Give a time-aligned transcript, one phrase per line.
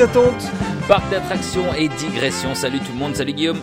[0.00, 0.50] d'attente.
[0.88, 2.54] Parc d'attractions et digression.
[2.54, 3.60] Salut tout le monde, salut Guillaume.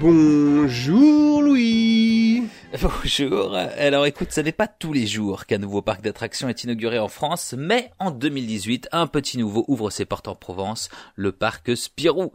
[0.00, 2.44] Bonjour Louis.
[2.80, 3.54] Bonjour.
[3.54, 7.08] Alors écoute, ce n'est pas tous les jours qu'un nouveau parc d'attractions est inauguré en
[7.08, 12.32] France, mais en 2018, un petit nouveau ouvre ses portes en Provence, le parc Spirou.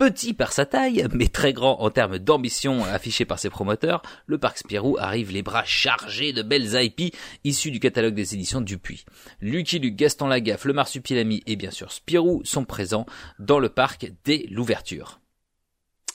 [0.00, 4.38] Petit par sa taille, mais très grand en termes d'ambition affichée par ses promoteurs, le
[4.38, 9.04] parc Spirou arrive les bras chargés de belles IP issues du catalogue des éditions Dupuis.
[9.42, 13.04] Lucky Luke, Gaston Lagaffe, le Marsupilami et bien sûr Spirou sont présents
[13.38, 15.20] dans le parc dès l'ouverture.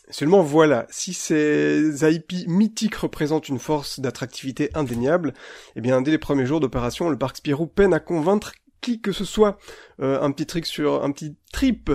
[0.10, 5.36] Seulement voilà, si ces IP mythiques représentent une force d'attractivité indéniable,
[5.76, 9.12] eh bien dès les premiers jours d'opération, le parc Spirou peine à convaincre qui que
[9.12, 9.60] ce soit.
[9.99, 11.91] Euh, un petit trick sur un petit trip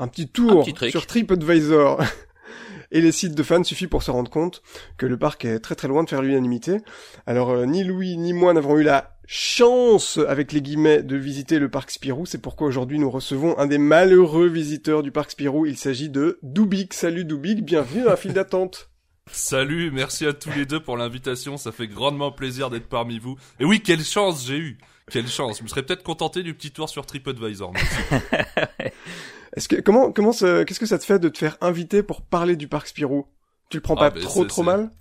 [0.00, 2.02] un petit tour sur TripAdvisor
[2.90, 4.62] et les sites de fans suffit pour se rendre compte
[4.96, 6.78] que le parc est très très loin de faire l'unanimité.
[7.26, 11.58] Alors euh, ni Louis ni moi n'avons eu la chance avec les guillemets de visiter
[11.58, 15.66] le parc Spirou, c'est pourquoi aujourd'hui nous recevons un des malheureux visiteurs du parc Spirou,
[15.66, 16.94] il s'agit de Dubik.
[16.94, 18.90] Salut Dubik, bienvenue à la file d'attente.
[19.32, 23.36] Salut, merci à tous les deux pour l'invitation, ça fait grandement plaisir d'être parmi vous.
[23.60, 24.78] Et oui, quelle chance j'ai eu
[25.10, 25.58] quelle chance.
[25.58, 27.72] Je me serais peut-être contenté du petit tour sur TripAdvisor.
[29.56, 32.56] Est-ce que comment comment qu'est-ce que ça te fait de te faire inviter pour parler
[32.56, 33.26] du parc Spirou?
[33.68, 34.90] Tu le prends pas ah, ben, trop trop mal?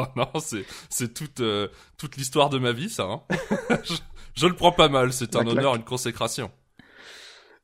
[0.00, 3.02] Oh non, c'est c'est toute euh, toute l'histoire de ma vie ça.
[3.02, 3.22] Hein.
[4.36, 5.12] je, le prends pas mal.
[5.12, 6.52] C'est un honneur, une consécration.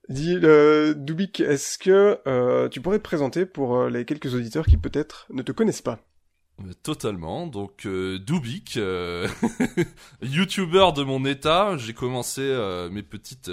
[0.08, 4.66] Dis, euh, Dubik, est-ce que euh, tu pourrais te présenter pour euh, les quelques auditeurs
[4.66, 5.98] qui peut-être ne te connaissent pas?
[6.82, 7.46] Totalement.
[7.46, 8.76] Donc euh, Dubik,
[10.22, 12.42] YouTuber de mon état, j'ai commencé
[12.90, 13.50] mes petites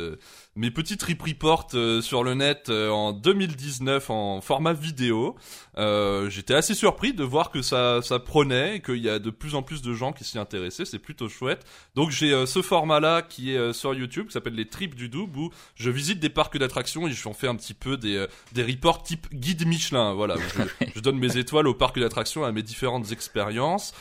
[0.57, 5.35] mes petits trip reports euh, sur le net euh, en 2019 en format vidéo.
[5.77, 9.55] Euh, J'étais assez surpris de voir que ça, ça prenait, qu'il y a de plus
[9.55, 10.83] en plus de gens qui s'y intéressaient.
[10.83, 11.65] C'est plutôt chouette.
[11.95, 15.37] Donc j'ai euh, ce format-là qui est sur YouTube, qui s'appelle les trips du Double,
[15.39, 19.03] où je visite des parcs d'attractions et je fais un petit peu des, des reports
[19.03, 20.13] type guide Michelin.
[20.13, 22.63] Voilà, je, je donne mes étoiles aux parcs d'attractions à mes
[22.99, 23.93] différentes expériences.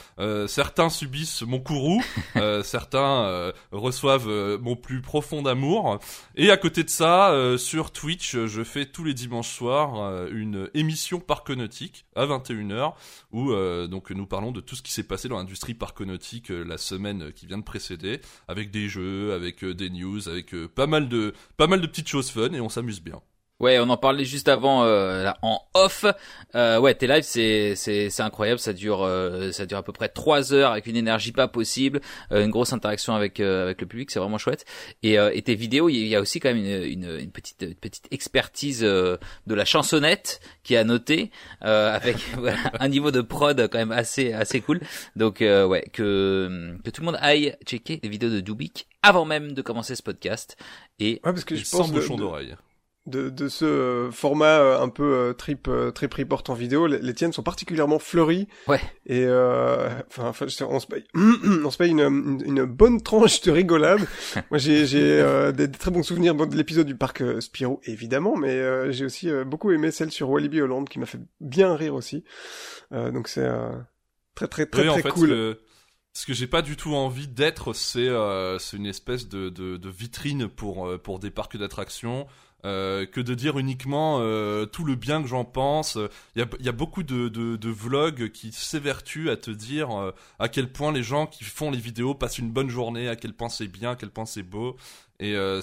[0.47, 2.03] certains subissent mon courroux,
[2.63, 5.99] certains reçoivent mon plus profond amour.
[6.35, 10.29] Et à côté de ça, euh, sur Twitch, je fais tous les dimanches soirs euh,
[10.33, 12.95] une émission parconautique à 21h
[13.33, 16.79] où euh, donc nous parlons de tout ce qui s'est passé dans l'industrie parconautique la
[16.79, 21.35] semaine qui vient de précéder avec des jeux, avec des news, avec pas mal de
[21.57, 23.21] pas mal de petites choses fun et on s'amuse bien.
[23.61, 26.07] Ouais, on en parlait juste avant euh, là, en off.
[26.55, 29.93] Euh, ouais, tes lives c'est c'est c'est incroyable, ça dure euh, ça dure à peu
[29.93, 32.01] près trois heures avec une énergie pas possible,
[32.33, 34.65] euh, une grosse interaction avec euh, avec le public, c'est vraiment chouette.
[35.03, 38.07] Et, et tes vidéos, il y a aussi quand même une, une, une petite petite
[38.11, 43.93] expertise de la chansonnette qui a noté avec voilà, un niveau de prod quand même
[43.93, 44.81] assez assez cool.
[45.17, 49.53] Donc ouais, que que tout le monde aille checker les vidéos de Dubik avant même
[49.53, 50.57] de commencer ce podcast
[50.99, 52.57] et ouais, parce que je pense sans bouchon d'oreille de,
[53.07, 57.33] de ce euh, format euh, un peu euh, trip trip report en vidéo, les, tiennes
[57.33, 58.47] sont particulièrement fleuries.
[58.69, 58.81] Ouais.
[59.07, 64.07] Et enfin, enfin, on se paye, on se paye une, une, bonne tranche de rigolade.
[64.51, 65.23] Moi, j'ai j'ai
[65.53, 69.91] des, très bons souvenirs de l'épisode du parc Spirou, évidemment, mais j'ai aussi beaucoup aimé
[69.91, 72.25] celle sur Walibi Holland qui m'a fait bien rire aussi.
[72.93, 73.49] donc c'est
[74.35, 75.57] très très très très cool.
[76.13, 78.09] Ce que j'ai pas du tout envie d'être, c'est
[78.59, 82.27] c'est une espèce de, de, de vitrine pour pour des parcs d'attractions.
[82.67, 85.97] Euh, que de dire uniquement euh, tout le bien que j'en pense.
[86.37, 89.99] Il y a, y a, beaucoup de, de, de, vlogs qui s'évertuent à te dire
[89.99, 93.17] euh, à quel point les gens qui font les vidéos passent une bonne journée, à
[93.17, 94.77] quel point c'est bien, à quel point c'est beau.
[95.23, 95.61] Et euh,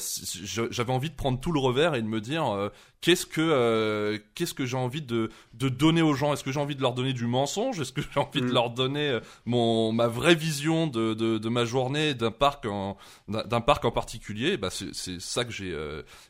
[0.69, 2.69] j'avais envie de prendre tout le revers et de me dire euh,
[3.01, 6.31] qu'est-ce que euh, qu'est-ce que j'ai envie de de donner aux gens?
[6.31, 7.79] Est-ce que j'ai envie de leur donner du mensonge?
[7.79, 8.53] Est-ce que j'ai envie de mm.
[8.53, 12.97] leur donner mon ma vraie vision de de, de ma journée d'un parc en
[13.27, 14.57] d'un parc en particulier?
[14.57, 15.71] Bah c'est c'est ça que j'ai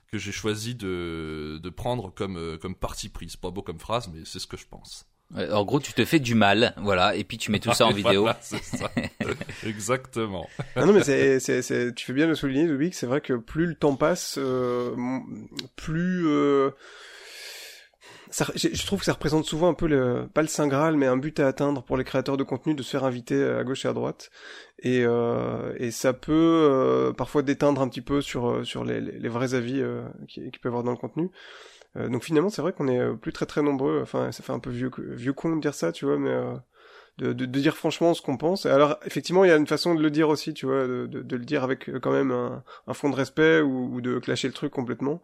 [0.09, 3.27] que j'ai choisi de de prendre comme comme parti pris.
[3.29, 5.05] C'est pas beau comme phrase, mais c'est ce que je pense.
[5.35, 7.91] En gros, tu te fais du mal, voilà, et puis tu mets tout ça en
[7.93, 8.27] vidéo.
[8.41, 8.89] ça.
[9.65, 10.47] Exactement.
[10.75, 13.19] Ah non, mais c'est, c'est, c'est, tu fais bien de souligner, Louis, que c'est vrai
[13.19, 14.95] que plus le temps passe, euh,
[15.75, 16.71] plus euh,
[18.29, 21.07] ça, je trouve que ça représente souvent un peu le, pas le saint graal, mais
[21.07, 23.83] un but à atteindre pour les créateurs de contenu de se faire inviter à gauche
[23.83, 24.29] et à droite.
[24.79, 29.29] Et, euh, et ça peut euh, parfois déteindre un petit peu sur sur les, les
[29.29, 29.83] vrais avis
[30.29, 31.29] qui, qui peut y avoir dans le contenu.
[31.95, 33.99] Euh, donc finalement, c'est vrai qu'on est euh, plus très très nombreux.
[34.01, 36.53] Enfin, ça fait un peu vieux vieux con de dire ça, tu vois, mais euh,
[37.17, 38.65] de, de, de, dire franchement ce qu'on pense.
[38.65, 41.35] Alors effectivement, il y a une façon de le dire aussi, tu vois, de, de
[41.35, 44.53] le dire avec quand même un, un fond de respect ou, ou, de clasher le
[44.53, 45.21] truc complètement.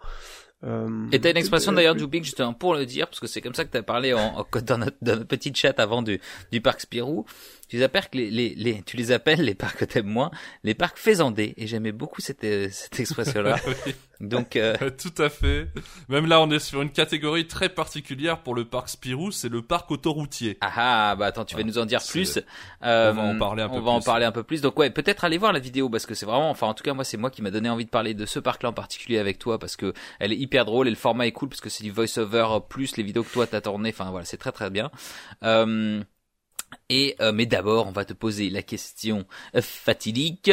[0.63, 3.41] Euh, Et t'as une expression euh, d'ailleurs, Dubik, justement pour le dire, parce que c'est
[3.41, 6.21] comme ça que t'as parlé en, en- dans, notre, dans notre petite chat avant du,
[6.53, 7.25] du parc Spirou.
[7.69, 10.29] Tu les appelles les, les, les, tu les appelles les parcs que t'aimes moins,
[10.63, 11.53] les parcs faisandés.
[11.57, 13.55] Et j'aimais beaucoup cette, euh, cette expression-là.
[13.85, 13.95] Oui.
[14.21, 15.67] Donc, euh, Tout à fait.
[16.07, 19.61] Même là, on est sur une catégorie très particulière pour le parc Spirou, c'est le
[19.63, 20.57] parc autoroutier.
[20.61, 22.37] ah ah, bah attends, tu vas nous en dire plus.
[22.81, 24.05] on va en Euh, parler un peu On va en plus.
[24.05, 24.61] parler un peu plus.
[24.61, 26.93] Donc ouais, peut-être aller voir la vidéo parce que c'est vraiment, enfin en tout cas
[26.93, 29.39] moi c'est moi qui m'a donné envie de parler de ce parc-là en particulier avec
[29.39, 31.83] toi parce que elle est hyper drôle et le format est cool parce que c'est
[31.83, 33.89] du voice-over plus les vidéos que toi t'as tourné.
[33.89, 34.89] Enfin voilà, c'est très très bien.
[35.43, 36.01] Euh,
[36.89, 39.25] et euh, mais d'abord on va te poser la question
[39.55, 40.51] euh, fatidique.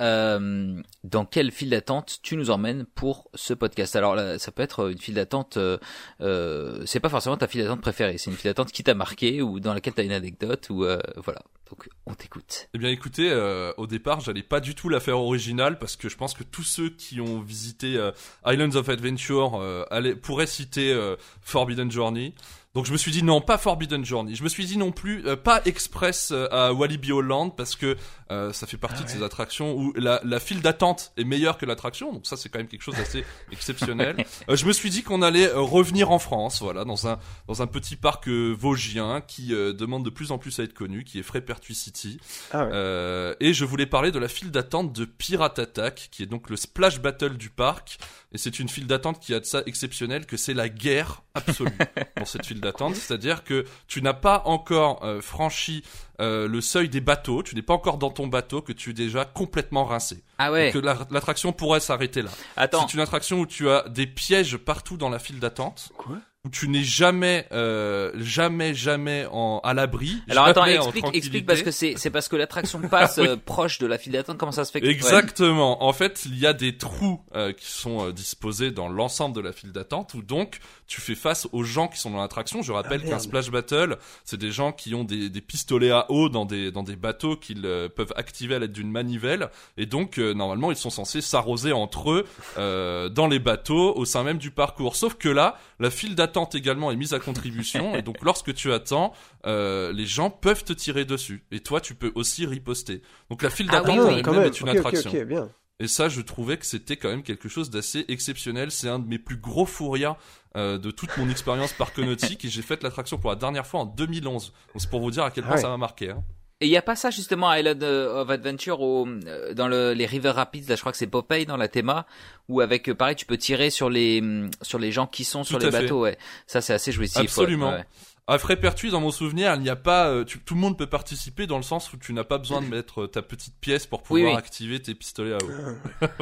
[0.00, 3.94] Euh, dans quelle file d'attente tu nous emmènes pour ce podcast?
[3.94, 5.56] Alors là, ça peut être une file d'attente.
[5.56, 5.78] Euh,
[6.20, 8.18] euh, c'est pas forcément ta file d'attente préférée.
[8.18, 10.98] C'est une file d'attente qui t'a marqué ou dans laquelle t'as une anecdote ou euh,
[11.18, 11.42] voilà.
[11.70, 12.68] Donc on t'écoute.
[12.74, 13.32] Eh bien écoutez,
[13.76, 16.64] au départ, j'allais pas du tout la faire originale parce que je pense que tous
[16.64, 18.10] ceux qui ont visité
[18.44, 20.94] Islands of Adventure allaient- pourraient citer
[21.40, 22.34] Forbidden Journey.
[22.74, 24.34] Donc je me suis dit non, pas Forbidden Journey.
[24.34, 27.96] Je me suis dit non plus, euh, pas Express euh, à Walibi Holland parce que
[28.30, 31.56] euh, ça fait partie Ah de ces attractions où la, la file d'attente est meilleure
[31.56, 32.12] que l'attraction.
[32.12, 34.16] Donc ça c'est quand même quelque chose d'assez exceptionnel.
[34.48, 37.62] Euh, je me suis dit qu'on allait euh, revenir en France, voilà, dans un dans
[37.62, 41.04] un petit parc euh, vosgien qui euh, demande de plus en plus à être connu,
[41.04, 42.18] qui est Frépertuis City.
[42.52, 42.70] Ah ouais.
[42.72, 46.50] Euh, et je voulais parler de la file d'attente de Pirate Attack, qui est donc
[46.50, 47.98] le splash battle du parc.
[48.32, 51.70] Et c'est une file d'attente qui a de ça exceptionnel que c'est la guerre absolue
[52.16, 52.94] dans cette file d'attente.
[52.94, 55.82] C'est-à-dire que tu n'as pas encore euh, franchi
[56.20, 58.94] euh, le seuil des bateaux, tu n'es pas encore dans ton bateau, que tu es
[58.94, 60.22] déjà complètement rincé.
[60.38, 60.70] Ah ouais.
[60.72, 62.30] Que la- l'attraction pourrait s'arrêter là.
[62.56, 62.86] Attends.
[62.86, 66.16] C'est une attraction où tu as des pièges partout dans la file d'attente Quoi?
[66.46, 70.22] Où tu n'es jamais, euh, jamais, jamais en, à l'abri.
[70.28, 73.86] Alors attends, explique, explique parce que c'est c'est parce que l'attraction passe euh, proche de
[73.86, 74.36] la file d'attente.
[74.36, 74.86] Comment ça se fait que...
[74.86, 75.82] Exactement.
[75.82, 79.40] En fait, il y a des trous euh, qui sont euh, disposés dans l'ensemble de
[79.40, 82.62] la file d'attente où donc tu fais face aux gens qui sont dans l'attraction.
[82.62, 86.10] Je rappelle Ah, qu'un splash battle, c'est des gens qui ont des, des pistolets à
[86.10, 89.86] eau dans des dans des bateaux qu'ils euh, peuvent activer à l'aide d'une manivelle et
[89.86, 92.24] donc euh, normalement ils sont censés s'arroser entre eux
[92.58, 94.96] euh, dans les bateaux au sein même du parcours.
[94.96, 98.72] Sauf que là, la file d'attente également est mise à contribution et donc lorsque tu
[98.72, 99.12] attends,
[99.46, 103.02] euh, les gens peuvent te tirer dessus et toi tu peux aussi riposter.
[103.30, 104.44] Donc la file Ah d'attente en oui.
[104.46, 105.10] est une attraction.
[105.10, 105.48] ok, bien.
[105.80, 108.70] Et ça, je trouvais que c'était quand même quelque chose d'assez exceptionnel.
[108.70, 110.14] C'est un de mes plus gros fous rires
[110.56, 113.84] euh, de toute mon expérience parconautique et j'ai fait l'attraction pour la dernière fois en
[113.86, 114.52] 2011.
[114.52, 115.62] Donc c'est pour vous dire à quel Ah point ouais.
[115.62, 116.10] ça m'a marqué.
[116.10, 116.22] Hein.
[116.60, 119.92] Et il y a pas ça justement à Island of Adventure au, euh, dans le,
[119.92, 122.06] les River Rapids, là je crois que c'est Popeye dans la théma,
[122.48, 125.42] où avec euh, pareil tu peux tirer sur les hum, sur les gens qui sont
[125.42, 125.82] sur les fait.
[125.82, 126.16] bateaux, ouais.
[126.46, 127.16] Ça c'est assez jouissif.
[127.16, 127.24] ouais.
[127.24, 127.70] Absolument.
[127.72, 127.84] Ouais.
[128.26, 130.86] À Frépertuis, dans mon souvenir, il n'y a pas, euh, tu- tout le monde peut
[130.86, 133.86] participer dans le sens où tu n'as pas besoin de mettre euh, ta petite pièce
[133.86, 134.36] pour pouvoir Oui, oui.
[134.38, 135.50] activer tes pistolets à eau.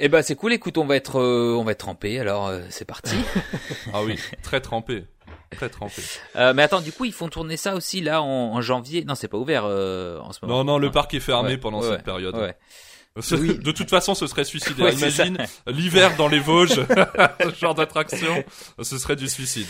[0.02, 0.54] Eh ben c'est cool.
[0.54, 2.20] Écoute, on va être euh, on va être trempé.
[2.20, 3.16] Alors euh, c'est parti.
[3.94, 5.04] Ah oui, très trempé,
[5.52, 6.02] très trempé.
[6.38, 9.04] Euh, mais attends, du coup ils font tourner ça aussi là en, en janvier?
[9.04, 10.60] Non, c'est pas ouvert euh, en ce moment.
[10.60, 12.34] Non, non, le parc est fermé Ouais, pendant ouais, cette période.
[12.36, 12.56] Ouais.
[13.20, 13.58] Ce- Oui.
[13.60, 14.94] De toute façon, ce serait suicidaire.
[14.94, 15.38] Imagine
[15.68, 18.42] l'hiver dans les Vosges, ce genre d'attraction,
[18.82, 19.68] ce serait du suicide.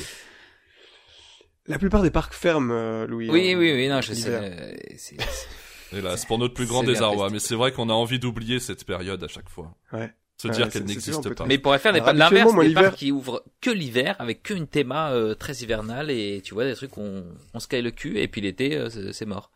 [1.69, 3.29] La plupart des parcs ferment, euh, Louis.
[3.29, 3.57] Oui, hein.
[3.57, 3.87] oui, oui.
[3.87, 4.29] Non, je sais.
[4.29, 7.29] Euh, c'est- c'est- Hélas, pour notre plus grand désarroi.
[7.31, 9.73] Mais c'est vrai qu'on a envie d'oublier cette période à chaque fois.
[9.93, 10.11] Ouais.
[10.37, 11.45] Se dire qu'elle sûr, n'existe pas.
[11.45, 14.41] Mais ils pourraient faire des Alors, pas l'inverse, des parcs qui ouvrent que l'hiver avec
[14.43, 17.81] qu'une théma euh, très hivernale et tu vois des trucs où on, on se caille
[17.81, 19.51] le cul et puis l'été euh, c'est mort.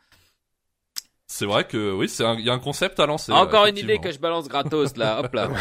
[1.27, 3.31] C'est vrai que oui, c'est un- il y a un concept à lancer.
[3.31, 5.49] Encore une idée que je balance gratos là, hop là.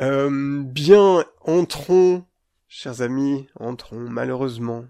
[0.00, 2.24] Euh, bien, entrons,
[2.74, 4.86] chers amis, entrons malheureusement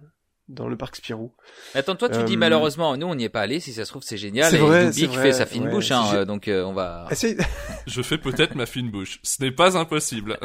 [0.48, 1.32] dans le parc Spirou.
[1.74, 3.90] Attends, toi tu dis Euh, malheureusement, nous on n'y est pas allé, si ça se
[3.90, 4.50] trouve c'est génial.
[4.50, 5.70] C'est et vrai, qui vrai, fait sa fine ouais.
[5.70, 7.06] bouche, hein, euh, donc euh, on va.
[7.10, 7.36] Essaye.
[7.86, 9.20] Je fais peut-être ma fine bouche.
[9.22, 10.38] Ce n'est pas impossible.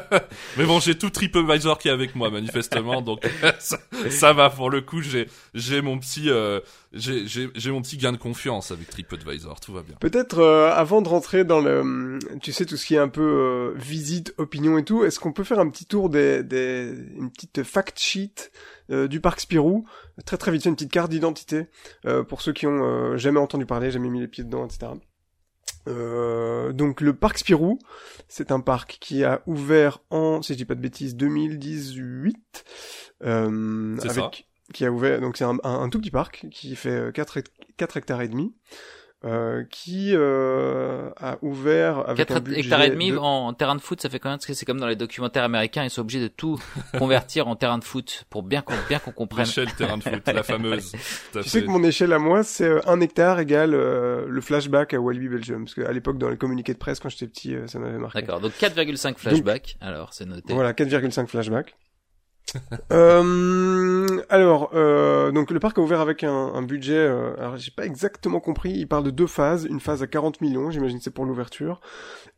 [0.56, 3.28] Mais bon, j'ai tout TripAdvisor qui est avec moi, manifestement, donc
[3.58, 3.78] ça,
[4.08, 4.50] ça va.
[4.50, 6.60] Pour le coup, j'ai j'ai mon petit euh,
[6.92, 9.60] j'ai j'ai j'ai mon petit gain de confiance avec TripAdvisor.
[9.60, 9.96] Tout va bien.
[10.00, 13.22] Peut-être euh, avant de rentrer dans le, tu sais tout ce qui est un peu
[13.22, 17.30] euh, visite, opinion et tout, est-ce qu'on peut faire un petit tour des, des une
[17.30, 18.50] petite fact sheet
[18.90, 19.84] euh, du parc Spirou,
[20.24, 21.66] très très vite fait une petite carte d'identité
[22.06, 24.92] euh, pour ceux qui ont euh, jamais entendu parler, jamais mis les pieds dedans, etc.
[25.88, 27.78] Euh, donc le parc Spirou,
[28.28, 32.64] c'est un parc qui a ouvert en, si je dis pas de bêtises, 2018,
[33.24, 36.76] euh, C'est avec, qui a ouvert, donc c'est un, un- un tout petit parc qui
[36.76, 37.40] fait 4,
[37.76, 38.54] 4 hectares et demi,
[39.24, 43.52] euh, qui euh, a ouvert avec 4 un budget hectares et demi de- en, en
[43.52, 45.90] terrain de foot, ça fait combien Parce que c'est comme dans les documentaires américains, ils
[45.90, 46.58] sont obligés de tout
[46.98, 49.44] convertir en terrain de foot pour bien qu'on bien qu'on comprenne.
[49.44, 50.92] L'échelle terrain de foot, la fameuse.
[51.32, 54.94] Tu sais que mon échelle à moi, c'est euh, un hectare égale euh, le flashback
[54.94, 55.64] à Walibi Belgium.
[55.64, 58.20] Parce qu'à l'époque, dans les communiqués de presse, quand j'étais petit, euh, ça m'avait marqué.
[58.22, 59.76] D'accord, donc 4,5 flashback.
[59.80, 60.54] Alors, c'est noté.
[60.54, 61.74] Voilà, 4,5 flashback.
[62.92, 66.96] euh, alors, euh, donc le parc a ouvert avec un, un budget.
[66.96, 68.70] Euh, alors, j'ai pas exactement compris.
[68.72, 69.64] Il parle de deux phases.
[69.66, 71.80] Une phase à 40 millions, j'imagine c'est pour l'ouverture,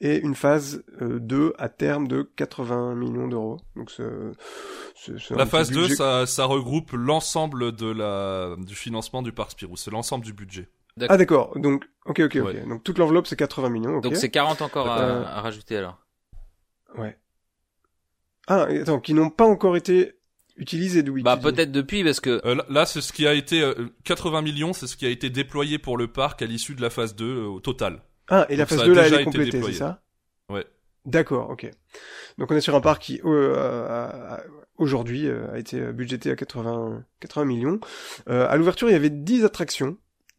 [0.00, 3.58] et une phase euh, 2 à terme de 80 millions d'euros.
[3.76, 4.04] Donc c'est,
[4.94, 9.22] c'est, c'est La phase petit 2, budget- ça, ça regroupe l'ensemble de la, du financement
[9.22, 9.76] du parc Spirou.
[9.76, 10.68] C'est l'ensemble du budget.
[11.08, 11.58] Ah d'accord.
[11.58, 12.44] Donc, ok, ok, ok.
[12.44, 12.66] Ouais.
[12.68, 14.00] Donc toute l'enveloppe c'est 80 millions.
[14.00, 15.98] Donc c'est 40 encore à, Euh, à rajouter alors.
[16.98, 17.16] Ouais.
[18.54, 20.14] Ah, attends, qui n'ont pas encore été
[20.56, 21.22] utilisés, Louis.
[21.22, 24.42] Bah peut-être depuis parce que Euh, là- là, c'est ce qui a été euh, 80
[24.42, 27.16] millions, c'est ce qui a été déployé pour le parc à l'issue de la phase
[27.16, 28.02] 2 euh, au total.
[28.28, 30.02] Ah, et la phase ça a 2 là, elle est été complétée, c'est ça
[30.50, 30.66] Ouais.
[31.06, 31.68] D'accord, ok.
[32.38, 34.36] Donc on est sur un parc qui euh,
[34.76, 37.80] aujourd'hui euh, a été budgété à 80, 80 millions.
[38.28, 39.96] Euh, à l'ouverture, il y avait 10 attractions,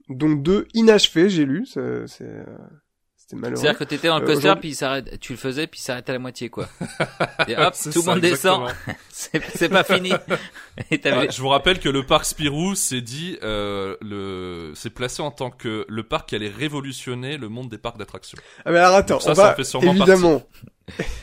[0.10, 1.66] dont deux inachevées, j'ai lu.
[1.66, 2.46] c'est- c'est, euh,
[3.34, 3.56] C'était malheureux.
[3.62, 5.80] c'est-à-dire que t'étais dans le Euh, coaster aujourd'hui- puis il s'arrête, tu le faisais puis
[5.80, 6.68] il s'arrête à la moitié quoi.
[7.48, 8.62] Et hop, tout le monde descend.
[8.70, 8.96] exactement.
[9.10, 10.12] c'est c'est pas fini.
[10.92, 15.22] Et Ah, je vous rappelle que le parc Spirou s'est dit, euh, le, s'est placé
[15.22, 18.38] en tant que le parc qui allait révolutionner le monde des parcs d'attractions.
[18.66, 20.42] Ah mais alors attends, Donc ça, on ça va fait sûrement évidemment.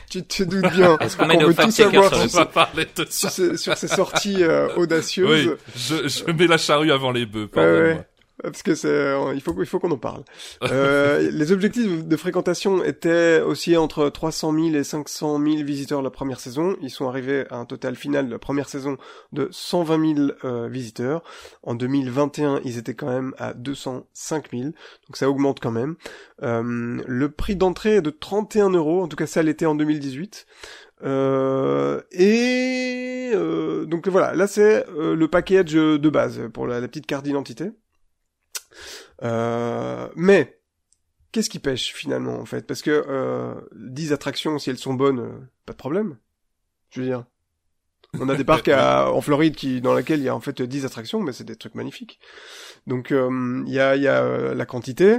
[0.08, 3.28] tu te doutes bien Est-ce qu'on nos veut tout savoir sur va parler de sur
[3.28, 3.30] ça.
[3.30, 5.48] ces, sur ces sorties euh, audacieuses.
[5.48, 8.06] Oui, je, je mets la charrue avant les bœufs, Ouais, ouais.
[8.42, 10.24] Parce que c'est, euh, il faut, il faut qu'on en parle.
[10.70, 16.10] Euh, les objectifs de fréquentation étaient aussi entre 300 000 et 500 000 visiteurs la
[16.10, 16.76] première saison.
[16.80, 18.96] Ils sont arrivés à un total final de la première saison
[19.32, 21.22] de 120 000 euh, visiteurs.
[21.62, 24.64] En 2021, ils étaient quand même à 205 000.
[24.64, 25.96] Donc ça augmente quand même.
[26.42, 29.02] Euh, le prix d'entrée est de 31 euros.
[29.02, 30.46] En tout cas, ça l'était en 2018.
[31.02, 36.88] Euh, et euh, donc voilà, là c'est euh, le package de base pour la, la
[36.88, 37.70] petite carte d'identité.
[39.22, 40.58] Euh, mais
[41.32, 42.66] qu'est-ce qui pêche finalement en fait?
[42.66, 46.16] Parce que euh, 10 attractions, si elles sont bonnes, euh, pas de problème.
[46.90, 47.24] Je veux dire,
[48.18, 50.60] on a des parcs à- en Floride qui dans lesquels il y a en fait
[50.62, 52.18] 10 attractions, mais c'est des trucs magnifiques.
[52.86, 55.18] Donc euh, il y a, y a la quantité,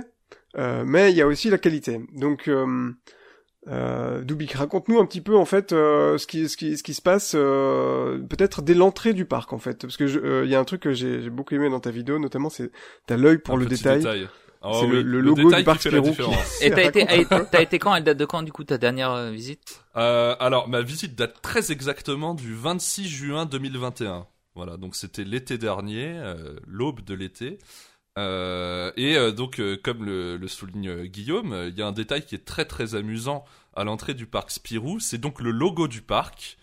[0.58, 2.02] euh, mais il y a aussi la qualité.
[2.14, 2.50] Donc
[3.68, 6.94] euh, Dubik, raconte-nous un petit peu en fait euh, ce qui ce qui ce qui
[6.96, 10.52] se passe euh, peut-être dès l'entrée du parc en fait parce que je- euh, il
[10.52, 12.72] y a un truc que j'ai j'ai beaucoup aimé dans ta vidéo notamment c'est
[13.06, 14.28] t'as l'œil pour Un le détail.
[14.64, 16.22] Ah C'est le- oui, le logo détail du parc Spirou qui-.
[16.66, 17.06] Et t'as été,
[17.52, 19.84] t'as été quand Elle date de quand du coup ta dernière euh, visite?
[19.96, 24.28] Euh, alors, ma visite date très exactement du 26 juin 2021.
[24.54, 27.58] Voilà, donc c'était l'été dernier, euh, l'aube de l'été.
[28.18, 32.26] Euh, et euh, donc, euh, comme le, le souligne Guillaume, il y a un détail
[32.26, 35.00] qui est très très amusant à l'entrée du parc Spirou.
[35.00, 36.58] C'est donc le logo du parc,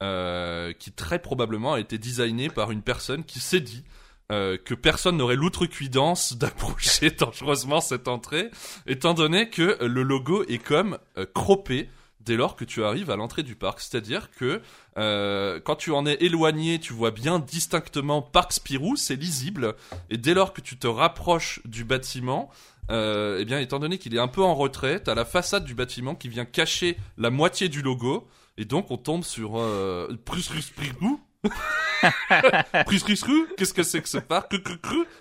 [0.00, 3.84] qui très probablement a été designé par une personne qui s'est dit
[4.28, 8.50] que personne n'aurait l'outrecuidance d'approcher dangereusement cette entrée,
[8.86, 10.98] étant donné que le logo est comme
[11.34, 11.88] croppé
[12.28, 13.80] dès lors que tu arrives à l'entrée du parc.
[13.80, 14.60] C'est-à-dire que
[14.98, 19.74] euh, quand tu en es éloigné, tu vois bien distinctement Parc Spirou, c'est lisible,
[20.10, 22.50] et dès lors que tu te rapproches du bâtiment,
[22.90, 25.74] euh, eh bien, étant donné qu'il est un peu en retrait, t'as la façade du
[25.74, 30.14] bâtiment qui vient cacher la moitié du logo, et donc on tombe sur euh,
[30.60, 31.18] Spirou.
[32.86, 34.54] Prus, qu'est-ce que c'est que ce parc?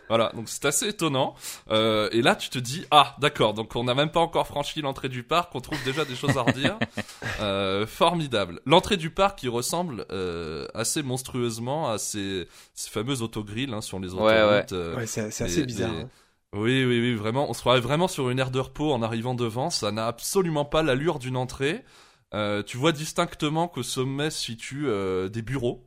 [0.10, 1.36] Voilà, donc c'est assez étonnant.
[1.70, 4.82] Euh, et là, tu te dis, ah, d'accord, donc on n'a même pas encore franchi
[4.82, 6.78] l'entrée du parc, on trouve déjà des choses à redire.
[7.40, 8.62] Euh, formidable.
[8.66, 14.00] L'entrée du parc qui ressemble euh, assez monstrueusement à ces, ces fameuses autogrilles hein, sur
[14.00, 14.42] les Ouais, ouais.
[14.64, 14.72] autoroutes.
[14.74, 15.92] euh, Ouais, c'est assez bizarre.
[15.92, 16.10] hein.
[16.54, 17.48] Oui, oui, oui, vraiment.
[17.50, 19.70] On se croirait vraiment sur une aire de repos en arrivant devant.
[19.70, 21.84] Ça n'a absolument pas l'allure d'une entrée.
[22.34, 25.86] Euh, tu vois distinctement qu'au sommet se situent euh, des bureaux.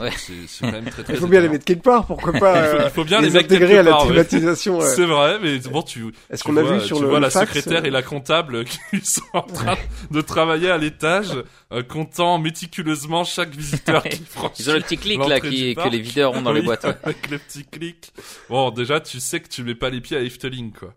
[0.00, 0.10] Ouais.
[0.16, 1.12] C'est c'est quand même très très.
[1.12, 3.20] Il faut bien les mettre quelque part, pourquoi pas Il faut- euh, il faut bien
[3.20, 4.78] les, les mettre intégrer quelque à la part, thématisation.
[4.78, 4.86] ouais.
[4.86, 7.18] C'est vrai, mais bon, tu, Est-ce tu qu'on a vois, vu sur tu le vois
[7.18, 9.76] le la fax, secrétaire euh, et la comptable qui sont en train
[10.10, 11.32] de travailler à l'étage,
[11.72, 14.62] euh, comptant méticuleusement chaque visiteur qui franchit.
[14.62, 16.84] Ils ont le petit clic là qui, que les videurs ont dans les boîtes.
[16.84, 16.96] ouais.
[17.04, 18.12] Avec le petit clic.
[18.48, 20.94] Bon, déjà, tu sais que tu mets pas les pieds à Efteling, quoi.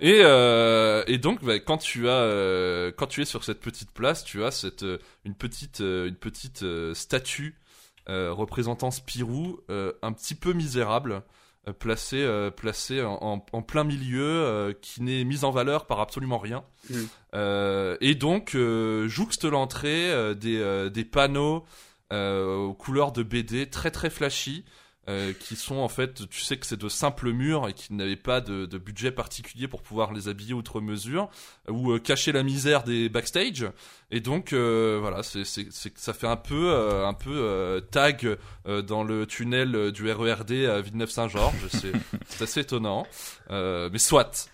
[0.00, 3.90] Et, euh, et donc, bah, quand tu as, euh, quand tu es sur cette petite
[3.92, 7.58] place, tu as cette, euh, une petite, euh, une petite euh, statue euh,
[8.08, 11.22] représentant Spirou, euh, un petit peu misérable,
[11.68, 15.86] euh, placée, euh, placée en, en- en plein milieu, euh, qui n'est mise en valeur
[15.86, 16.64] par absolument rien.
[16.90, 16.94] Mm.
[17.34, 21.64] Euh, et donc, euh, jouxte l'entrée euh, des, euh, des panneaux
[22.12, 24.64] euh, aux couleurs de BD très très flashy.
[25.08, 28.14] Euh, qui sont en fait, tu sais que c'est de simples murs et qui n'avaient
[28.14, 31.28] pas de, de, budget particulier pour pouvoir les habiller outre mesure
[31.68, 33.66] ou euh, cacher la misère des backstage.
[34.12, 38.38] Et donc euh, voilà, c'est, c'est, c'est, ça fait un peu, euh, un peu tag
[38.64, 41.66] dans le tunnel du RERD à Villeneuve-Saint-Georges.
[41.68, 41.92] c'est,
[42.28, 43.04] c'est assez étonnant,
[43.50, 44.50] mais soit.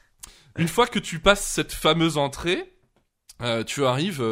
[0.57, 2.73] Une fois que tu passes cette fameuse entrée,
[3.67, 4.23] tu arrives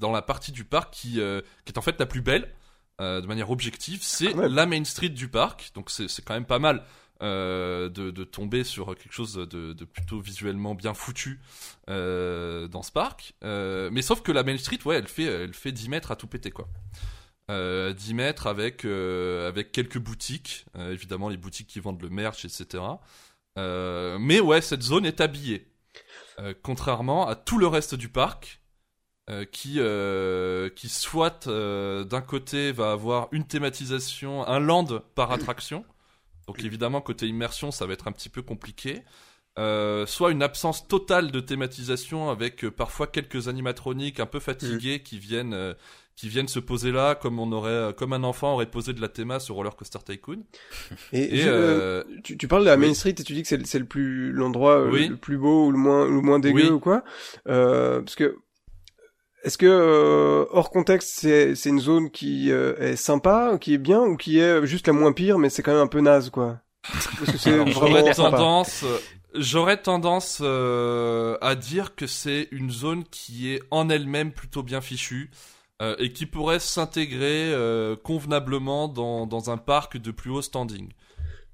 [0.00, 1.20] dans la partie du parc qui,
[1.64, 2.57] qui est en fait la plus belle euh,
[2.98, 5.70] de manière objective, c'est la Main Street du parc.
[5.74, 6.84] Donc c'est quand même pas mal
[7.20, 11.40] euh, de, de, tomber sur quelque chose de, de plutôt visuellement bien foutu
[11.90, 13.34] euh, dans ce parc.
[13.42, 16.16] Euh, mais sauf que la Main Street, ouais, elle fait, elle fait 10 mètres à
[16.16, 16.68] tout péter, quoi.
[17.48, 22.84] 10 euh, mètres avec, avec quelques boutiques, évidemment les boutiques qui vendent le merch, etc.
[23.56, 25.66] mais ouais, cette zone est habillée.
[26.62, 28.60] contrairement à tout le reste du parc,
[29.30, 35.32] euh, qui euh, qui soit euh, d'un côté va avoir une thématisation, un land par
[35.32, 35.84] attraction.
[36.46, 39.02] Donc évidemment côté immersion, ça va être un petit peu compliqué.
[40.06, 45.74] soit une absence totale de thématisation avec parfois quelques animatroniques un peu fatigués qui viennent
[46.16, 49.08] qui viennent se poser là comme on aurait comme un enfant aurait posé de la
[49.08, 50.42] théma sur Roller Coaster Tycoon.
[51.12, 51.44] Et,
[52.24, 54.86] tu, tu, parles de la Main Street et tu dis que c'est le plus l'endroit
[54.86, 57.04] le plus beau ou le moins le moins dégueu ou quoi
[57.44, 58.38] parce que
[59.44, 63.78] est-ce que euh, hors contexte, c'est c'est une zone qui euh, est sympa, qui est
[63.78, 66.30] bien, ou qui est juste la moins pire, mais c'est quand même un peu naze,
[66.30, 66.58] quoi?
[67.66, 68.84] J'aurais tendance,
[69.34, 74.80] j'aurais tendance euh, à dire que c'est une zone qui est en elle-même plutôt bien
[74.80, 75.30] fichue.
[75.98, 77.54] et qui pourrait s'intégrer
[78.02, 80.88] convenablement dans, dans un parc de plus haut standing.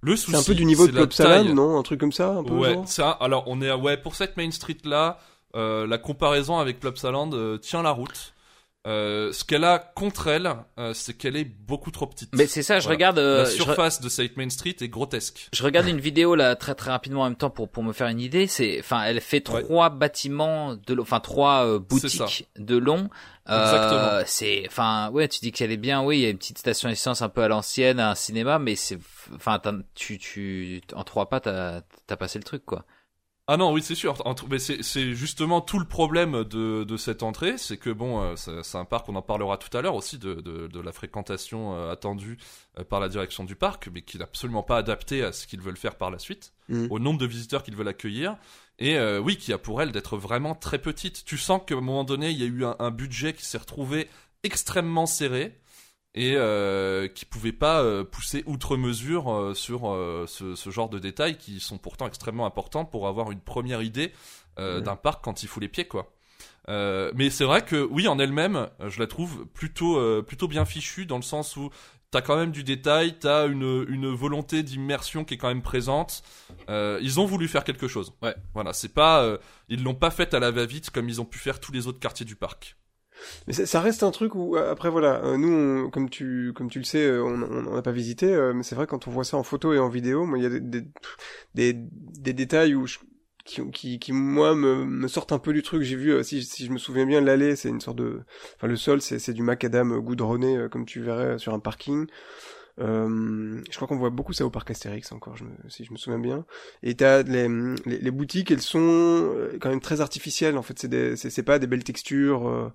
[0.01, 1.79] Le souci, c'est un peu du niveau de Club Salade, non?
[1.79, 2.53] Un truc comme ça, un peu.
[2.53, 3.11] Ouais, ça.
[3.11, 5.19] Alors on est ouais pour cette Main Street là.
[5.55, 8.33] Euh, la comparaison avec Plopsaland euh, tient la route.
[8.87, 10.55] Euh, ce qu'elle a contre elle,
[10.93, 12.29] c'est qu'elle est beaucoup trop petite.
[12.35, 13.19] Mais c'est ça, je regarde.
[13.19, 15.49] la surface de Saint Main Street est grotesque.
[15.55, 18.09] Je regarde une vidéo là très très rapidement en même temps pour pour me faire
[18.09, 18.47] une idée.
[18.47, 23.09] C'est, enfin, elle fait trois bâtiments de, enfin trois boutiques de long.
[23.49, 24.23] Exactement.
[24.27, 26.03] C'est, enfin, ouais, tu dis qu'elle est bien.
[26.03, 28.75] Oui, il y a une petite station essence un peu à l'ancienne, un cinéma, mais
[28.77, 28.99] c'est,
[29.35, 29.63] enfin,
[29.95, 32.85] tu tu en trois pas, t'as t'as passé le truc quoi.
[33.47, 34.17] Ah non, oui, c'est sûr.
[34.49, 38.79] Mais c'est justement tout le problème de, de cette entrée, c'est que bon, euh, c'est
[38.79, 41.93] un parc, on en parlera tout à l'heure aussi de, de, de, la fréquentation euh,
[41.93, 42.39] attendue
[42.79, 45.61] euh, par la direction du parc, mais qui n'est absolument pas adapté à ce qu'ils
[45.61, 46.87] veulent faire par la suite, mmh.
[46.89, 48.37] au nombre de visiteurs qu'ils veulent accueillir,
[48.79, 51.25] et oui, qui a pour elle d'être vraiment très petite.
[51.25, 53.59] Tu sens qu'à un moment donné, il y a eu un, un budget qui s'est
[53.59, 54.09] retrouvé
[54.43, 55.61] extrêmement serré
[56.15, 60.89] et euh, qui pouvaient pas euh, pousser outre mesure euh, sur euh, ce, ce, genre
[60.89, 64.13] de détails qui sont pourtant extrêmement importants pour avoir une première idée
[64.57, 66.13] d'un parc quand il fout les pieds quoi.
[66.69, 71.17] mais c'est vrai que oui en elle-même je la trouve plutôt plutôt bien fichue dans
[71.17, 71.71] le sens où
[72.13, 76.23] t'as quand même du détail, t'as une, une volonté d'immersion qui est quand même présente.
[76.69, 78.13] ils ont voulu faire quelque chose.
[78.23, 78.37] Ouais.
[78.55, 81.59] Voilà, c'est pas, ils l'ont pas fait à la va-vite comme ils ont pu faire
[81.59, 82.77] tous les autres quartiers du parc.
[83.47, 86.85] Mais ça reste un truc où après voilà, euh, nous comme tu comme tu le
[86.85, 89.43] sais, euh, on n'a pas visité, euh, mais c'est vrai quand on voit ça en
[89.43, 90.61] photo et en vidéo, moi il y a des
[91.55, 92.87] des, des, détails où
[93.45, 95.83] qui, qui, qui moi me, me sortent un peu du truc.
[95.83, 98.23] J'ai vu si, si je me souviens bien l'allée, c'est une sorte de,
[98.57, 102.07] enfin le sol c'est c'est du macadam goudronné comme tu verrais sur un parking.
[102.81, 105.93] Euh, je crois qu'on voit beaucoup ça au parc Astérix encore, je me, si je
[105.93, 106.45] me souviens bien.
[106.83, 107.49] Et t'as les,
[107.87, 110.57] les, les boutiques, elles sont quand même très artificielles.
[110.57, 112.49] En fait, c'est c'est pas des belles textures.
[112.49, 112.69] Euh,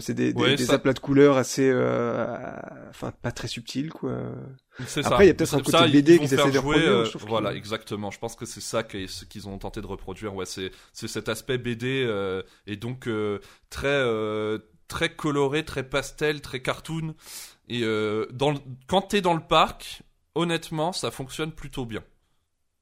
[0.00, 2.36] c'est des, des, des aplats de couleurs assez, euh,
[2.88, 4.16] enfin pas très subtils quoi.
[4.86, 6.90] C'est Après, il y a peut-être un côté BD qu'ils essaient de reproduire.
[6.90, 8.10] Euh, voilà, exactement.
[8.10, 10.34] Je pense que c'est ça ce qu'ils ont tenté de reproduire.
[10.34, 13.08] Ouais, c'est c'est cet aspect BD euh, et donc
[13.68, 14.04] très
[14.88, 17.14] très coloré, très pastel, très cartoon.
[17.68, 17.82] Et
[18.32, 18.54] dans
[18.86, 20.02] quand t'es dans le parc,
[20.34, 22.02] honnêtement, ça fonctionne plutôt bien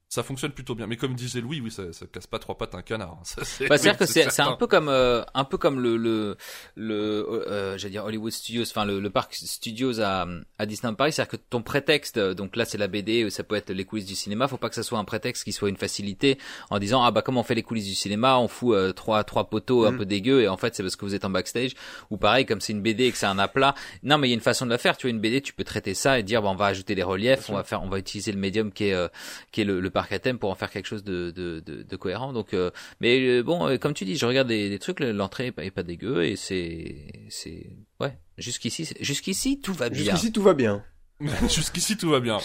[0.09, 0.87] ça fonctionne plutôt bien.
[0.87, 3.17] Mais comme disait Louis, oui, ça, ça casse pas trois pattes un canard.
[3.19, 3.23] Hein.
[3.43, 6.37] c'est bah, dire que c'est, c'est un peu comme euh, un peu comme le le
[6.75, 10.25] le euh, j'allais dire Hollywood Studios, enfin le, le parc Studios à
[10.57, 13.71] à Disneyland Paris, c'est-à-dire que ton prétexte, donc là c'est la BD, ça peut être
[13.71, 16.37] les coulisses du cinéma, faut pas que ça soit un prétexte qui soit une facilité
[16.69, 19.25] en disant ah bah comme on fait les coulisses du cinéma, on fout euh, trois
[19.25, 19.97] trois poteaux un mm.
[19.97, 21.71] peu dégueux et en fait c'est parce que vous êtes en backstage
[22.11, 23.75] ou pareil comme c'est une BD et que c'est un aplat.
[24.03, 24.95] Non mais il y a une façon de la faire.
[24.95, 27.03] Tu vois une BD, tu peux traiter ça et dire bah, on va ajouter les
[27.03, 29.09] reliefs, on va faire, on va utiliser le médium qui est euh,
[29.51, 31.81] qui est le, le parc à thème pour en faire quelque chose de, de, de,
[31.81, 32.31] de cohérent.
[32.31, 35.47] Donc, euh, mais euh, bon, euh, comme tu dis, je regarde des, des trucs, l'entrée
[35.47, 40.03] est pas, est pas dégueu et c'est, c'est, ouais, jusqu'ici, jusqu'ici tout va bien.
[40.03, 40.83] Jusqu'ici tout va bien.
[41.49, 42.37] Jusqu'ici tout va bien.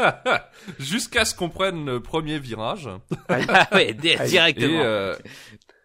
[0.78, 2.88] Jusqu'à ce qu'on prenne le premier virage.
[3.28, 5.16] ah ouais, directement.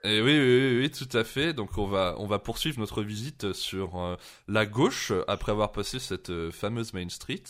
[0.03, 1.53] Et oui, oui, oui, tout à fait.
[1.53, 4.15] Donc on va, on va poursuivre notre visite sur euh,
[4.47, 7.43] la gauche après avoir passé cette euh, fameuse Main Street.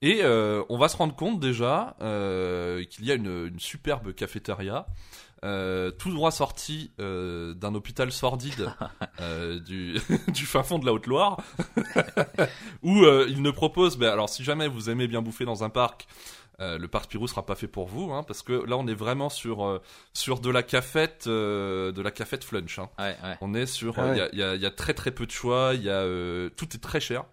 [0.00, 4.86] Et euh, on va se rendre compte déjà qu'il y a une, une superbe cafétéria.
[5.42, 8.72] tout droit sorti d'un hôpital sordide
[9.66, 11.38] du, du fin fond de la Haute-Loire,
[12.82, 16.06] où il ne propose, ben, alors si jamais vous aimez bien bouffer dans un parc,
[16.60, 18.94] euh, le parc Spirou sera pas fait pour vous, hein, parce que là on est
[18.94, 19.80] vraiment sur euh,
[20.12, 22.80] sur de la cafette, euh, de la cafette flunch.
[22.80, 22.90] Hein.
[22.98, 23.36] Ouais, ouais.
[23.40, 25.72] On est sur, il y, a, y, a, y, a, très très peu de choix,
[25.74, 26.02] il y a
[26.56, 27.24] tout est très cher.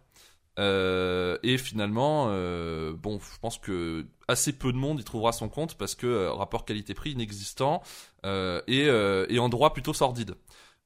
[0.57, 2.27] Et finalement,
[2.93, 6.65] bon, je pense que assez peu de monde y trouvera son compte parce que rapport
[6.65, 7.81] qualité-prix inexistant
[8.23, 8.87] et,
[9.29, 10.35] et endroit plutôt sordide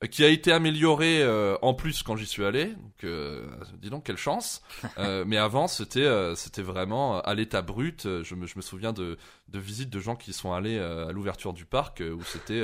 [0.08, 2.68] qui a été amélioré euh, en plus quand j'y suis allé.
[2.68, 3.44] Donc, euh,
[3.82, 4.62] dis donc quelle chance.
[4.98, 8.04] Euh, mais avant, c'était c'était vraiment à l'état brut.
[8.24, 11.54] Je me, je me souviens de, de visites de gens qui sont allés à l'ouverture
[11.54, 12.62] du parc où c'était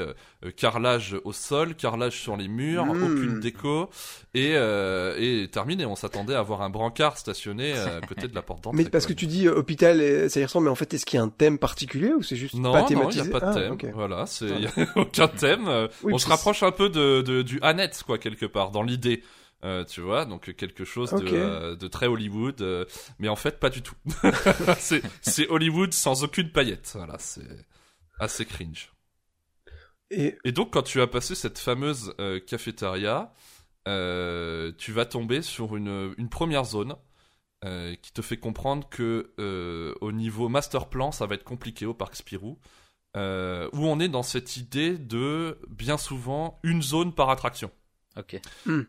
[0.58, 3.04] carrelage au sol, carrelage sur les murs, Mmh.
[3.04, 3.90] aucune déco
[4.34, 5.86] et et terminé.
[5.86, 8.78] On s'attendait à avoir un brancard stationné à côté de la porte d'entrée.
[8.84, 11.22] Mais parce que tu dis hôpital, ça y ressemble, mais en fait, est-ce qu'il y
[11.22, 13.40] a un thème particulier ou c'est juste non, pas non, il thématisé n'y a pas
[13.40, 13.92] de Ah, thème.
[13.94, 15.88] Voilà, c'est il y a aucun thème.
[16.04, 19.22] Oui, on se rapproche un peu de, de du Annette quoi quelque part dans l'idée.
[19.66, 22.86] Euh, tu vois, donc quelque chose de, euh, de très Hollywood, euh,
[23.18, 23.96] mais en fait pas du tout.
[24.78, 26.92] c'est Hollywood sans aucune paillette.
[26.94, 27.66] Voilà, c'est
[28.20, 28.92] assez cringe.
[30.12, 32.14] Et Et donc quand tu as passé cette fameuse
[32.46, 33.34] cafétéria,
[33.86, 36.96] tu vas tomber sur une, une première zone
[37.64, 39.34] qui te fait comprendre que
[40.00, 42.60] au niveau master plan, ça va être compliqué au parc Spirou,
[43.16, 47.72] euh, où on est dans cette idée de bien souvent une zone par attraction.
[48.18, 48.40] Ok.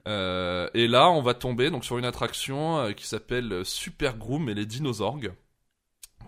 [0.06, 4.48] Euh, et là, on va tomber donc sur une attraction euh, qui s'appelle Super Groom
[4.48, 5.18] et les dinosaures,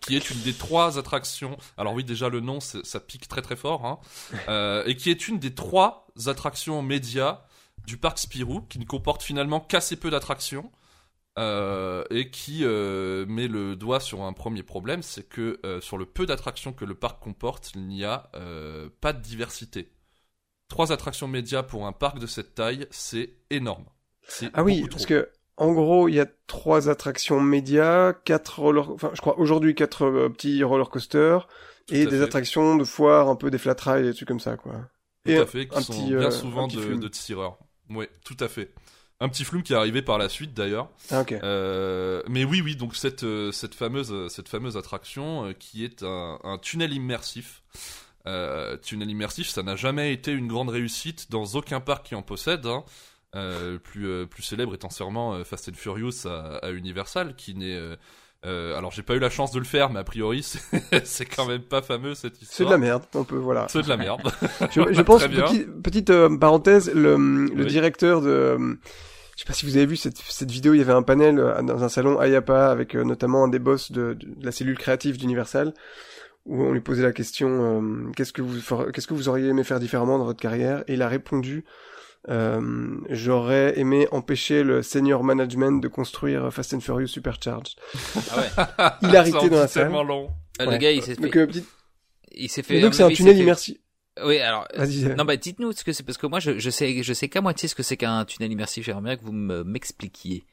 [0.01, 1.57] qui est une des trois attractions.
[1.77, 3.99] Alors oui, déjà le nom, ça pique très très fort, hein,
[4.49, 7.43] euh, et qui est une des trois attractions médias
[7.87, 10.71] du parc Spirou, qui ne comporte finalement qu'assez peu d'attractions.
[11.39, 15.97] Euh, et qui euh, met le doigt sur un premier problème, c'est que euh, sur
[15.97, 18.31] le peu d'attractions que le parc comporte, il n'y a
[19.01, 19.93] pas de diversité.
[20.69, 23.87] Trois attractions médias pour un parc de cette taille, c'est énorme.
[24.53, 29.11] Ah oui, parce que en gros, il y a trois attractions médias, quatre roller, enfin,
[29.15, 31.49] je crois aujourd'hui quatre petits roller coasters
[31.91, 32.23] et des fait.
[32.23, 34.89] attractions de foire, un peu des flat rides, des trucs comme ça, quoi.
[35.25, 37.59] Tout et à fait, qui un sont petit, bien souvent de, de tireurs.
[37.91, 38.73] Oui, tout à fait.
[39.21, 40.89] Un petit flume qui est arrivé par la suite d'ailleurs.
[41.11, 41.25] Ah.
[41.43, 46.05] Euh, mais oui, oui, donc cette, euh, cette, fameuse, euh, cette fameuse attraction qui est
[46.05, 47.63] un, un tunnel immersif.
[48.27, 52.23] Euh, tunnel immersif, ça n'a jamais été une grande réussite dans aucun parc qui en
[52.23, 52.67] possède.
[52.67, 52.85] hein.
[53.35, 57.79] Euh, plus, plus célèbre étant sûrement Fast and Furious à, à Universal, qui n'est.
[58.47, 60.61] Euh, alors j'ai pas eu la chance de le faire, mais a priori c'est
[61.05, 62.69] c'est quand même pas fameux cette C'est histoire.
[62.69, 63.67] de la merde, on peut, voilà.
[63.69, 64.21] C'est de la merde.
[64.71, 68.29] Je, je pense, petit- petite euh, parenthèse, le, le directeur de...
[68.29, 68.75] euh,
[69.37, 71.39] Je sais pas si vous avez vu cette, cette vidéo, il y avait un panel
[71.39, 74.79] euh, dans un salon Ayapa avec euh, notamment un des boss de, de la cellule
[74.79, 75.75] créative d'Universal
[76.47, 78.61] où on lui posait la question qu'est-ce que vous
[78.93, 80.83] qu'est-ce que vous auriez aimé faire différemment dans votre carrière?
[80.89, 81.65] Et il a répondu
[82.29, 87.75] euh, j'aurais aimé empêcher le senior management de construire Fast and Furious Supercharged.
[88.31, 88.49] Ah ouais.
[89.09, 89.85] Hilarité dans la salle.
[89.85, 90.31] tellement long.
[90.61, 90.73] Euh, Ouais.
[90.73, 91.39] Le gars, il s'est Donc, fait.
[91.39, 91.69] euh, petite-
[92.33, 92.81] Il s'est et fait.
[92.81, 93.77] donc à c'est un tunnel fait- immersif.
[94.25, 94.67] Oui, alors.
[94.75, 95.05] euh, Vas-y.
[95.05, 97.29] euh, Non, bah dites-nous ce que c'est parce que moi je, je sais je sais
[97.29, 98.85] qu'à moitié ce que c'est qu'un tunnel immersif.
[98.85, 100.45] J'aimerais bien que vous me- m'expliquiez.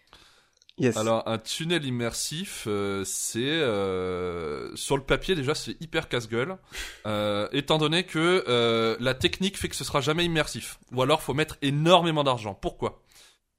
[0.77, 0.97] Yes.
[0.97, 6.57] Alors un tunnel immersif, euh, c'est euh, sur le papier déjà c'est hyper casse-gueule,
[7.07, 10.79] euh, étant donné que la technique fait que ce sera jamais immersif.
[10.91, 12.53] Ou alors faut mettre énormément d'argent.
[12.53, 13.01] Pourquoi?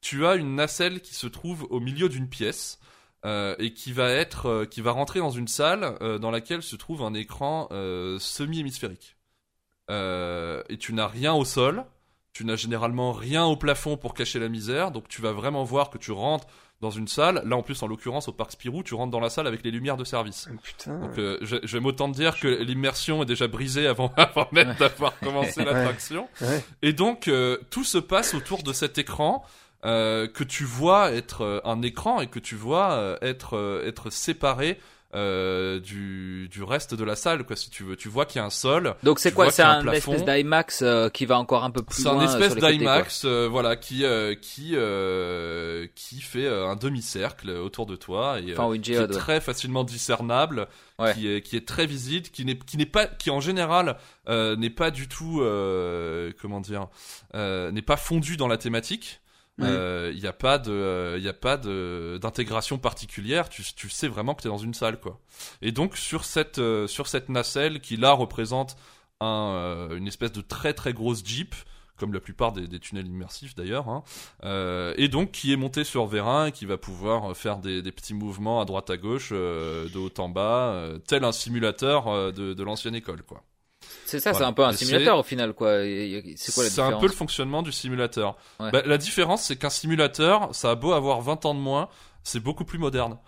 [0.01, 2.79] Tu as une nacelle qui se trouve au milieu d'une pièce.
[3.59, 7.13] et qui va être, qui va rentrer dans une salle dans laquelle se trouve un
[7.13, 7.69] écran
[8.21, 9.17] semi-hémisphérique.
[9.89, 11.85] Et tu n'as rien au sol,
[12.33, 15.89] tu n'as généralement rien au plafond pour cacher la misère, donc tu vas vraiment voir
[15.89, 16.47] que tu rentres
[16.81, 17.43] dans une salle.
[17.47, 19.71] Là, en plus, en l'occurrence, au parc Spirou, tu rentres dans la salle avec les
[19.71, 20.49] lumières de service.
[20.51, 20.99] Ah, Putain.
[20.99, 24.49] Donc, euh, je, je vais m'autant te dire que l'immersion est déjà brisée avant, avant
[24.53, 26.29] même d'avoir commencé l'attraction.
[26.41, 26.65] Ouais.
[26.83, 29.45] Et donc, euh, tout se passe autour de cet écran
[29.85, 34.79] euh, que tu vois être un écran et que tu vois être, être séparé
[35.17, 37.97] euh, du, du reste de la salle, quoi, si tu veux.
[37.97, 38.95] Tu vois qu'il y a un sol.
[39.03, 42.09] Donc c'est quoi C'est un espèce d'IMAX euh, qui va encore un peu plus C'est
[42.11, 42.19] loin.
[42.19, 44.05] un euh, espèce d'IMAX, euh, voilà, qui
[44.43, 44.75] qui
[45.95, 49.09] qui fait un demi-cercle autour de toi et Enfin, oui, qui est ouais.
[49.09, 51.13] très facilement discernable, Ouais.
[51.15, 53.97] qui est qui est très visible, qui n'est qui n'est pas qui en général
[54.29, 55.43] n'est pas du tout
[56.43, 56.89] comment dire
[57.35, 59.21] n'est pas fondu dans la thématique.
[59.63, 63.49] Euh, Il n'y a pas de, il y a pas de d'intégration particulière.
[63.49, 65.19] Tu, tu sais vraiment que tu es dans une salle, quoi.
[65.63, 68.77] Et donc sur cette euh, sur cette nacelle qui là représente
[69.21, 71.55] un, euh, une espèce de très très grosse Jeep
[71.97, 74.03] comme la plupart des, des tunnels immersifs d'ailleurs, hein.
[74.45, 77.91] euh, et donc qui est monté sur vérin et qui va pouvoir faire des, des
[77.91, 82.09] petits mouvements à droite à gauche, euh, de haut en bas, euh, tel un simulateur
[82.09, 83.43] euh, de, de l'ancienne école, quoi.
[84.07, 84.47] C'est ça, Voilà.
[84.47, 85.81] c'est un peu un simulateur au final, quoi.
[86.37, 88.37] C'est quoi la C'est un peu le fonctionnement du simulateur.
[88.61, 88.71] Ouais.
[88.71, 91.89] Bah, la différence, c'est qu'un simulateur, ça a beau avoir 20 ans de moins,
[92.23, 93.19] c'est beaucoup plus moderne.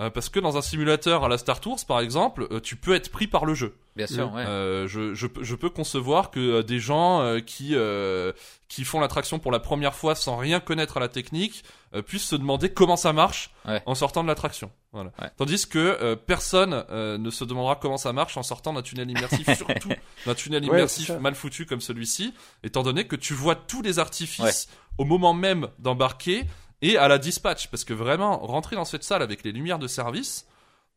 [0.00, 2.94] Euh, parce que dans un simulateur à la Star Tours, par exemple, euh, tu peux
[2.94, 3.74] être pris par le jeu.
[3.96, 4.34] Bien sûr, Mm.
[4.36, 4.44] ouais.
[4.46, 8.32] Euh, je, je, peux- je peux concevoir que euh, des gens euh, qui, euh,
[8.68, 12.26] qui font l'attraction pour la première fois sans rien connaître à la technique euh, puissent
[12.26, 13.82] se demander comment ça marche Ouais.
[13.86, 14.70] en sortant de l'attraction.
[14.92, 15.10] Voilà.
[15.20, 15.30] Ouais.
[15.38, 19.10] Tandis que euh, personne euh, ne se demandera comment ça marche en sortant d'un tunnel
[19.10, 19.88] immersif, surtout
[20.26, 24.68] d'un tunnel immersif mal foutu comme celui-ci, étant donné que tu vois tous les artifices
[24.98, 26.44] au moment même d'embarquer
[26.82, 27.68] et à la dispatch.
[27.68, 30.46] Parce que vraiment, rentrer dans cette salle avec les lumières de service,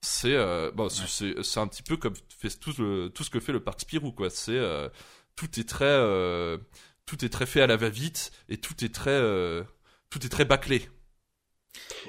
[0.01, 3.51] c'est euh, bon, c'est- un petit peu comme fait tout, le- tout ce que fait
[3.53, 4.29] le parc Spirou quoi.
[4.29, 4.89] C'est euh,
[5.35, 6.57] tout est très euh,
[7.11, 9.63] tout est très fait à la va-vite et tout est très euh,
[10.09, 10.87] tout est très bâclé.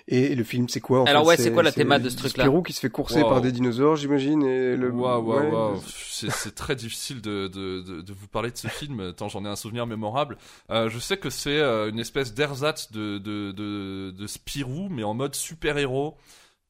[0.06, 2.16] Et le film, c'est quoi en Alors fait ouais, c'est quoi la théma de ce
[2.16, 3.28] truc-là Spirou qui se fait courser Wow.
[3.28, 4.90] par des dinosaures, j'imagine, et le.
[4.90, 5.80] Waouh waouh.
[5.86, 9.48] C'est très difficile de, de, de, de vous parler de ce film tant j'en ai
[9.48, 10.36] un souvenir mémorable.
[10.70, 15.02] Euh, je sais que c'est euh, une espèce d'ersatz de, de, de, de Spirou mais
[15.04, 16.16] en mode super-héros.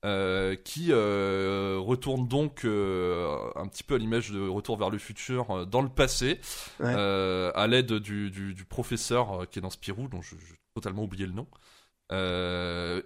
[0.04, 4.98] Euh, qui euh, retourne donc euh, un petit peu à l'image de Retour vers le
[4.98, 6.40] futur dans le passé,
[6.80, 6.92] Ouais.
[6.94, 10.36] à l'aide du, du, du professeur qui est dans Spirou, dont j'ai
[10.74, 11.46] totalement oublié le nom,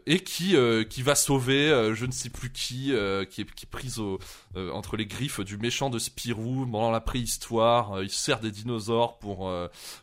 [0.06, 0.56] et qui,
[0.88, 2.92] qui va sauver je ne sais plus qui,
[3.30, 4.18] qui, est, qui est prise au,
[4.56, 8.02] entre les griffes du méchant de Spirou pendant la préhistoire.
[8.02, 9.52] Il sert des dinosaures pour,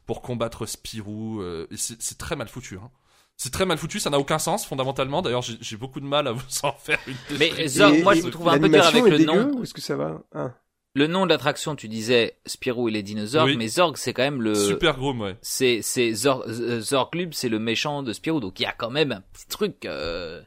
[0.05, 1.43] pour combattre Spirou.
[1.75, 2.77] c'est très mal foutu.
[2.77, 2.91] Hein.
[3.37, 5.21] C'est très mal foutu, ça n'a aucun sens fondamentalement.
[5.21, 7.67] D'ailleurs, j'ai j'ai beaucoup de mal à vous en faire une Mais.
[7.67, 9.51] Zorg, Et- moi et je me trouve un peu dur avec le dégueu, nom.
[9.57, 10.51] ou est-ce que ça va Ah.
[10.95, 13.57] Le nom de l'attraction, tu disais Spirou et les dinosaures, Oui.
[13.57, 15.35] mais Zorg c'est quand même le Super Groom, ouais.
[15.41, 18.91] c'est c'est Zor, euh, Zorglub, c'est le méchant de Spirou, donc il y a quand
[18.91, 19.85] même un petit truc.
[19.85, 20.39] Euh...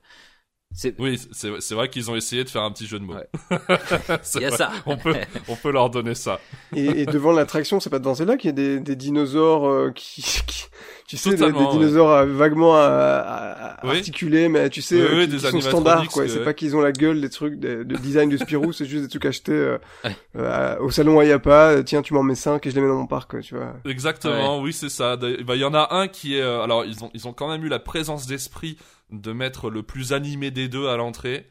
[0.72, 3.14] C'est Oui, c'est c'est vrai qu'ils ont essayé de faire un petit jeu de mots.
[3.14, 3.28] Ouais.
[4.36, 4.56] Il y a vrai.
[4.56, 4.70] ça.
[4.84, 5.14] On peut,
[5.48, 6.40] on peut leur donner ça.
[6.74, 9.90] Et, et devant l'attraction, c'est pas devant celle-là qu'il y a des, des dinosaures euh,
[9.92, 10.66] qui, qui-
[11.06, 11.78] tu sais, des, des Totalement, ouais.
[11.78, 13.96] dinosaures euh, vaguement à- à- à- Oui.
[13.98, 16.26] articulés, mais tu sais, Oui, euh, oui, qui, des qui sont standards, quoi.
[16.28, 19.02] C'est pas qu'ils ont la gueule des trucs de, de design de Spirou, c'est juste
[19.04, 19.78] des trucs achetés euh,
[20.36, 21.50] euh, au salon Ayapa.
[21.70, 23.54] euh, Tiens, tu m'en mets 5 et je les mets dans mon parc, quoi, tu
[23.54, 23.74] vois.
[23.84, 25.16] Exactement, oui, c'est ça.
[25.16, 26.42] Bah, Il y en a un qui est.
[26.42, 28.76] euh, alors, ils ont, ils ont quand même eu la présence d'esprit
[29.12, 31.46] de mettre le plus animé des deux à l'entrée.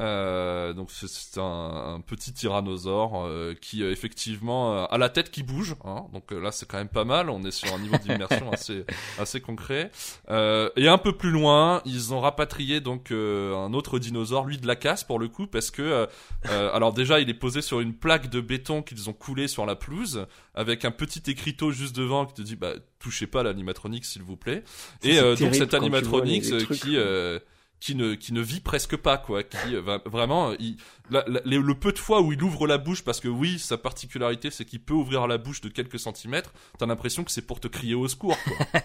[0.00, 5.30] Euh, donc c'est- un, un petit tyrannosaure euh, qui euh, effectivement euh, a la tête
[5.30, 5.76] qui bouge.
[5.84, 7.30] Hein, donc euh, là c'est quand même pas mal.
[7.30, 8.84] On est sur un niveau d'immersion assez
[9.18, 9.90] assez concret.
[10.30, 14.58] Euh, et un peu plus loin, ils ont rapatrié donc euh, un autre dinosaure, lui
[14.58, 16.08] de la casse pour le coup, parce que
[16.48, 19.76] alors déjà il est posé sur une plaque de béton qu'ils ont coulée sur la
[19.76, 24.22] pelouse avec un petit écriteau juste devant qui te dit bah touchez pas l'animatronique s'il
[24.22, 24.62] vous plaît.
[25.02, 27.38] Ça, Et euh, donc cet animatronique qui euh,
[27.84, 30.76] qui ne qui ne vit presque pas quoi, qui euh, va vraiment il,
[31.10, 33.58] la- la- les- le peu de fois où il ouvre la bouche parce que oui
[33.58, 37.42] sa particularité c'est qu'il peut ouvrir la bouche de quelques centimètres, t'as l'impression que c'est
[37.44, 38.36] pour te crier au secours.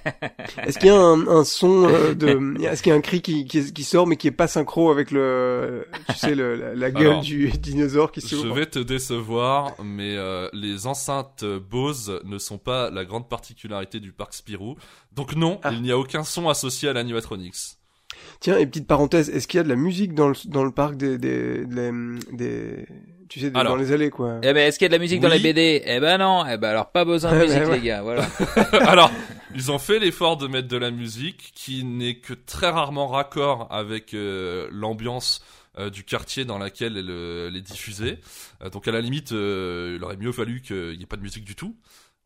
[0.64, 3.22] Est-ce qu'il y a un, un son euh, de, est-ce qu'il y a un cri
[3.22, 6.74] qui, qui, qui sort mais qui est pas synchro avec le, tu sais, le, la,
[6.74, 11.46] la gueule Alors, du dinosaure qui Je s'ouvre vais te décevoir, mais euh, les enceintes
[11.46, 14.76] Bose ne sont pas la grande particularité du parc Spirou.
[15.14, 15.72] Donc non, Ah.
[15.72, 17.77] il n'y a aucun son associé à l'animatronics.
[18.40, 20.72] Tiens, et petite parenthèse, est-ce qu'il y a de la musique dans le, dans le
[20.72, 21.92] parc des, des, des,
[22.32, 22.86] des-
[23.30, 23.74] tu sais, des- Alors.
[23.74, 24.40] dans les allées, quoi?
[24.44, 26.46] Eh ben, est-ce qu'il y a de la musique dans les BD Eh ben non.
[26.50, 27.76] Eh ben alors pas besoin de Ouais, musique ouais, ouais.
[27.80, 28.02] les gars.
[28.02, 28.26] Voilà.
[28.90, 29.12] Alors,
[29.56, 33.68] ils ont fait l'effort de mettre de la musique qui n'est que très rarement raccord
[33.72, 35.44] avec euh, l'ambiance
[35.80, 38.20] euh, du quartier dans laquelle elle, euh, elle est diffusée.
[38.64, 41.22] Euh, donc à la limite, euh, il aurait mieux fallu qu'il n'y ait pas de
[41.22, 41.76] musique du tout.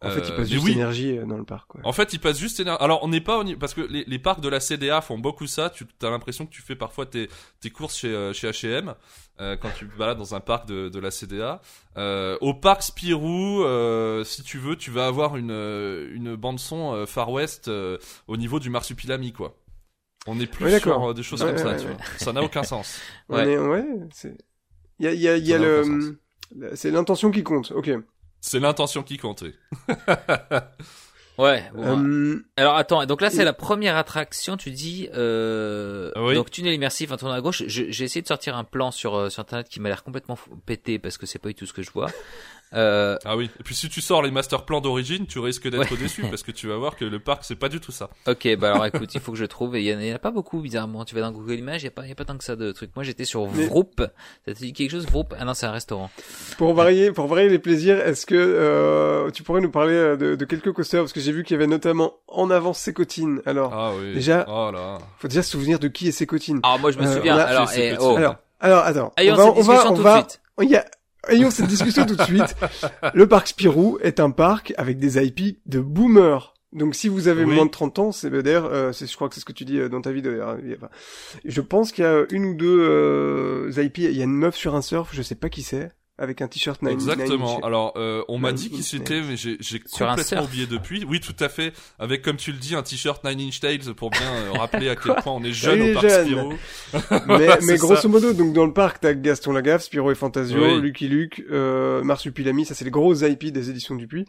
[0.03, 1.81] En fait, il Euh, passe mais juste oui, énergie euh, dans le parc, quoi.
[1.83, 3.59] En fait, ils passent juste éner- Alors, on n'est pas au niveau...
[3.59, 5.69] parce que les, les parcs de la CDA font beaucoup ça.
[5.69, 8.95] Tu as l'impression que tu fais parfois tes, tes courses chez euh, chez H&M
[9.39, 11.61] euh, quand tu balades dans un parc de, de la CDA.
[11.97, 17.05] Euh, au parc Spirou, euh, si tu veux, tu vas avoir une une bande son
[17.05, 19.55] Far West euh, au niveau du marsupilami, quoi.
[20.25, 21.97] On est plus sur des choses Ouais, comme ça, tu vois.
[22.17, 22.99] Ça n'a aucun sens.
[23.29, 23.51] On Ouais.
[23.53, 24.35] est- ouais, c'est,
[24.99, 26.19] il y a, il y a, y a Ça n'a le,
[26.55, 27.91] le- c'est l'intention qui compte, ok.
[28.41, 29.53] C'est l'intention qui comptait.
[31.37, 31.63] Ouais.
[31.73, 32.03] bon.
[32.03, 36.35] Euh, Alors attends, donc là c'est la première attraction, tu dis euh, Ah oui.
[36.35, 37.63] donc tunnel immersif, un tournant à gauche.
[37.67, 40.99] J'ai essayé de sortir un plan sur euh, sur internet qui m'a l'air complètement pété
[40.99, 42.11] parce que c'est pas du tout ce que je vois.
[42.73, 43.49] Euh, Ah oui.
[43.59, 46.51] Et puis si tu sors les master plans d'origine, tu risques d'être déçu parce que
[46.51, 48.09] tu vas voir que le parc c'est pas du tout ça.
[48.27, 49.75] ok, bah alors écoute, il faut que je trouve.
[49.75, 51.03] Et il y, en a- il y en a pas beaucoup bizarrement.
[51.05, 52.55] Tu vas dans Google Images, il y a pas, y a pas tant que ça
[52.55, 52.95] de trucs.
[52.95, 54.01] Moi, j'étais sur Mais- Vroop.
[54.45, 56.09] Ça te dit quelque chose, Vroop Ah non, c'est un restaurant.
[56.57, 60.35] Pour varier, pour varier les plaisirs, est-ce que euh, tu pourrais nous parler euh, de,
[60.35, 61.01] de quelques coasters?
[61.01, 63.41] Parce que j'ai vu qu'il y avait notamment en avant Sécotine.
[63.45, 64.13] Alors, Ah oui.
[64.13, 64.97] Déjà- Oh là.
[65.17, 66.59] faut déjà se souvenir de qui est Sécotine.
[66.63, 67.37] Alors moi, je me Euh, souviens.
[67.37, 68.15] a- alors, c'est- eh, oh.
[68.15, 69.11] Alors, alors attends.
[69.17, 70.41] Ayons on va, cette on va, tout va, de suite.
[70.61, 70.85] il y a-
[71.29, 72.55] ayons cette discussion tout de suite.
[73.13, 76.53] Le parc Spirou est un parc avec des IP de boomers.
[76.73, 77.53] Donc si vous avez Oui.
[77.55, 79.51] moins de 30 ans, c'est bah, d'ailleurs, euh, c'est- je crois que c'est ce que
[79.51, 80.31] tu dis euh, dans ta vidéo.
[80.79, 80.89] pas-
[81.43, 83.97] Je pense qu'il y a une ou deux euh, IP.
[83.97, 86.47] Il y a une meuf sur un surf, je sais pas qui c'est, avec un
[86.47, 87.55] t-shirt Nine Exactement.
[87.55, 91.03] Nine Alors, euh, on m'a dit qui c'était, mais j'ai complètement oublié depuis.
[91.03, 91.73] Oui, tout à fait.
[91.97, 94.95] Avec, comme tu le dis, un t-shirt Nine Inch Tails pour bien euh, rappeler à
[94.95, 96.25] quel point on est jeune Oui, au parc jeune.
[96.25, 96.53] Spirou.
[97.27, 98.07] mais, mais grosso ça.
[98.07, 100.79] modo, donc dans le parc, t'as Gaston Lagaffe, Spiro et Fantasio, Oui.
[100.79, 104.25] Lucky Luke, euh, Marsupilami, ça c'est les grosses IP des éditions Dupuis.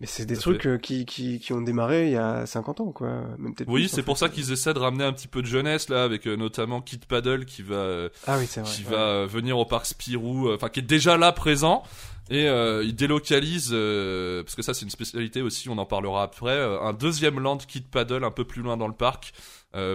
[0.00, 2.90] Mais c'est des trucs euh, qui, qui, qui ont démarré il y a 50 ans,
[2.90, 3.22] quoi.
[3.38, 6.04] Même Oui, c'est pour ça qu'ils essaient de ramener un petit peu de jeunesse là,
[6.04, 8.70] avec euh, notamment Kid Paddle qui va euh, Ah oui, c'est vrai.
[8.70, 8.90] qui ouais.
[8.90, 11.82] va venir au parc Spirou, enfin qui est déjà là présent.
[12.30, 16.22] Et euh, il délocalise, euh, parce que ça c'est une spécialité aussi, on en parlera
[16.22, 19.32] après, un deuxième land Kid Paddle un peu plus loin dans le parc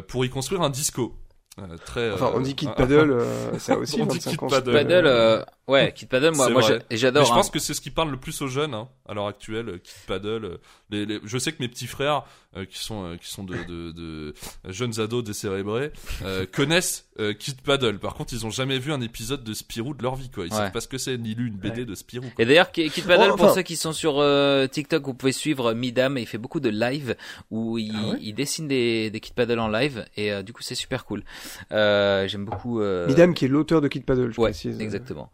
[0.07, 1.15] pour y construire un disco.
[1.57, 4.43] Euh, très, Enfin, on euh, dit Kid Paddle, euh, ça aussi, On dit 25 Kid
[4.43, 4.47] ans.
[4.47, 4.73] Paddle.
[4.73, 7.25] Paddle, euh, ouais, Kid Paddle, moi, moi, j'adore.
[7.25, 7.51] je pense hein.
[7.53, 10.57] que c'est ce qui parle le plus aux jeunes hein, à l'heure actuelle, Kid Paddle.
[10.91, 12.23] Les, les- je sais que mes petits frères,
[12.55, 14.33] euh, qui sont euh, qui sont de, de, de
[14.69, 15.91] jeunes ados décérébrés,
[16.23, 17.97] euh, connaissent euh, Kid Paddle.
[17.99, 20.45] Par contre, ils ont jamais vu un épisode de Spirou de leur vie, quoi.
[20.45, 20.57] Ils Ouais.
[20.57, 21.85] savent pas ce que c'est, ni lu une BD Ouais.
[21.85, 22.25] de Spirou.
[22.35, 22.43] quoi.
[22.43, 25.31] Et d'ailleurs, Ki- Kid Paddle, Oh, pour ceux qui sont sur euh, TikTok, vous pouvez
[25.31, 26.17] suivre Midam.
[26.17, 27.15] Il fait beaucoup de live
[27.51, 30.53] où il, Ah ouais il dessine des, des Kid Paddle en live et euh, du
[30.53, 31.23] coup c'est super cool.
[31.71, 32.81] Euh, J'aime beaucoup.
[32.81, 33.07] Euh...
[33.07, 34.79] Midam qui est l'auteur de Kid Paddle, je Ouais, précise.
[34.79, 35.31] exactement.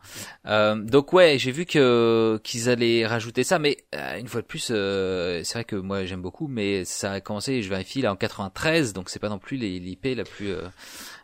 [0.47, 4.45] Euh, donc ouais, j'ai vu que qu'ils allaient rajouter ça, mais euh, une fois de
[4.47, 8.11] plus, euh, c'est vrai que moi j'aime beaucoup, mais ça a commencé, je vérifie là
[8.11, 10.67] en 93, donc c'est pas non plus l'IP la plus, euh,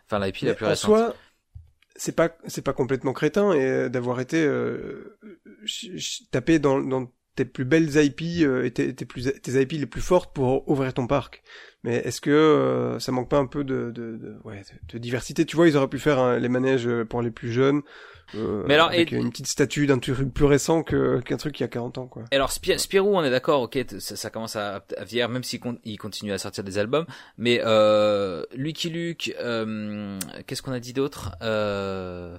[0.06, 0.90] enfin la IP la plus en récente.
[0.90, 1.16] soi,
[1.96, 5.18] c'est pas c'est pas complètement crétin et euh, d'avoir été euh,
[6.30, 9.86] tapé dans, dans tes plus belles IP euh, et tes, tes plus tes IP les
[9.86, 11.42] plus fortes pour ouvrir ton parc.
[11.84, 14.98] Mais est-ce que euh, ça manque pas un peu de, de, de ouais de, de
[14.98, 15.44] diversité?
[15.46, 17.82] Tu vois, ils auraient pu faire hein, les manèges euh, pour les plus jeunes.
[18.34, 21.62] euh, Mais alors, avec et- une petite statue d'un truc plus récent qu'un truc qui
[21.64, 22.24] a 40 ans quoi.
[22.32, 25.44] Et Alors Spi- Spirou, on est d'accord, ok, ça, ça commence à, à vieillir, même
[25.44, 27.06] s'il con- il continue à sortir des albums.
[27.38, 31.36] Mais euh, Lucky Luke, euh, qu'est-ce qu'on a dit d'autre?
[31.42, 32.36] Euh,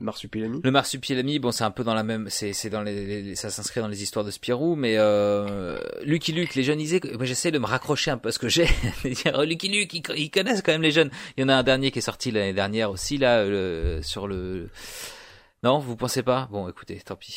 [0.00, 0.60] Marsupilami.
[0.62, 3.50] Le Marsupilami, bon, c'est un peu dans la même, c'est c'est dans les, les- ça
[3.50, 7.24] s'inscrit dans les histoires de Spirou, mais euh, Lucky Luke, les jeunes disaient, que- moi
[7.24, 8.66] j'essaie de me raccrocher un peu à ce que j'ai,
[9.04, 11.10] de dire oh, Lucky Luke, ils, ils connaissent quand même les jeunes.
[11.36, 14.26] Il y en a un dernier qui est sorti l'année dernière aussi là, le- sur
[14.26, 14.68] le.
[15.64, 16.48] Non, vous pensez pas?
[16.52, 17.36] Bon, écoutez, tant pis.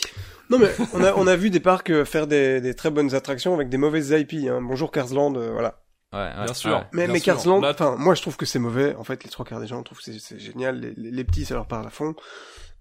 [0.51, 3.15] Non mais on a on a vu des parcs euh, faire des, des très bonnes
[3.15, 4.47] attractions avec des mauvaises IP.
[4.47, 4.61] Hein.
[4.61, 5.81] Bonjour Carsland, euh, voilà.
[6.13, 6.71] Ouais, ouais, Bien sûr.
[6.71, 6.83] ouais.
[6.93, 7.53] Mais, Bien mais sûr.
[7.63, 8.95] Enfin, moi je trouve que c'est mauvais.
[8.95, 10.79] En fait, les trois quarts des gens trouvent que c'est- c'est génial.
[10.79, 12.15] Les, les, les petits, ça leur parle à fond.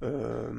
[0.02, 0.50] Euh,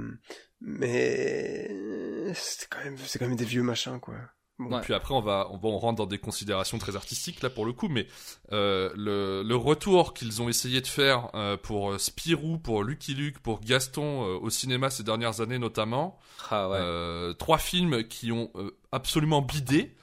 [0.62, 4.16] mais c'est quand même, c'est quand même des vieux machins, quoi.
[4.60, 4.76] Bon.
[4.76, 4.82] Ouais.
[4.82, 7.66] Puis après, on va, on va, on rentre dans des considérations très artistiques là pour
[7.66, 8.06] le coup, mais
[8.52, 13.40] euh, le, le retour qu'ils ont essayé de faire euh, pour Spirou, pour Lucky Luke,
[13.40, 16.20] pour Gaston euh, au cinéma ces dernières années notamment,
[16.52, 16.78] Ah ouais.
[16.80, 19.96] euh, trois films qui ont euh, absolument bidé.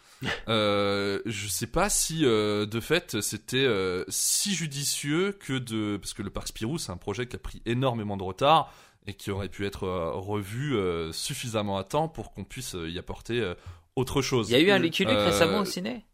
[0.49, 6.13] Euh, je sais pas si euh, de fait c'était euh, si judicieux que de parce
[6.15, 8.73] que le parc Spirou c'est un projet qui a pris énormément de retard
[9.07, 12.91] et qui aurait pu être euh, revu euh, suffisamment à temps pour qu'on puisse euh,
[12.91, 13.55] y apporter euh,
[13.97, 14.51] autre chose.
[14.51, 16.05] Il y a eu un Lucky Luke Euh, récemment au ciné?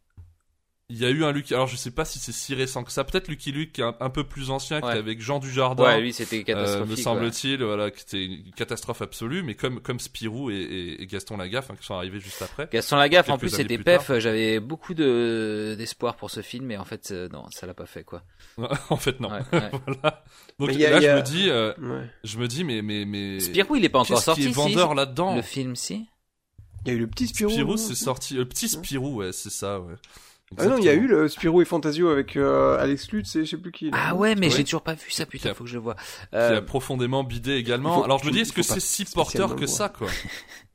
[0.90, 2.92] Il y a eu un Lucky, alors je sais pas si c'est si récent que
[2.92, 4.96] ça, peut-être Lucky Luke qui est un, un peu plus ancien, qui Ouais.
[4.96, 5.82] est avec Jean Dujardin.
[5.82, 6.90] Ouais, lui c'était euh, catastrophique.
[6.90, 7.02] me ouais.
[7.02, 11.38] semble-t-il, voilà, qui était une catastrophe absolue, mais comme comme Spirou et, et- et Gaston
[11.38, 12.68] Lagaffe, hein, qui sont arrivés juste après.
[12.70, 14.12] Gaston Lagaffe, en plus, c'était pef.
[14.18, 17.86] J'avais beaucoup de d'espoir pour ce film, mais en fait, euh, non, ça l'a pas
[17.86, 18.22] fait, quoi.
[18.90, 19.30] en fait, non.
[19.30, 19.70] Ouais, ouais.
[19.86, 20.22] voilà.
[20.58, 22.10] Donc a- là, je me dis, euh, Ouais.
[22.24, 23.40] je me dis, mais mais mais.
[23.40, 25.34] Spirou, il est pas encore qui sorti, est vendeur si là-dedans?
[25.34, 26.04] Le film, si?
[26.84, 27.50] Il y a eu le petit Spirou.
[27.50, 28.34] Spirou, c'est sorti.
[28.34, 29.94] Le petit Spirou, ouais, c'est ça, ouais.
[30.58, 33.44] Ah non, il y a eu le Spirou et Fantasio avec euh, Alex Lutz et
[33.44, 33.90] je sais plus qui.
[33.92, 34.52] Ah ouais, mais Ouais.
[34.56, 35.94] j'ai toujours pas vu ça, Qui putain, a- faut que je le vois.
[35.94, 36.00] qui
[36.34, 37.98] Euh, a profondément bidé également.
[37.98, 40.08] faut- Alors je me dis, est-ce que c'est si porteur que ça, quoi?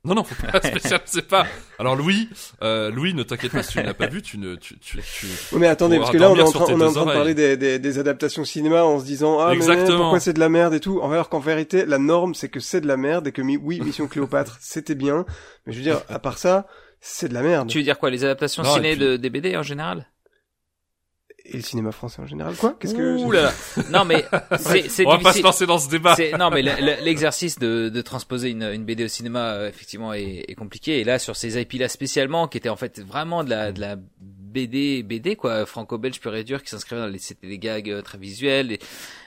[0.02, 1.44] Non, non, faut pas spécial, c'est pas.
[1.78, 2.30] Alors Louis,
[2.62, 4.96] euh, Louis, ne t'inquiète pas, si tu ne l'as pas vu, tu ne, tu, tu,
[4.98, 5.26] tu...
[5.52, 7.12] Ouais, mais attendez, parce que là, on est en train, on est en train de
[7.12, 9.98] parler des, des, des adaptations cinéma en se disant, ah, mais Exactement.
[9.98, 11.02] pourquoi c'est de la merde et tout.
[11.02, 14.08] Alors qu'en vérité, la norme, c'est que c'est de la merde et que, oui, Mission
[14.08, 15.26] Cléopâtre, c'était bien.
[15.66, 16.66] Mais je veux dire, à part ça,
[17.00, 17.68] c'est de la merde.
[17.68, 20.06] tu veux dire quoi, les adaptations Non, ciné puis- de des BD en général?
[21.46, 22.76] Et le cinéma français en général, quoi?
[22.78, 23.52] Qu'est-ce que Ouh là là.
[23.90, 24.24] Non mais
[24.58, 26.14] c'est c'est On va pas se lancer dans ce débat.
[26.14, 29.68] C'est- non mais le- le- l'exercice de, de transposer une, une BD au cinéma euh,
[29.68, 33.00] effectivement est, est compliqué et là sur ces IP là spécialement qui étaient en fait
[33.00, 33.96] vraiment de la de la
[34.50, 35.64] BD BD quoi.
[35.66, 38.78] Franco-belge pur et dur qui s'inscrivait dans les c'était des gags euh, très visuels et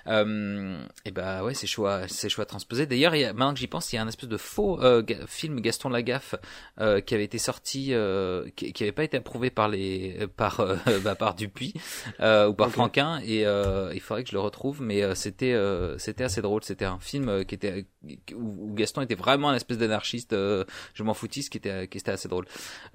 [0.08, 2.86] euh, et bah ouais c'est choix c'est choix transposé.
[2.86, 4.82] D'ailleurs il y a, maintenant que j'y pense il y a un espèce de faux
[4.84, 6.36] euh, ga- film Gaston Lagaffe
[6.82, 10.28] euh, qui avait été sorti euh, qui, qui avait pas été approuvé par les euh,
[10.28, 10.60] par
[11.04, 11.74] bah, par Dupuis
[12.20, 12.70] euh, ou par.
[12.74, 13.20] Franquin.
[13.26, 16.64] Et euh, il faudrait que je le retrouve mais euh, c'était euh, c'était assez drôle.
[16.64, 17.86] C'était un film qui était
[18.34, 20.64] où, où Gaston était vraiment un espèce d'anarchiste euh,
[20.96, 22.46] je m'en foutiste qui était qui était assez drôle.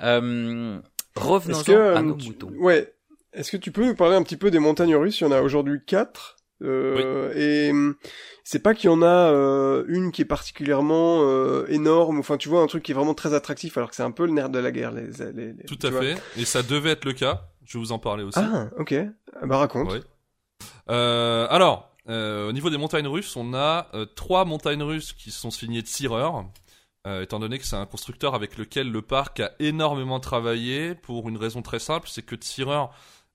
[0.03, 0.81] Euh,
[1.19, 2.93] revenons Est-ce que à euh, nos tu- moutons ouais,
[3.33, 5.21] est-ce que tu peux nous parler un petit peu des montagnes russes?
[5.21, 6.37] Il y en a aujourd'hui quatre.
[6.63, 7.95] Euh, Et hum,
[8.43, 12.19] c'est pas qu'il y en a euh, une qui est particulièrement euh, énorme.
[12.19, 14.27] Enfin, tu vois, un truc qui est vraiment très attractif, alors que c'est un peu
[14.27, 14.91] le nerf de la guerre.
[14.91, 16.01] Les, les- les- Tout à vois.
[16.01, 16.17] fait.
[16.37, 17.43] Et ça devait être le cas.
[17.65, 18.41] Je vais vous en parler aussi.
[18.43, 18.93] Ah, ok.
[19.41, 20.01] Ah, Bah raconte.
[20.91, 25.31] Euh, alors, euh, au niveau des montagnes russes, on a euh, trois montagnes russes qui
[25.31, 26.31] sont signées de Searer,
[27.09, 31.29] euh, étant donné que c'est un constructeur avec lequel le parc a énormément travaillé pour
[31.29, 32.87] une raison très simple, c'est que Searer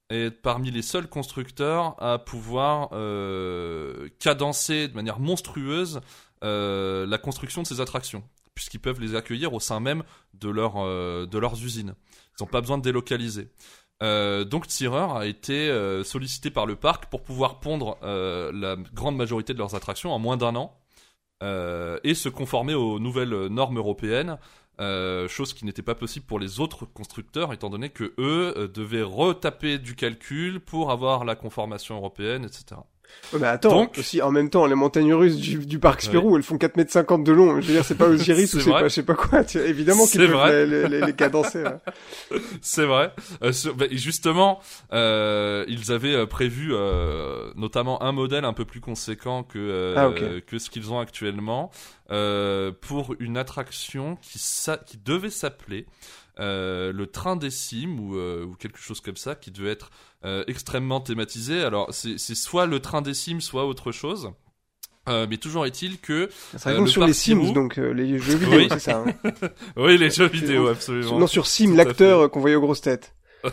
[0.09, 6.01] est parmi les seuls constructeurs à pouvoir euh, cadencer de manière monstrueuse
[6.43, 10.03] euh, la construction de ces attractions, puisqu'ils peuvent les accueillir au sein même
[10.36, 11.95] de, leur, de leurs usines.
[12.39, 13.49] Ils n'ont pas besoin de délocaliser.
[14.01, 15.71] Donc Tireur a été
[16.03, 20.36] sollicité par le parc pour pouvoir pondre la grande majorité de leurs attractions en moins
[20.36, 20.83] d'un an
[21.44, 24.38] et se conformer aux nouvelles normes européennes,
[24.80, 28.68] euh, chose qui n'était pas possible pour les autres constructeurs étant donné que eux euh,
[28.68, 32.82] devaient retaper du calcul pour avoir la conformation européenne, etc.
[33.32, 36.36] Ouais, mais attends, Donc- aussi en même temps, les montagnes russes du, du parc Spirou,
[36.38, 37.60] elles font 4 mètres 50 de long.
[37.62, 39.43] Je veux dire, c'est pas Osiris ou C'est pas je sais pas quoi.
[39.43, 40.66] Tu évidemment qu'ils C'est peuvent vrai.
[40.66, 41.64] les, les, les cadencer.
[42.62, 43.12] C'est vrai.
[43.41, 44.60] Euh, sur- bah, justement,
[44.93, 50.12] euh, ils avaient euh, prévu euh, notamment un modèle un peu plus conséquent que Ah,
[50.45, 51.72] que ce qu'ils ont actuellement
[52.82, 55.86] pour une attraction qui devait s'appeler
[56.38, 59.89] le train des cimes ou, ou quelque chose comme ça, qui devait être
[60.26, 61.63] euh, extrêmement thématisé.
[61.63, 64.32] Alors c'est soit le train des cimes, soit autre chose.
[65.09, 68.38] Euh, mais toujours est-il que Ça Euh, le sur les Sims, donc euh, les jeux
[68.38, 68.67] vidéo, Oui.
[68.71, 69.03] c'est ça.
[69.05, 69.32] hein.
[69.76, 71.19] oui les jeux vidéo absolument.
[71.19, 73.13] non, sur Sim, l'acteur euh, qu'on voyait aux grosses têtes.
[73.43, 73.49] Non,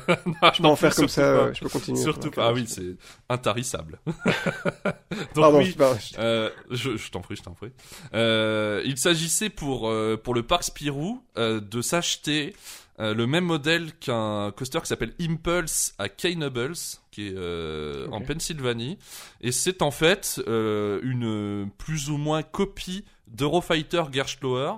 [0.55, 1.53] Je peux non, en faire comme ça, pas.
[1.53, 2.01] je peux continuer.
[2.01, 2.47] Surtout pas.
[2.47, 2.95] Ah oui, c'est
[3.29, 3.99] intarissable.
[4.07, 5.73] Donc Pardon, oui, je
[6.15, 7.73] je- euh, je, je t'en prie, je t'en prie.
[8.15, 12.55] Euh, il s'agissait pour euh, pour le parc Spirou euh, de s'acheter
[13.01, 16.75] euh, le même modèle qu'un coaster qui s'appelle Impulse à Keynobles,
[17.11, 18.21] qui est euh, en.
[18.21, 18.99] Pennsylvanie,
[19.41, 24.73] et c'est en fait euh, une plus ou moins copie d'Eurofighter Gerschlauer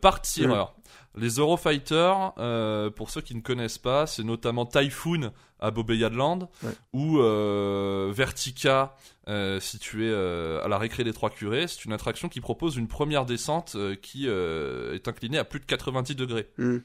[0.00, 0.74] par tireur.
[1.16, 2.12] Les Eurofighter,
[2.96, 6.70] pour ceux qui ne connaissent pas, c'est notamment Typhoon à Bobeyadland Ouais.
[6.92, 7.18] ou
[8.12, 8.94] Vertica
[9.28, 11.66] euh, situé euh, à la récré des Trois Curés.
[11.68, 15.66] C'est une attraction qui propose une première descente euh, qui est inclinée à plus de
[15.66, 16.78] 90 degrés Hmm.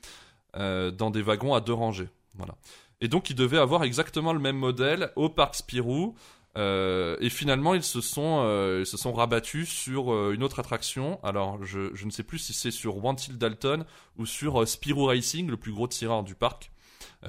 [0.55, 2.09] Euh, dans des wagons à deux rangées.
[2.35, 2.55] Voilà.
[3.01, 6.15] Et donc ils devaient avoir exactement le même modèle au parc Spirou.
[6.55, 11.19] Euh, et finalement, ils se sont, euh, se sont rabattus sur une autre attraction.
[11.23, 13.85] Alors, je, je ne sais plus si c'est sur One Till Dalton
[14.17, 16.71] ou sur Spirou Racing, le plus gros tireur du parc,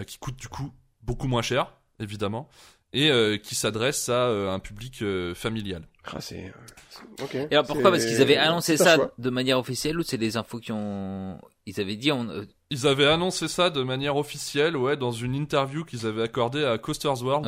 [0.07, 2.49] qui coûte du coup beaucoup moins cher, évidemment,
[2.95, 5.83] et euh, qui s'adresse à euh, un public euh, familial.
[6.07, 6.45] Ah, c'est...
[6.47, 6.51] euh,
[6.91, 7.35] c'est- Ok.
[7.35, 7.91] Et alors pourquoi?
[7.91, 9.13] Parce qu'ils avaient annoncé ça choix.
[9.19, 11.39] de manière officielle ou c'est des infos qui ont...
[11.67, 12.13] Ils avaient dit...
[12.13, 12.29] On...
[12.71, 16.79] Ils avaient annoncé ça de manière officielle, ouais, dans une interview qu'ils avaient accordée à
[16.79, 17.47] Coasters World.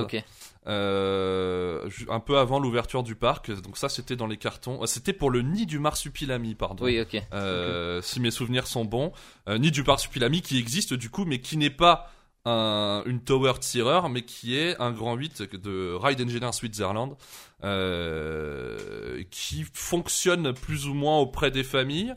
[0.68, 3.51] Euh, un peu avant l'ouverture du parc.
[3.62, 4.84] Donc ça, c'était dans les cartons.
[4.86, 6.84] C'était pour le nid du marsupilami, pardon.
[6.84, 7.22] Oui, ok.
[7.32, 9.12] Euh, Si mes souvenirs sont bons.
[9.49, 12.11] Euh, nid du marsupilami qui existe du coup, mais qui n'est pas
[12.47, 17.16] un- une tower tireur, mais qui est un grand 8 de Ride Engineer Switzerland,
[17.64, 22.14] euh, qui fonctionne plus ou moins auprès des familles.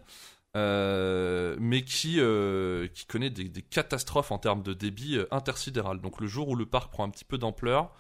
[0.56, 6.02] euh, mais qui, euh, qui connaît des, catastrophes en termes de débit intersidéral.
[6.02, 7.92] Donc le jour où le parc prend un petit peu d'ampleur,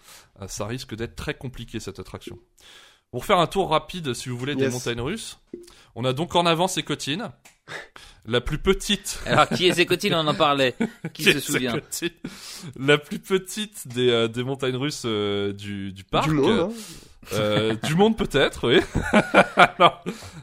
[0.47, 2.39] ça risque d'être très compliqué cette attraction.
[3.11, 4.73] Pour faire un tour rapide, si vous voulez, des Yes.
[4.73, 5.39] montagnes russes,
[5.95, 7.31] on a donc en avant Sécotine,
[8.27, 9.19] la plus petite.
[9.25, 10.75] Alors qui est Zécotine On en parlait.
[11.13, 11.73] Qui se souvient?
[11.89, 12.11] Sécotine,
[12.77, 16.27] La plus petite des, euh, des montagnes russes euh, du, du parc.
[16.29, 16.73] Du monde, hein.
[17.33, 18.79] Euh, du monde peut-être, oui.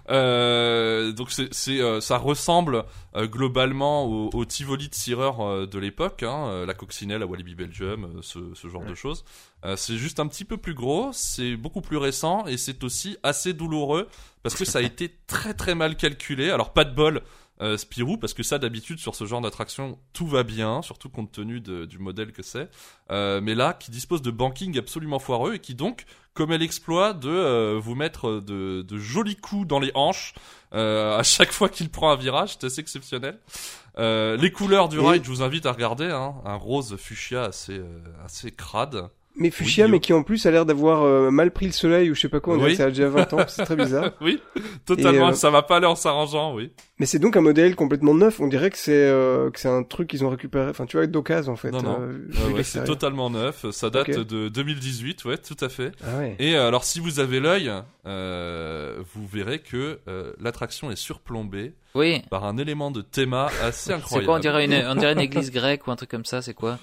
[0.09, 2.85] Euh, donc c'est, euh, ça ressemble
[3.16, 8.20] globalement au, au Tivoli de Sireur euh, de l'époque, hein, la coccinelle à Walibi Belgium,
[8.22, 9.24] ce, ce genre de choses.
[9.74, 13.53] C'est juste un petit peu plus gros, c'est beaucoup plus récent et c'est aussi assez
[13.53, 14.07] douloureux
[14.45, 16.51] parce que ça a été très très mal calculé.
[16.51, 17.22] Alors pas de bol.
[17.61, 21.33] Euh, Spirou, parce que ça d'habitude sur ce genre d'attraction tout va bien, surtout compte
[21.33, 22.69] tenu de, du modèle que c'est.
[23.11, 26.05] Euh, mais là, qui dispose de banking absolument foireux et qui donc
[26.37, 30.35] commet l'exploit de euh, vous mettre de, de, jolis coups dans les hanches
[30.75, 33.39] euh, à chaque fois qu'il prend un virage, c'est assez exceptionnel.
[33.99, 37.81] Euh, les couleurs du ride, je vous invite à regarder, hein, un rose fuchsia assez
[38.25, 39.09] assez crade.
[39.39, 42.14] Mais fuchsia, mais qui en plus a l'air d'avoir euh, mal pris le soleil ou
[42.14, 44.12] je sais pas quoi, on dirait que ça a déjà 20 ans, c'est très bizarre.
[44.22, 44.41] oui,
[44.87, 46.70] totalement, euh, ça va pas aller en s'arrangeant, oui.
[46.99, 49.82] Mais c'est donc un modèle complètement neuf, on dirait que c'est euh, que c'est un
[49.82, 51.70] truc qu'ils ont récupéré, enfin tu vois, d'occasion en fait.
[51.70, 51.99] Non, non,
[52.55, 55.93] ouais, c'est totalement neuf, ça date de 2018, ouais, tout à fait.
[56.03, 56.37] Ah ouais.
[56.39, 57.70] Et alors si vous avez l'œil,
[58.05, 59.99] vous verrez que
[60.41, 62.22] l'attraction est surplombée oui.
[62.30, 64.09] par un élément de théma assez incroyable.
[64.20, 66.43] C'est quoi on dirait, une, on dirait une église grecque ou un truc comme ça,
[66.43, 66.78] c'est quoi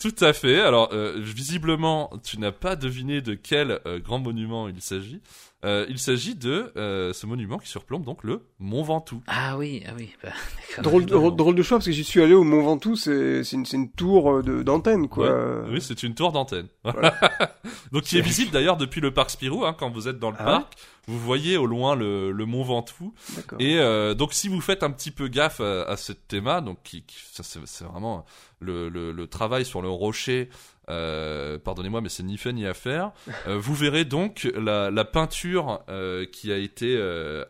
[0.00, 0.60] Tout à fait.
[0.60, 5.20] Alors, euh, visiblement, tu n'as pas deviné de quel euh, grand monument il s'agit.
[5.66, 9.22] Euh, il s'agit de euh, ce monument qui surplombe donc le Mont Ventoux.
[9.26, 10.14] Ah oui, ah oui.
[10.22, 10.30] Bah,
[10.82, 13.90] drôle, drôle, de choix parce que j'y suis allé au Mont Ventoux, c'est une, une
[13.90, 15.64] tour d'antenne quoi.
[15.68, 16.68] Oui, c'est une tour d'antenne.
[17.92, 20.36] donc qui est visible d'ailleurs depuis le parc Spirou hein, quand vous êtes dans le
[20.38, 20.74] ah parc.
[21.08, 23.14] Vous voyez au loin le, le Mont Ventoux.
[23.60, 26.78] Et euh, donc si vous faites un petit peu gaffe à, à ce thème, donc
[26.82, 28.24] qui, qui c'est vraiment
[28.60, 30.48] le, le, le, travail sur le rocher
[30.88, 33.12] euh, pardonnez-moi, mais c'est ni fait ni à faire.
[33.48, 36.96] Euh, vous verrez donc la, peinture euh, qui a été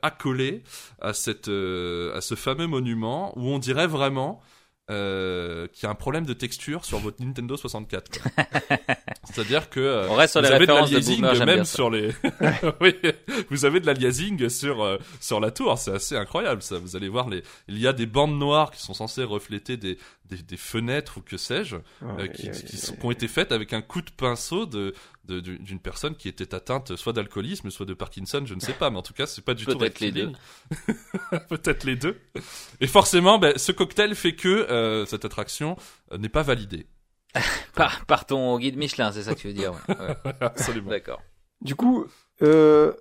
[0.03, 0.63] accolée
[1.01, 4.41] à, cette, à ce fameux monument où on dirait vraiment
[4.91, 8.21] euh, qu'il y a un problème de texture sur votre Nintendo 64.
[9.25, 12.13] C'est-à-dire que On reste sur vous les avez de l'aliasing même sur les.
[12.81, 12.95] oui,
[13.51, 15.77] vous avez de l'aliasing sur sur la tour.
[15.79, 16.63] C'est assez incroyable.
[16.63, 17.43] Ça, vous allez voir les.
[17.69, 21.21] Il y a des bandes noires qui sont censées refléter des des, des fenêtres ou
[21.21, 24.95] que sais-je, euh, qui, qui, qui, ont été faites avec un coup de pinceau de
[25.27, 28.99] d'une personne qui était atteinte soit d'alcoolisme, soit de Parkinson, je ne sais pas, mais
[28.99, 30.33] en tout cas, c'est pas du tout peut-être les deux.
[31.49, 32.21] Peut-être les deux.
[32.81, 35.77] Et forcément, ben, ce cocktail fait que euh, cette attraction
[36.13, 36.87] euh, n'est pas validée.
[37.75, 39.73] par, par ton guide Michelin, c'est ça que tu veux dire.
[39.89, 39.97] Ouais.
[39.97, 40.35] Ouais.
[40.41, 40.91] Absolument.
[40.91, 41.23] D'accord.
[41.61, 42.07] Du coup,
[42.43, 42.93] euh,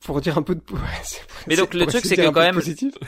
[0.00, 0.62] pour dire un peu de
[1.46, 2.60] mais donc le truc c'est que quand même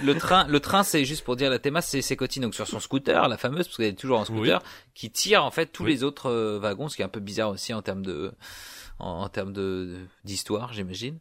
[0.02, 2.66] le train le train c'est juste pour dire la théma c'est c'est Coty donc sur
[2.66, 4.62] son scooter la fameuse parce qu'elle est toujours en scooter
[4.94, 7.50] qui tire en fait tous les autres euh, wagons ce qui est un peu bizarre
[7.50, 8.32] aussi en termes de
[9.00, 11.18] en, termes de d'histoire j'imagine.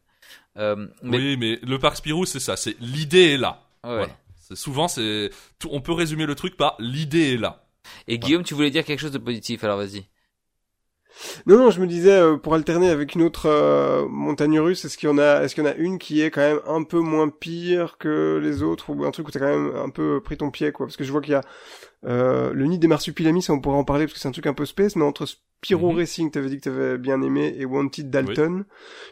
[0.58, 1.18] Euh, mais...
[1.18, 3.64] oui mais le parc Spirou c'est ça c'est l'idée est là.
[3.84, 4.08] Voilà.
[4.40, 5.32] c'est souvent c'est
[5.70, 7.66] on peut résumer le truc par l'idée est là.
[8.08, 10.06] Et Guillaume tu voulais dire quelque chose de positif alors vas-y
[11.45, 14.97] non, non, je me disais euh, pour alterner avec une autre euh, montagne russe, est-ce
[14.97, 16.84] qu'il y en a, est-ce qu'il y en a une qui est quand même un
[16.84, 20.22] peu moins pire que les autres ou un truc où t'as quand même un peu
[20.22, 21.41] pris ton pied, quoi Parce que je vois qu'il y a
[22.05, 24.47] euh, le nid des marsupilamis, ça on pourrait en parler parce que c'est un truc
[24.47, 25.97] un peu space, mais entre Spyro mm -hmm.
[25.99, 28.66] Racing, t'avais dit que t'avais bien aimé, et Wanted Dalton.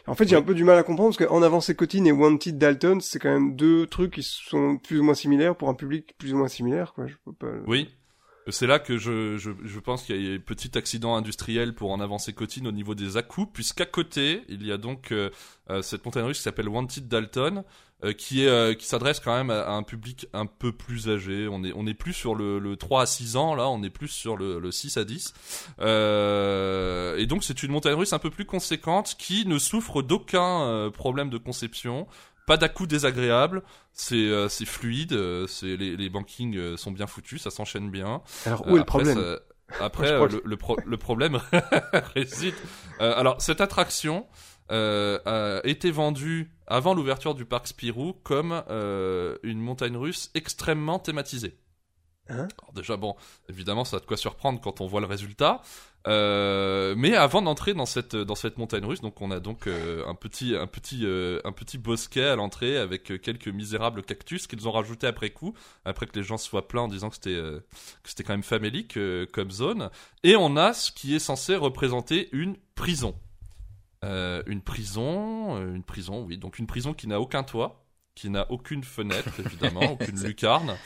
[0.06, 2.12] En fait, j'ai un peu du mal à comprendre parce qu'en avant c'est Cotine et
[2.12, 5.74] Wanted Dalton, c'est quand même deux trucs qui sont plus ou moins similaires pour un
[5.74, 7.06] public plus ou moins similaire, quoi.
[7.06, 7.52] Je peux pas...
[7.66, 7.88] Oui.
[8.48, 12.00] C'est là que je, je, pense qu'il y a un petit accident industriel pour en
[12.00, 13.22] avancer Cotine au niveau des à
[13.52, 15.30] puisqu'à côté, il y a donc euh,
[15.70, 17.62] euh, cette montagne russe qui s'appelle Wanted Dalton,
[18.02, 21.46] euh, qui est qui s'adresse quand même à, un public un peu plus âgé.
[21.48, 23.90] On est on est plus sur le, le 3 à 6 ans là, on est
[23.90, 25.34] plus sur le, le 6 à 10.
[25.78, 31.30] et donc c'est une montagne russe un peu plus conséquente qui ne souffre d'aucun problème
[31.30, 32.08] de conception
[32.46, 33.62] pas dà désagréable,
[33.92, 37.90] c'est euh, c'est fluide, euh, c'est les, les bankings euh, sont bien foutus, ça s'enchaîne
[37.90, 38.22] bien.
[38.46, 39.38] Alors où est le problème
[39.80, 41.40] Après, le, le, pro le, problème
[42.14, 42.54] réside.
[43.00, 44.26] alors cette attraction
[44.68, 48.52] a été vendue avant l'ouverture du parc Spirou comme
[49.42, 51.56] une montagne russe extrêmement thématisée.
[52.28, 53.16] Hein Alors déjà bon,
[53.48, 55.60] évidemment ça a de quoi surprendre quand on voit le résultat.
[56.08, 60.04] Euh, mais avant d'entrer dans cette dans cette montagne russe, donc on a donc euh,
[60.08, 64.66] un petit un petit euh, un petit bosquet à l'entrée avec quelques misérables cactus qu'ils
[64.66, 65.54] ont rajouté après coup,
[65.84, 68.98] après que les gens soient pleins en disant que c'était que c'était quand même famélique
[69.32, 69.90] comme zone.
[70.22, 73.14] Et on a ce qui est censé représenter une prison.
[74.02, 77.81] une prison, une prison, oui, donc une prison qui n'a aucun toit,
[78.14, 80.76] qui n'a aucune fenêtre, évidemment, aucune lucarne,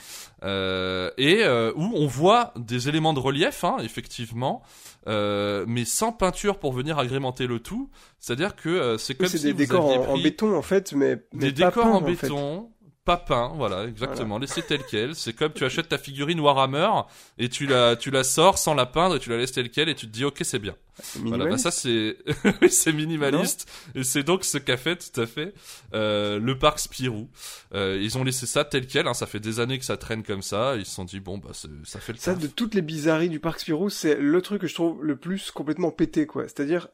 [0.43, 4.61] euh, et euh, où on voit des éléments de relief, hein, effectivement,
[5.07, 7.89] euh, mais sans peinture pour venir agrémenter le tout.
[8.19, 11.23] C'est-à-dire que euh, c'est comme oui, si des décors en, en, béton en fait, mais,
[11.33, 12.69] mais des décors peint, en béton,
[13.07, 14.41] pas peint, voilà, exactement, voilà.
[14.41, 15.15] laissé tel quel.
[15.15, 16.89] C'est comme tu achètes ta figurine Warhammer
[17.37, 19.87] et tu la, tu la sors sans la peindre et tu la laisses telle quelle
[19.87, 20.75] et tu te dis ok c'est bien.
[21.15, 22.17] Voilà, bah ça c'est,
[22.69, 25.53] c'est minimaliste non et c'est donc ce qu'a fait tout à fait
[25.93, 27.29] euh, le parc Spirou.
[27.73, 30.23] Euh, ils ont laissé ça tel quel, hein, ça fait des années que ça traîne
[30.23, 30.75] comme ça.
[30.75, 32.19] Ils se sont dit bon bah ça fait le.
[32.19, 32.43] Ça taf.
[32.43, 35.49] de toutes les bizarreries du parc Spirou, c'est le truc que je trouve le plus
[35.51, 36.43] complètement pété quoi.
[36.43, 36.89] C'est-à-dire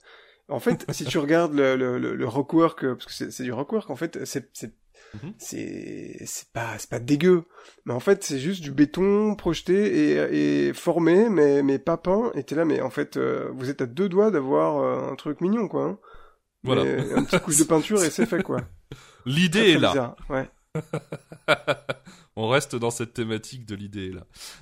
[0.48, 3.90] en fait, si tu regardes le, le, le, le rockwork, parce que c'est du rockwork,
[3.90, 4.52] en fait, c'est
[5.22, 5.34] Mhm.
[5.38, 7.44] c'est c'est pas c'est pas dégueu.
[7.86, 12.32] Mais en fait, c'est juste du béton projeté et, et formé, mais mais pas peint.
[12.36, 15.16] Et t'es là, mais en fait, euh, vous êtes à deux doigts d'avoir euh, un
[15.16, 15.84] truc mignon, quoi.
[15.86, 15.98] hein.
[16.64, 16.84] Voilà.
[16.86, 18.62] Mais une petite couche de peinture et c'est fait, quoi.
[19.26, 19.90] L'idée est là.
[19.90, 20.50] bizarre, Ouais.
[22.36, 24.22] on reste dans cette thématique de l'idée là.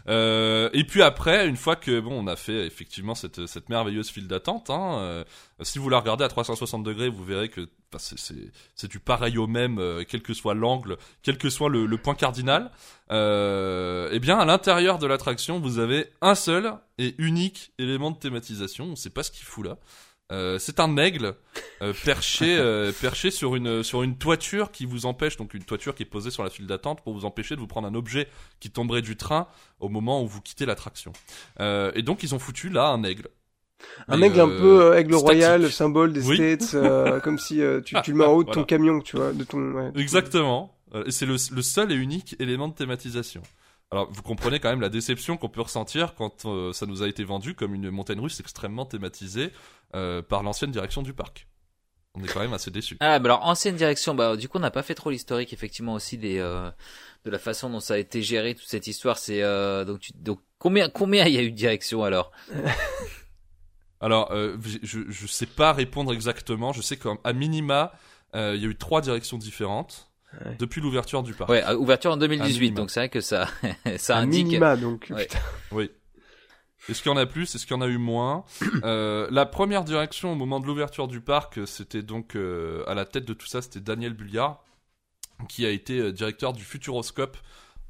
[0.09, 4.09] Euh, et puis après, une fois que bon, on a fait effectivement cette, cette merveilleuse
[4.09, 5.23] file d'attente, hein, euh,
[5.61, 7.61] si vous la regardez à 360 degrés, vous verrez que
[7.91, 11.85] bah, c'est- du pareil au même, euh, quel que soit l'angle, quel que soit le,
[11.85, 12.71] le point cardinal.
[13.11, 18.17] Euh, eh bien, à l'intérieur de l'attraction, vous avez un seul et unique élément de
[18.17, 18.85] thématisation.
[18.85, 19.77] On sait pas ce qu'il fout là.
[20.31, 21.35] Euh, c'est un aigle
[21.81, 25.93] euh, perché euh, perché sur une sur une toiture qui vous empêche donc une toiture
[25.93, 28.27] qui est posée sur la file d'attente pour vous empêcher de vous prendre un objet
[28.61, 29.47] qui tomberait du train
[29.81, 31.11] au moment où vous quittez l'attraction.
[31.59, 33.27] Euh, et donc ils ont foutu là un aigle.
[34.07, 35.25] Un Mais, aigle un euh, peu euh, aigle statique.
[35.25, 36.35] royal, symbole des Oui.
[36.35, 39.17] States, euh, comme si euh, tu, tu le mets en haut de ton camion, tu
[39.17, 39.57] vois, de ton.
[39.73, 39.91] ouais.
[39.95, 40.77] Exactement.
[41.05, 43.41] Et c'est le, le seul et unique élément de thématisation.
[43.91, 47.09] Alors, vous comprenez quand même la déception qu'on peut ressentir quand euh, ça nous a
[47.09, 49.51] été vendu comme une montagne russe extrêmement thématisée
[49.95, 51.47] euh, par l'ancienne direction du parc.
[52.13, 52.97] On est quand même assez déçus.
[52.99, 55.93] Ah, bah alors ancienne direction, bah du coup on n'a pas fait trop l'historique effectivement
[55.93, 56.69] aussi des euh,
[57.23, 59.17] de la façon dont ça a été géré toute cette histoire.
[59.17, 62.31] C'est euh, donc tu, donc combien combien il y a eu de directions alors?
[64.03, 66.73] Alors, euh, je, je sais pas répondre exactement.
[66.73, 67.91] Je sais qu'à minima,
[68.33, 70.10] il y a eu trois directions différentes
[70.45, 70.55] Ouais.
[70.59, 71.49] depuis l'ouverture du parc.
[71.49, 72.75] Ouais, ouverture en Un 2018, minimum.
[72.77, 73.47] donc c'est vrai que ça
[73.97, 74.45] ça Un indique.
[74.45, 75.07] minima, donc.
[75.09, 75.27] Ouais.
[75.71, 75.89] Oui.
[76.89, 77.53] Est-ce qu'il y en a plus?
[77.53, 78.43] Est-ce qu'il y en a eu moins?
[78.83, 83.05] Euh, La première direction au moment de l'ouverture du parc, c'était donc euh, à la
[83.05, 84.63] tête de tout ça, c'était Daniel Bulliard,
[85.49, 87.37] qui a été euh, directeur du Futuroscope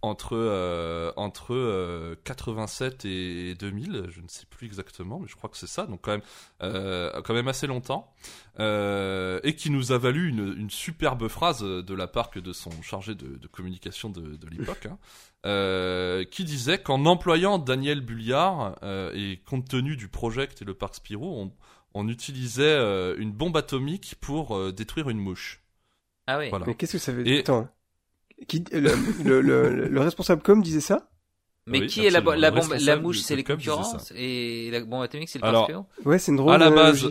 [0.03, 5.49] entre euh, entre euh, 87 et 2000, je ne sais plus exactement, mais je crois
[5.49, 6.21] que c'est ça, donc quand même
[6.63, 8.11] euh, quand même assez longtemps,
[8.59, 12.51] euh, et qui nous a valu une, une superbe phrase de la part que de
[12.53, 14.97] son chargé de, de communication de, de l'époque, hein,
[15.45, 20.73] euh, qui disait qu'en employant Daniel Bulliard euh, et compte tenu du project et le
[20.73, 21.51] parc Spirou, on,
[21.93, 25.61] on utilisait euh, une bombe atomique pour euh, détruire une mouche.
[26.27, 26.49] Ah oui.
[26.49, 26.65] Voilà.
[26.67, 27.69] Mais qu'est-ce que ça veut Et- dire Attends.
[28.47, 28.91] Qui, le,
[29.23, 31.09] le, le, le responsable com disait ça
[31.67, 35.03] Mais Oui, qui est la, la bombe, la mouche, c'est les concurrents et la bombe
[35.03, 37.07] atomique, c'est le Alors, parc Ouais, c'est une drôle À la base,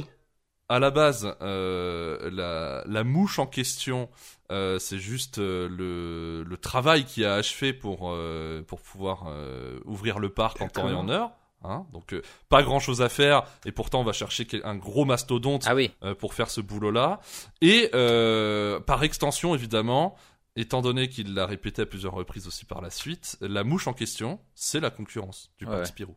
[0.69, 4.09] à la base, euh, la, la mouche en question,
[4.51, 9.79] euh, c'est juste euh, le, le travail qui a achevé pour, euh, pour pouvoir euh,
[9.85, 11.31] ouvrir le parc en temps et en heure.
[11.63, 15.05] Hein, donc euh, pas grand chose à faire et pourtant on va chercher un gros
[15.05, 15.91] mastodonte Ah oui.
[16.03, 17.21] euh, pour faire ce boulot-là.
[17.61, 20.17] Et euh, par extension, évidemment,
[20.61, 23.93] étant donné qu'il l'a répété à plusieurs reprises aussi par la suite, la mouche en
[23.93, 25.73] question, c'est la concurrence du Ouais.
[25.73, 26.17] parc Spirou.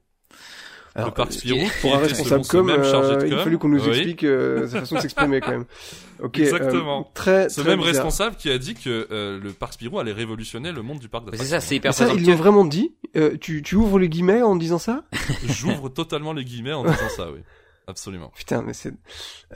[0.95, 3.25] Alors, le parc euh, Spirou, qui Pour un responsable ce com, même chargé euh, de
[3.25, 5.65] il a com, fallu qu'on nous oui, explique euh, sa façon de s'exprimer quand même.
[6.19, 6.37] Ok.
[6.39, 7.11] euh, Exactement.
[7.15, 7.93] très, Ce très même bizarre.
[7.95, 11.25] responsable qui a dit que euh, le parc Spirou allait révolutionner le monde du parc
[11.25, 11.45] d'attractions.
[11.49, 14.43] c'est ça, c'est hyper ça, ils l'ont vraiment dit Euh, tu, tu ouvres les guillemets
[14.43, 15.03] en disant ça?
[15.47, 17.39] J'ouvre totalement les guillemets en disant ça, oui.
[17.87, 18.31] Absolument.
[18.35, 18.93] Putain, mais c'est...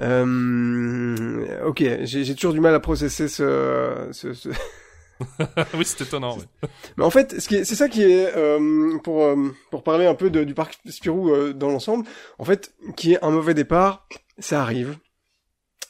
[0.01, 1.65] Euh...
[1.65, 4.09] Ok, j'ai j'ai toujours du mal à processer ce...
[4.11, 4.49] ce, ce...
[5.73, 6.38] oui, c'est étonnant.
[6.38, 6.69] oui.
[6.97, 10.05] Mais en fait, ce qui est- c'est ça qui est euh, pour euh, pour parler
[10.05, 12.05] un peu de- du parc Spirou euh, dans l'ensemble.
[12.38, 14.07] En fait, qui est un mauvais départ,
[14.38, 14.97] ça arrive.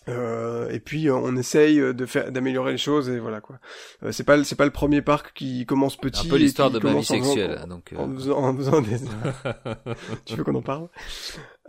[0.09, 3.59] Euh, et puis euh, on essaye de faire d'améliorer les choses et voilà quoi.
[4.03, 6.29] Euh, c'est pas le- c'est pas le premier parc qui commence Un petit.
[6.29, 7.65] peu l'histoire de ma vie commence en sexuelle.
[7.67, 8.99] Donc, euh, En faisant, en faisant des...
[10.25, 10.87] tu veux qu'on en parle?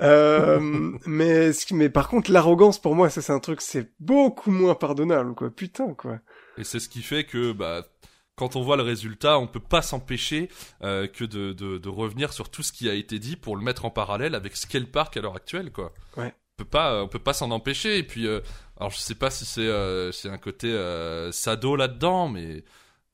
[0.01, 0.59] Euh,
[1.07, 5.35] Mais mais par contre l'arrogance pour moi ça c'est un truc c'est beaucoup moins pardonnable
[5.35, 5.51] quoi.
[5.51, 6.19] Putain quoi.
[6.57, 7.85] Et c'est ce qui fait que, bah,
[8.35, 10.49] quand on voit le résultat, on peut pas s'empêcher
[10.83, 13.63] euh, que de, de, de revenir sur tout ce qui a été dit pour le
[13.63, 15.93] mettre en parallèle avec ce qu'est le parc à l'heure actuelle, quoi.
[16.17, 16.35] Ouais.
[16.59, 17.99] On peut pas, on peut pas s'en empêcher.
[17.99, 18.41] Et puis, euh,
[18.77, 22.65] alors je sais pas si c'est euh, c'est un côté euh, sado là-dedans, mais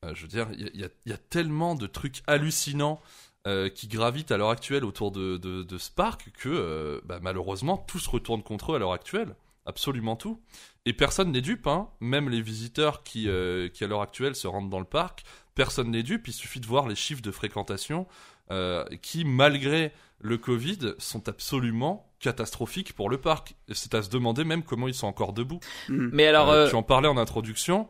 [0.05, 3.01] euh, je veux dire, il y y a- y a tellement de trucs hallucinants.
[3.47, 7.19] Euh, qui gravitent à l'heure actuelle autour de, de, de ce parc que euh, bah,
[7.23, 9.35] malheureusement tout se retourne contre eux à l'heure actuelle
[9.67, 10.41] absolument tout
[10.87, 11.89] et personne n'est dupe, hein.
[12.01, 15.25] Même les visiteurs qui, euh, qui à l'heure actuelle se rendent dans le parc,
[15.55, 16.29] personne n'est dupe.
[16.29, 18.07] Il suffit de voir les chiffres de fréquentation
[18.51, 23.55] euh, qui, malgré le Covid, sont absolument catastrophiques pour le parc.
[23.73, 25.61] C'est à se demander même comment ils sont encore debout.
[25.89, 26.11] Hmm.
[26.13, 27.89] Mais alors, Euh, euh, Tu en parlais en introduction.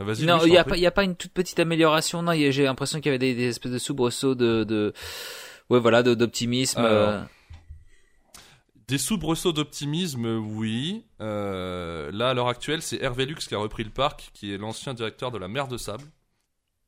[0.00, 0.24] Vas-y.
[0.24, 2.22] non, il y a pas, y a pas une toute petite amélioration.
[2.22, 4.94] Non, j'ai l'impression qu'il y avait des, des espèces de soubresauts de, de,
[5.68, 6.80] ouais, voilà, d'optimisme.
[6.82, 7.22] Euh.
[8.88, 11.04] Des soubresauts d'optimisme, oui.
[11.20, 14.58] Euh, là, à l'heure actuelle, c'est Hervé Lux qui a repris le parc, qui est
[14.58, 16.04] l'ancien directeur de la mer de Sable.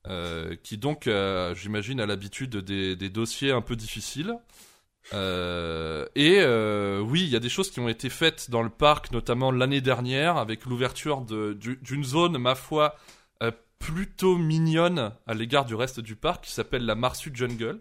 [0.09, 1.09] Euh, qui donc,
[1.55, 4.35] j'imagine, a l'habitude des, des dossiers un peu difficiles.
[5.15, 8.71] Euh, et euh, oui, il y a des choses qui ont été faites dans le
[8.71, 12.97] parc, notamment l'année dernière, avec l'ouverture d'une zone, ma foi,
[13.83, 17.81] plutôt mignonne à l'égard du reste du parc qui s'appelle la Marsu Jungle.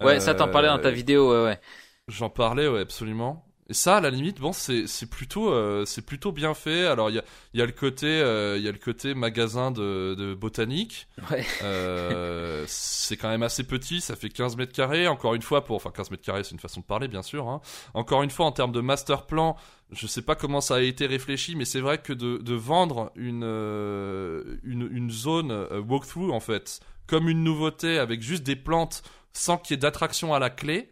[0.00, 1.60] Ouais, ça t'en parlais dans ta vidéo, ouais, ouais.
[2.08, 3.49] J'en parlais, ouais, absolument.
[3.70, 6.86] Et ça, à la limite, bon, c'est plutôt euh, c'est plutôt bien fait.
[6.86, 9.70] Alors il y a il y a le côté euh, y a le côté magasin
[9.70, 11.06] de, de botanique.
[11.30, 11.46] Ouais.
[11.62, 15.06] Euh, c'est quand même assez petit, ça fait 15 mètres carrés.
[15.06, 17.48] Encore une fois, pour enfin 15 mètres carrés, c'est une façon de parler, bien sûr.
[17.48, 17.60] Hein.
[17.94, 19.54] Encore une fois, en termes de master plan,
[19.92, 23.12] je sais pas comment ça a été réfléchi, mais c'est vrai que de, de vendre
[23.14, 23.44] une,
[24.64, 25.52] une une zone
[25.88, 30.34] walkthrough en fait comme une nouveauté avec juste des plantes sans qu'il y ait d'attraction
[30.34, 30.90] à la clé.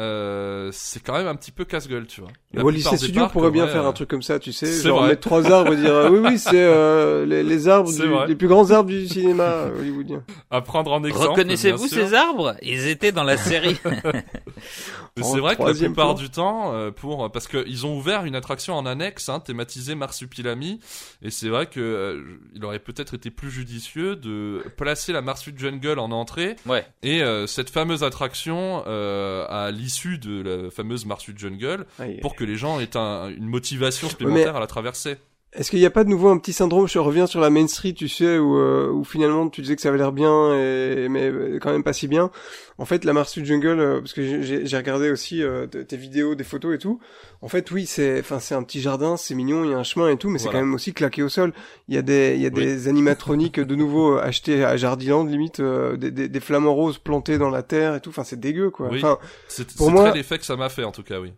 [0.00, 2.30] Euh, c'est quand même un petit peu casse-gueule, tu vois.
[2.52, 4.82] Disney des Studio parcs, pourrait en bien faire euh, un truc comme ça, tu sais,
[4.82, 5.10] genre vrai.
[5.10, 8.34] mettre trois arbres et dire euh, oui oui c'est euh, les, les arbres du- les
[8.34, 10.24] plus grands arbres du cinéma hollywoodien.
[10.50, 11.28] à prendre en exemple.
[11.28, 12.56] Reconnaissez-vous ces arbres?
[12.62, 13.76] Ils étaient dans la série.
[15.22, 16.14] C'est vrai que la plupart plan.
[16.14, 19.94] du temps, euh, pour parce que ils ont ouvert une attraction en annexe, hein, thématisée
[19.94, 20.80] Marsupilami,
[21.22, 22.22] et c'est vrai que euh,
[22.54, 26.84] il aurait peut-être été plus judicieux de placer la Marsup Jungle en entrée ouais.
[27.04, 32.18] et euh, cette fameuse attraction euh, à l'issue de la fameuse Marsup Jungle Aïe.
[32.20, 35.18] pour que les gens aient un- une motivation supplémentaire à la traverser.
[35.56, 37.68] Est-ce qu'il n'y a pas de nouveau un petit syndrome Je reviens sur la Main
[37.68, 41.06] Street, tu sais, où, euh, où finalement tu disais que ça avait l'air bien, et,
[41.08, 42.30] mais euh, quand même pas si bien.
[42.76, 46.42] En fait, la Marsu Jungle, euh, parce que j'ai- regardé aussi euh, tes vidéos, des
[46.42, 46.98] photos et tout.
[47.40, 49.84] En fait, oui, c'est, enfin, c'est un petit jardin, c'est mignon, il y a un
[49.84, 51.52] chemin et tout, mais c'est quand même aussi claqué au sol.
[51.88, 52.64] Il y a des, il y a Oui.
[52.64, 56.98] des animatroniques de nouveau euh, achetés à Jardiland, limite, euh, des, des, des flamants roses
[56.98, 58.10] plantés dans la terre et tout.
[58.10, 58.88] Enfin, c'est dégueu, quoi.
[58.90, 58.98] Oui.
[59.04, 61.32] Enfin, C'est Pour moi- l'effet que ça m'a fait en tout cas, oui.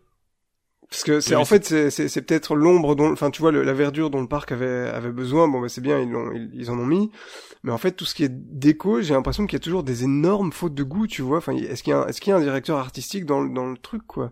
[0.89, 3.51] Parce que c'est Oui, en fait c'est c'est c'est peut-être l'ombre dont enfin tu vois
[3.51, 5.47] le- la verdure dont le parc avait avait besoin.
[5.49, 7.11] Bon bah c'est bien ils l'ont ils, ils en ont mis.
[7.63, 10.03] Mais en fait tout ce qui est déco j'ai l'impression qu'il y a toujours des
[10.05, 11.39] énormes fautes de goût tu vois.
[11.39, 13.65] Enfin est-ce qu'il y a un- est-ce qu'il y a un directeur artistique dans dans
[13.69, 14.31] le truc quoi?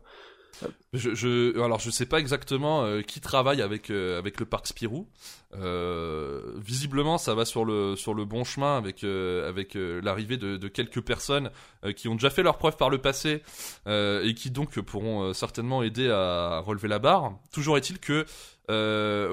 [0.94, 4.68] Je, je, alors je sais pas exactement euh, qui travaille avec euh, avec le parc
[4.68, 5.08] Spirou.
[5.56, 10.68] Euh, visiblement, ça va sur le sur le bon chemin avec avec l'arrivée de, de
[10.68, 11.50] quelques personnes
[11.96, 13.42] qui ont déjà fait leurs preuves par le passé
[13.88, 17.38] et qui donc pourront certainement aider à relever la barre.
[17.54, 18.26] Toujours est-il que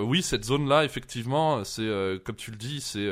[0.00, 1.88] oui, cette zone-là, effectivement, c'est
[2.24, 3.08] comme tu le dis, c'est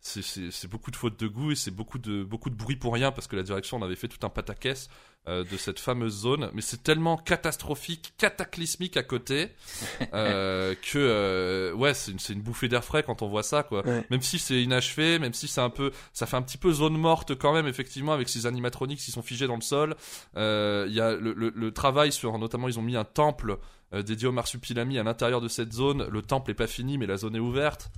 [0.00, 3.10] c'est beaucoup de fautes de goût et c'est beaucoup de beaucoup de bruit pour rien
[3.10, 4.88] parce que la direction on avait fait tout un pataquès
[5.26, 9.52] euh, de cette fameuse zone, mais c'est tellement catastrophique, cataclysmique à côté
[10.12, 13.86] euh, que euh, ouais, c'est une, une bouffée d'air frais quand on voit ça quoi.
[13.86, 14.04] Ouais.
[14.10, 16.98] Même si c'est inachevé, même si c'est un peu, ça fait un petit peu zone
[16.98, 19.96] morte quand même effectivement avec ces animatroniques qui sont figés dans le sol.
[20.36, 23.56] Il y a le, le, le travail sur, notamment ils ont mis un temple
[23.92, 26.06] dédié au marsupilami à l'intérieur de cette zone.
[26.06, 27.90] Le temple est pas fini, mais la zone est ouverte.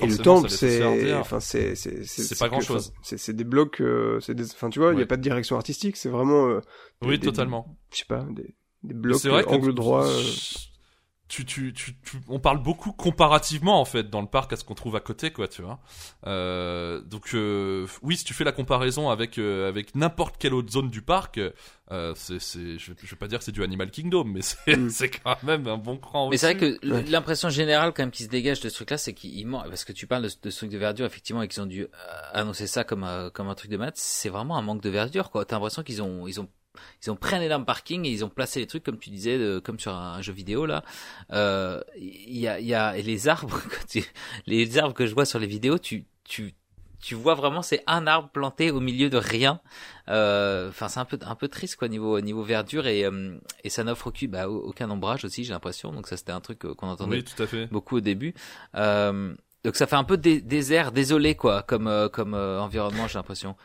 [0.00, 0.82] Et le temple c'est
[1.14, 2.88] enfin c'est c'est C'est pas grand-chose.
[2.90, 5.02] enfin, c'est c'est des blocs euh, c'est des enfin tu vois il y Ouais.
[5.02, 6.60] a pas de direction artistique c'est vraiment euh,
[7.02, 7.76] Oui, totalement.
[7.92, 10.06] je sais pas des des blocs C'est vrai euh, angle droit
[11.26, 14.64] tu, tu, tu, tu- on parle beaucoup comparativement en fait dans le parc à ce
[14.64, 15.80] qu'on trouve à côté, quoi, tu vois.
[16.26, 20.70] Euh, donc euh, oui, si tu fais la comparaison avec euh, avec n'importe quelle autre
[20.70, 21.40] zone du parc,
[21.90, 24.76] euh, c'est, c'est, je, je vais pas dire que c'est du Animal Kingdom, mais c'est,
[24.76, 24.88] Mm.
[24.90, 26.28] c'est quand même un bon cran.
[26.30, 27.02] Mais c'est vrai que Ouais.
[27.04, 29.92] l'impression générale quand même qui se dégage de ce truc-là, c'est qu'il manque parce que
[29.92, 31.88] tu parles de, de ce truc de verdure effectivement et qu'ils ont dû euh,
[32.32, 35.30] annoncer ça comme euh, comme un truc de maths, c'est vraiment un manque de verdure
[35.30, 35.44] quoi.
[35.44, 36.48] T'as l'impression qu'ils ont ils ont
[37.04, 39.38] ils ont pris un énorme parking et ils ont placé les trucs comme tu disais
[39.38, 40.82] de- comme sur un jeu vidéo là.
[41.32, 44.04] Euh, Il y a il y a et les arbres quand tu-
[44.46, 46.54] les arbres que je vois sur les vidéos, tu tu
[47.00, 49.60] tu vois vraiment c'est un arbre planté au milieu de rien.
[50.08, 53.68] Euh, Enfin c'est un peu un peu triste quoi niveau niveau verdure et euh, et
[53.70, 56.74] ça n'offre aucun bah, aucun ombrage aussi j'ai l'impression donc ça c'était un truc euh,
[56.74, 57.66] qu'on entendait Oui, tout à fait.
[57.66, 58.34] beaucoup au début.
[58.74, 63.06] Euh, donc ça fait un peu dé- désert, désolé quoi, comme euh, comme euh, environnement,
[63.08, 63.56] j'ai l'impression.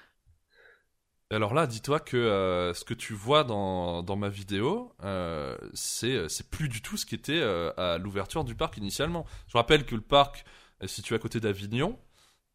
[1.32, 6.50] Alors là, dis-toi que euh, ce que tu vois dans, ma vidéo, euh, c'est c'est
[6.50, 9.28] plus du tout ce qui était euh, à l'ouverture du parc initialement.
[9.48, 10.44] Je rappelle que le parc
[10.82, 12.00] est situé à côté d'Avignon.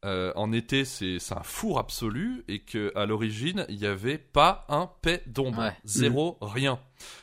[0.04, 4.66] Euh, en été, c'est un four absolu et que à l'origine, il n'y avait pas
[4.68, 5.72] un paix d'ombre, Ouais.
[5.84, 6.78] zéro, rien.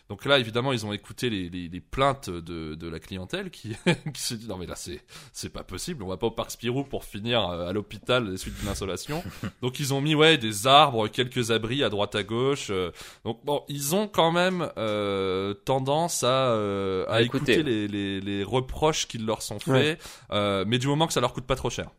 [0.10, 3.76] Donc là, évidemment, ils ont écouté les, les, les plaintes de, de la clientèle qui,
[4.14, 5.02] qui se dit non mais là c'est
[5.32, 8.38] c'est pas possible, on va pas au parc Spirou pour finir euh, à l'hôpital des
[8.38, 9.24] suites d'une insolation.
[9.62, 12.68] Donc ils ont mis ouais des arbres, quelques abris à droite à gauche.
[12.72, 12.92] euh,
[13.24, 17.64] donc bon, ils ont quand même euh, tendance à, euh, à écouter, écouter.
[17.64, 19.98] les, les, les reproches qui leur sont faits, Ouais.
[20.32, 21.90] euh, mais du moment que ça leur coûte pas trop cher.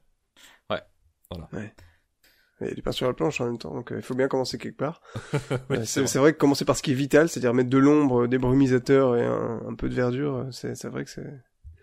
[2.60, 4.14] Il y a du pain sur la planche en même temps donc euh, il faut
[4.14, 5.00] bien commencer quelque part
[5.70, 6.32] Oui, Euh, c'est vrai.
[6.32, 9.62] que commencer par ce qui est vital c'est-à-dire mettre de l'ombre des brumisateurs et un,
[9.68, 11.26] un peu de verdure euh, c'est vrai que c'est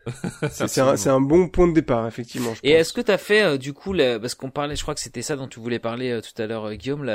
[0.67, 3.73] c'est un, bon point de départ effectivement je Et est-ce que t'as fait euh, du
[3.73, 6.21] coup, la- parce qu'on parlait, je crois que c'était ça dont tu voulais parler euh,
[6.21, 7.05] tout à l'heure, euh, Guillaume.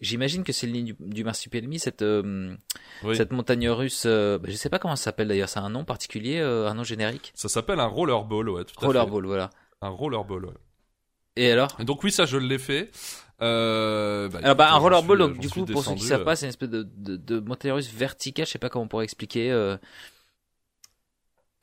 [0.00, 2.54] J'imagine que c'est le ligne du, du marsupilami, cette euh,
[3.04, 3.16] Oui.
[3.16, 4.04] cette montagne russe.
[4.06, 5.48] euh, bah, je sais pas comment ça s'appelle d'ailleurs.
[5.50, 7.32] C'est un nom particulier, euh, un nom générique?
[7.34, 8.64] Ça s'appelle un rollerball, ouais.
[8.64, 8.86] Tout à fait.
[8.86, 9.50] Rollerball, voilà.
[9.82, 10.46] Un rollerball.
[10.46, 10.54] ouais.
[11.36, 11.76] Et alors?
[11.80, 12.90] Donc oui, ça je l'ai fait.
[13.42, 16.20] Euh, bah, Alors bah un rollerball, suis- donc du coup pour ceux qui descendu, savent
[16.20, 18.46] euh, pas, c'est une espèce de, de, de montagne russe verticale.
[18.46, 19.50] Je sais pas comment on pourrait expliquer.
[19.50, 19.76] euh,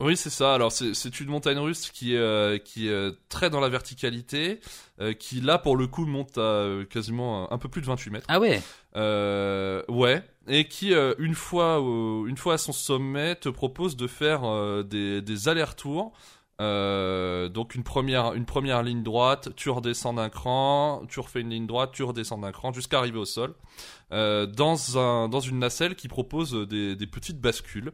[0.00, 0.54] Oui, c'est ça.
[0.54, 4.60] Alors, c'est une montagne russe qui est, euh, qui est euh, très dans la verticalité,
[5.00, 8.10] euh, qui là, pour le coup, monte à euh, quasiment un, peu plus de 28
[8.10, 8.26] mètres.
[8.28, 8.62] Ah ouais?
[8.94, 11.78] Euh, ouais, et qui, euh, une, fois
[12.28, 16.12] une fois à son sommet, te propose de faire euh, des, des allers-retours.
[16.60, 21.50] Euh, donc une première, une première ligne droite, tu redescends d'un cran, tu refais une
[21.50, 23.54] ligne droite, tu redescends d'un cran jusqu'à arriver au sol.
[24.12, 27.92] Euh, dans, un, dans une nacelle qui propose des, des petites bascules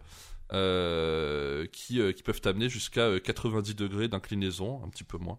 [0.53, 5.39] euh, qui, qui peuvent t'amener jusqu'à euh, 90 degrés d'inclinaison, un petit peu moins.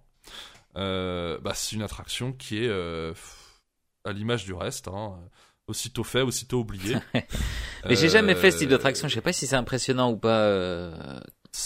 [0.76, 4.88] Bah, c'est une attraction qui est à l'image du reste.
[4.88, 5.17] Hein,
[5.67, 6.95] aussitôt fait, aussitôt oublié.
[7.86, 9.07] Mais j'ai jamais fait ce type d'attraction.
[9.07, 10.39] Je sais pas si c'est impressionnant ou pas.
[10.41, 11.19] euh,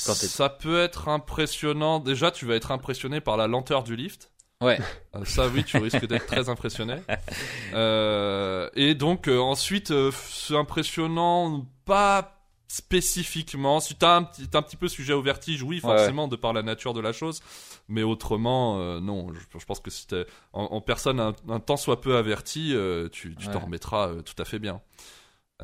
[0.06, 2.00] Quand Ça peut être impressionnant.
[2.00, 4.32] Déjà, tu vas être impressionné par la lenteur du lift.
[4.62, 4.78] Ouais.
[5.16, 6.96] Euh, Ça, oui, tu risques d'être très impressionné.
[7.74, 12.36] Euh, et donc, euh, ensuite, c'est impressionnant, pas
[12.68, 13.80] spécifiquement.
[13.80, 16.54] Si t'as un, petit- un petit peu sujet au vertige, oui, Ouais, forcément, de par
[16.54, 17.42] la nature de la chose.
[17.88, 19.34] Mais autrement, non.
[19.34, 22.76] Je, je pense que si t'es en, en personne un, un tant soit peu averti,
[23.12, 23.58] tu t'en Ouais.
[23.66, 24.82] remettras tout à fait bien.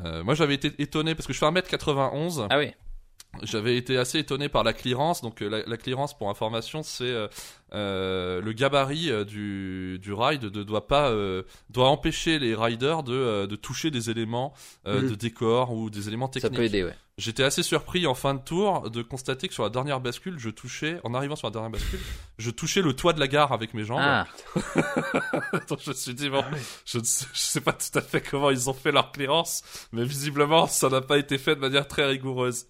[0.02, 2.46] Moi, j'avais été étonné parce que je fais 1m91.
[2.50, 2.72] Ah oui.
[3.42, 5.22] J'avais été assez étonné par la clearance.
[5.22, 7.14] Donc euh, la, la clearance, pour information, c'est
[7.76, 13.02] euh, le gabarit euh, du, du ride ne doit pas euh, doit empêcher les riders
[13.02, 14.52] de, de toucher des éléments
[14.86, 15.10] euh, Mhm.
[15.10, 16.56] de décor ou des éléments Ça techniques.
[16.58, 16.94] peut aider, ouais.
[17.18, 20.50] J'étais assez surpris en fin de tour de constater que sur la dernière bascule, je
[20.50, 21.98] touchais, en arrivant sur la dernière bascule,
[22.38, 24.00] je touchais le toit de la gare avec mes jambes.
[24.02, 24.26] Ah,
[25.68, 26.44] Donc je me suis dit bon,
[26.84, 29.62] je ne sais, je sais pas tout à fait comment ils ont fait leur clearance,
[29.92, 32.66] mais visiblement ça n'a pas été fait de manière très rigoureuse.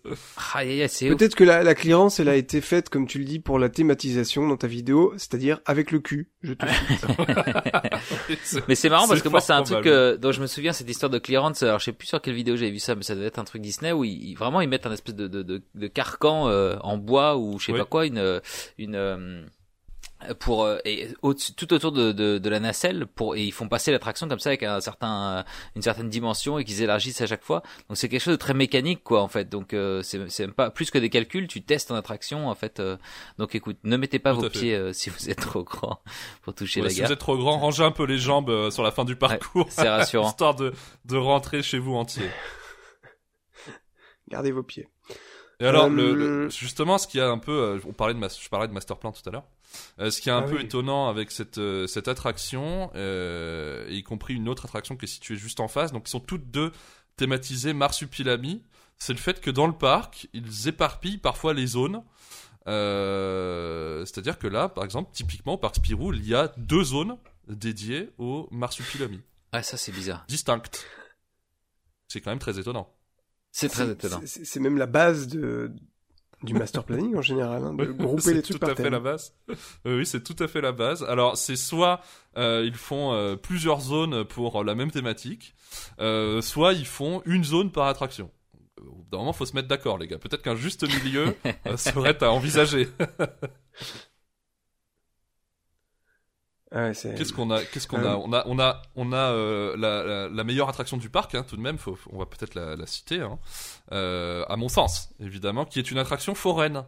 [1.16, 3.68] Peut-être que la, la clearance, elle a été faite, comme tu le dis, pour la
[3.68, 6.30] thématisation dans ta vidéo, c'est-à-dire avec le cul.
[6.42, 6.64] Je te
[8.42, 10.72] C'est- Mais c'est marrant parce que moi c'est un truc euh, dont je me souviens
[10.72, 11.62] cette histoire de clearance.
[11.62, 13.44] Alors je sais plus sur quelle vidéo j'avais vu ça, mais ça devait être un
[13.44, 16.76] truc Disney où ils, vraiment ils mettent un espèce de de, de, de carcan euh,
[16.82, 17.78] en bois ou je sais Oui.
[17.78, 18.40] pas quoi, une euh,
[18.78, 19.42] une euh,
[20.40, 23.68] pour euh, et au tout autour de, de, de la nacelle pour et ils font
[23.68, 25.42] passer l'attraction comme ça avec un certain euh,
[25.74, 27.62] une certaine dimension et qu'ils élargissent à chaque fois.
[27.88, 29.48] Donc c'est quelque chose de très mécanique quoi en fait.
[29.48, 32.54] Donc euh, c'est c'est même pas plus que des calculs tu testes en attraction en
[32.54, 32.96] fait euh,
[33.38, 36.00] donc écoute ne mettez pas Tout vos pieds euh, si vous êtes trop grand
[36.42, 37.08] pour toucher Ouais, la si gare.
[37.08, 39.66] vous êtes trop grand, rangez un peu les jambes euh, sur la fin du parcours,
[39.70, 40.28] c'est rassurant.
[40.28, 40.72] histoire de,
[41.04, 42.28] de rentrer chez vous entier.
[44.28, 44.88] Gardez vos pieds.
[45.60, 48.20] Et alors, Euh, le, le- justement, ce qui a un peu, euh, on parlait de,
[48.28, 49.44] je parlais de Masterplan tout à l'heure.
[50.00, 50.62] Euh, ce qui est un Ah peu oui.
[50.64, 55.36] étonnant avec cette euh, cette attraction, euh, y compris une autre attraction qui est située
[55.36, 56.72] juste en face, donc ils sont toutes deux
[57.16, 58.62] thématisées marsupilami,
[58.98, 62.02] c'est le fait que dans le parc, ils éparpillent parfois les zones.
[62.68, 67.16] Euh, C'est-à-dire que là, par exemple, typiquement au parc Spirou, il y a deux zones
[67.48, 69.20] dédiées au marsupilami,
[69.52, 70.84] ah ça c'est bizarre distinctes.
[72.08, 72.92] C'est quand même très étonnant.
[73.58, 75.72] C'est très étonnant C'est- même la base de,
[76.42, 78.82] du master planning en général, hein, de grouper c'est les trucs tout par à fait
[78.84, 78.92] thème.
[78.92, 79.34] la base.
[79.86, 81.02] Euh, oui, c'est tout à fait la base.
[81.04, 82.00] Alors, c'est soit
[82.36, 85.54] euh, ils font euh, plusieurs zones pour la même thématique,
[86.00, 88.30] euh, soit ils font une zone par attraction.
[88.78, 90.18] Au bout d'un moment, faut se mettre d'accord, les gars.
[90.18, 91.34] Peut-être qu'un juste milieu
[91.66, 92.88] euh, serait à envisager.
[96.72, 98.08] Ah ouais, Qu'est-ce qu'on a Qu'est-ce qu'on Euh.
[98.08, 101.34] a On a, on a, on a euh, la, la, la meilleure attraction du parc,
[101.36, 101.78] hein, tout de même.
[101.78, 103.38] Faut, on va peut-être la, la citer, hein,
[103.92, 106.84] euh, à mon sens, évidemment, qui est une attraction foraine.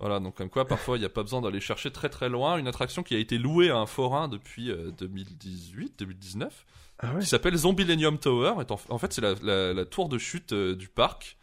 [0.00, 2.56] Voilà, donc comme quoi, parfois, il n'y a pas besoin d'aller chercher très très loin.
[2.58, 6.66] Une attraction qui a été louée à un forain depuis euh, 2018, 2019,
[6.98, 7.20] Ah ouais.
[7.20, 8.54] qui s'appelle Zombilenium Tower.
[8.66, 11.36] Et en, en fait, c'est la, la, la tour de chute euh, du parc,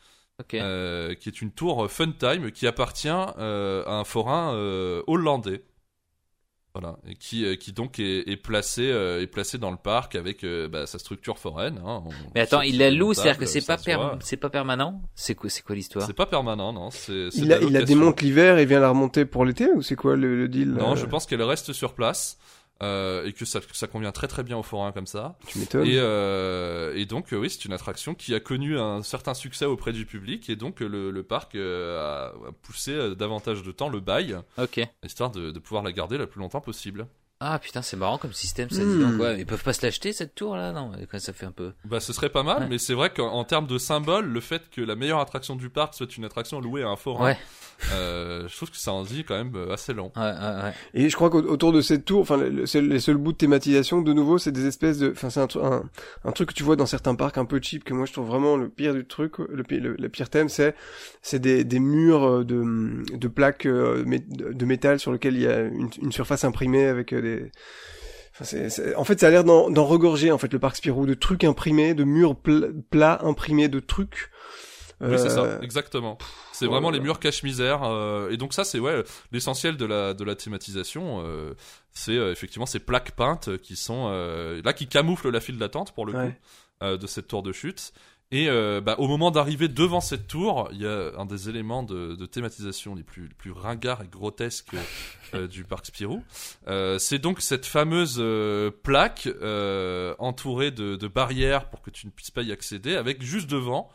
[0.55, 5.01] euh, qui est une tour euh, fun time qui appartient euh, à un forain euh,
[5.07, 5.63] hollandais.
[6.73, 10.15] Voilà, et qui, euh, qui donc est, est placé euh, est placé dans le parc
[10.15, 11.81] avec euh, bah, sa structure foraine.
[11.85, 12.01] hein.
[12.05, 14.37] On- mais attends il la loue c'est à dire montable, que c'est pas per- c'est
[14.37, 15.01] pas permanent?
[15.13, 16.07] C'est quoi c'est quoi l'histoire?
[16.07, 16.89] C'est pas permanent, non.
[16.89, 19.69] C'est, c'est Il la, la il la démonte l'hiver et vient la remonter pour l'été
[19.69, 20.69] ou c'est quoi le, le deal?
[20.69, 22.37] Non, euh, je pense qu'elle reste sur place
[22.81, 25.37] euh, et que ça, ça convient très très bien au forain comme ça.
[25.47, 25.85] Tu m'étonnes.
[25.87, 29.65] Et, euh, et donc, euh, oui, c'est une attraction qui a connu un certain succès
[29.65, 33.89] auprès du public et donc le, le parc euh, a, a poussé davantage de temps
[33.89, 37.07] le bail, ok histoire de, de pouvoir la garder le plus longtemps possible.
[37.43, 38.93] Ah putain, c'est marrant comme système, ça Hmm.
[38.97, 39.19] dit donc.
[39.19, 41.71] Ouais, ils peuvent pas se l'acheter cette tour là, non Quand Ça fait un peu.
[41.85, 42.67] Bah, ce serait pas mal, Ouais.
[42.69, 45.69] mais c'est vrai qu'en en termes de symbole, le fait que la meilleure attraction du
[45.69, 47.37] parc soit une attraction louée à un forain, Ouais,
[47.93, 50.11] euh, je trouve que ça en dit quand même euh, assez long.
[50.15, 50.63] ouais, ouais.
[50.63, 50.73] ouais.
[50.93, 53.37] Et je crois qu'autour de cette tour, enfin, le- le- c'est les seuls bouts de
[53.37, 55.83] thématisation, de nouveau, c'est des espèces de, enfin, c'est un, un,
[56.25, 58.27] un truc que tu vois dans certains parcs un peu cheap, que moi je trouve
[58.27, 60.75] vraiment le pire du truc, le, le, le pire thème, c'est,
[61.23, 65.61] c'est des, des murs euh, de, de plaques de métal sur lesquels il y a
[65.61, 67.21] une, une surface imprimée avec euh,
[68.39, 68.57] Enfin,
[68.95, 71.93] en fait, ça a l'air d'en regorger, en fait, le parc Spirou, de trucs imprimés,
[71.93, 74.29] de murs pla- plats imprimés de trucs.
[75.01, 76.17] Oui, c'est ça, Euh, exactement.
[76.53, 77.81] C'est vraiment les murs cache-misère.
[77.83, 81.23] euh, et donc ça, c'est ouais l'essentiel de la de la thématisation.
[81.25, 81.53] euh,
[81.91, 84.09] c'est effectivement ces plaques peintes qui sont
[84.63, 86.19] là qui camouflent la file d'attente pour le coup
[86.83, 86.97] Ouais.
[86.97, 87.93] de cette tour de chute.
[88.31, 91.83] Et euh, bah, au moment d'arriver devant cette tour, il y a un des éléments
[91.83, 94.75] de, de thématisation les plus, les plus ringards et grotesques
[95.33, 96.23] euh, du parc Spirou.
[96.67, 98.23] Euh, c'est donc cette fameuse
[98.83, 99.27] plaque
[100.19, 103.89] entourée de, de barrières pour que tu ne puisses pas y accéder, avec juste devant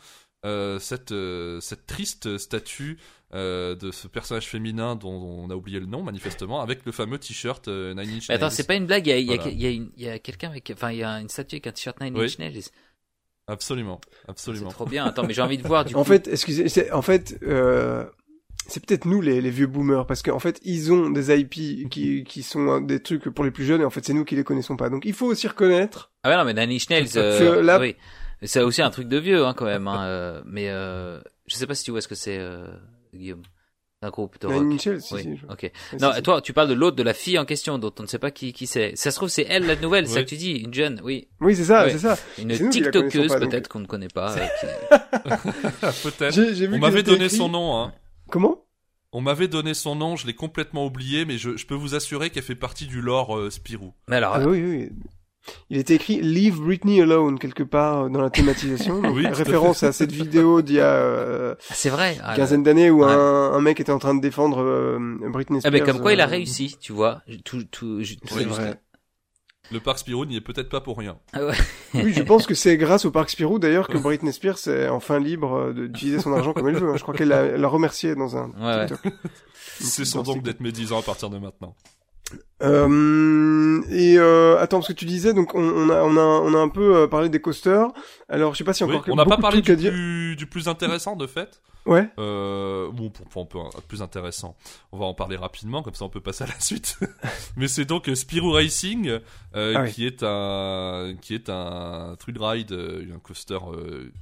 [0.78, 1.12] cette,
[1.60, 2.98] cette triste statue
[3.34, 7.18] euh, de ce personnage féminin dont on a oublié le nom manifestement, avec le fameux
[7.18, 8.54] t-shirt euh, Nine Inch Mais attends, Nails.
[8.54, 9.08] c'est pas une blague.
[9.08, 12.16] Il y a, quelqu'un avec, enfin, il y a une statue avec un t-shirt Nine
[12.16, 12.26] Oui.
[12.26, 12.70] Inch Nails.
[13.48, 14.70] Absolument, C'est absolument.
[14.70, 15.04] trop bien.
[15.04, 16.08] Attends, mais j'ai envie de voir du En coup.
[16.08, 18.04] fait, excusez, c'est, en fait, euh,
[18.66, 22.24] c'est peut-être nous les, les vieux boomers parce qu'en fait, ils ont des IP qui,
[22.24, 24.42] qui sont des trucs pour les plus jeunes et en fait, c'est nous qui les
[24.44, 24.90] connaissons pas.
[24.90, 26.10] Donc, il faut aussi reconnaître.
[26.24, 27.94] Ah ouais, non, mais Nails, Que euh, là- oui.
[28.42, 29.88] C'est aussi un truc de vieux, hein, quand même.
[29.88, 32.66] Hein, euh, mais euh, je sais pas si tu vois ce que c'est, euh,
[33.14, 33.42] Guillaume.
[34.02, 34.62] Un groupe de rock.
[34.62, 35.22] Nails, si, oui.
[35.22, 35.70] si, je- Ok.
[35.90, 36.22] si, Non, si.
[36.22, 38.30] toi, tu parles de l'autre, de la fille en question, dont on ne sait pas
[38.30, 38.94] qui, qui c'est.
[38.94, 40.24] Ça se trouve, c'est elle la nouvelle, c'est ça Oui.
[40.26, 42.18] que tu dis, une jeune, oui, Oui, c'est ça, c'est ça.
[42.38, 43.40] une TikTokeuse donc.
[43.40, 44.34] peut-être qu'on ne connaît pas.
[44.34, 44.66] qui-
[46.02, 46.34] Peut-être.
[46.34, 47.94] J'ai, j'ai vu On m'avait donné écrit- son nom, hein.
[48.30, 48.62] Comment?
[49.12, 52.28] On m'avait donné son nom, je l'ai complètement oublié, mais je, je peux vous assurer
[52.28, 53.94] qu'elle fait partie du lore euh, Spirou.
[54.08, 54.90] Mais alors, Ah oui, oui, oui.
[55.70, 59.00] Il était écrit Leave Britney Alone quelque part dans la thématisation.
[59.02, 62.16] Donc, Oui, à référence à, cette vidéo d'il y a euh, ah, c'est vrai.
[62.22, 63.10] Ah, une quinzaine d'années où ouais.
[63.12, 64.98] un, un mec était en train de défendre euh,
[65.30, 65.72] Britney Ah, Spears.
[65.72, 67.22] mais comme quoi, il a euh, réussi, tu vois.
[67.44, 68.80] Tout, tout, tout- C'est vrai.
[69.72, 71.18] Le parc Spirou n'y est peut-être pas pour rien.
[71.32, 71.54] Ah ouais.
[71.94, 75.18] Oui, je pense que c'est grâce au parc Spirou d'ailleurs que Britney Spears est enfin
[75.18, 76.90] libre euh, de- d'utiliser son argent comme elle veut.
[76.90, 76.96] hein.
[76.96, 78.86] Je crois qu'elle l'a remercié dans un Ouais, ouais.
[78.86, 79.12] TikTok.
[79.80, 81.74] Cessons donc d'être médisants à partir de maintenant.
[82.62, 86.54] Euh, et euh, attends, parce que tu disais, donc on, on a on a on
[86.54, 87.88] a un peu euh, parlé des coasters.
[88.28, 89.92] Alors je sais pas si Oui, encore on n'a pas parlé du dire.
[89.92, 91.60] plus, du plus intéressant de fait.
[91.84, 92.08] Ouais.
[92.16, 94.56] Bon, pour, pour un peu un- plus intéressant,
[94.90, 96.98] on va en parler rapidement, comme ça on peut passer à la suite.
[97.56, 99.20] Mais c'est donc Spirou Racing,
[99.54, 99.92] Ah oui.
[99.92, 103.58] qui est un qui est un thrill ride, un coaster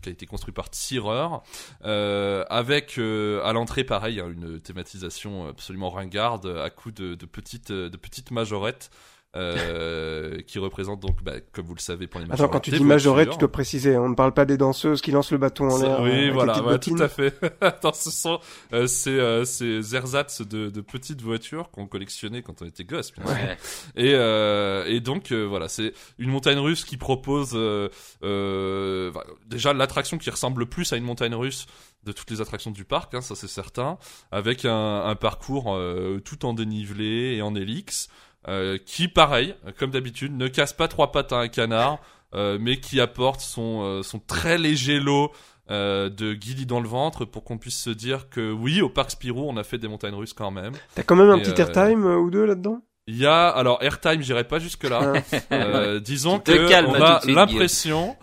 [0.03, 1.43] qui a été construit par Tyrreur,
[1.87, 7.73] euh, avec à l'entrée pareil hein, une thématisation absolument ringarde à coup de, de petites
[7.73, 8.89] de petites majorettes.
[9.37, 12.83] Euh, qui représentent donc, bah, comme vous le savez, pour les Attends, quand tu dis
[12.85, 13.97] majorette, tu dois préciser.
[13.99, 16.01] On ne parle pas des danseuses qui lancent le bâton en l'air.
[16.01, 16.97] euh, Oui, avec les voilà, petites ouais, bottines.
[16.97, 17.35] tout à fait.
[17.61, 18.39] Attends, ce sont
[18.73, 23.13] euh, ces, euh, ces ersatz de, de petites voitures qu'on collectionnait quand on était gosse.
[23.13, 23.35] bien sûr.
[23.35, 23.57] Ouais.
[23.97, 27.89] Et, euh, et donc euh, voilà, c'est une montagne russe qui propose euh,
[28.23, 31.67] euh, bah, déjà l'attraction qui ressemble le plus à une montagne russe
[32.05, 33.97] de toutes les attractions du parc, hein, ça c'est certain,
[34.31, 38.09] avec un, un parcours euh, tout en dénivelé et en hélix,
[38.49, 41.99] euh, qui pareil, comme d'habitude, ne casse pas trois pattes à un canard,
[42.35, 45.31] euh, mais qui apporte son, euh, son très léger lot
[45.71, 49.13] euh, de guillis dans le ventre pour qu'on puisse se dire que oui, au parc
[49.13, 50.73] Spirou, on a fait des montagnes russes quand même.
[50.95, 52.83] T'as quand même un Et, petit euh, airtime euh, ou deux là-dedans?
[53.07, 55.13] Il y a alors airtime, j'irai pas jusque là.
[55.53, 58.17] Euh, disons que calmes on a l'impression,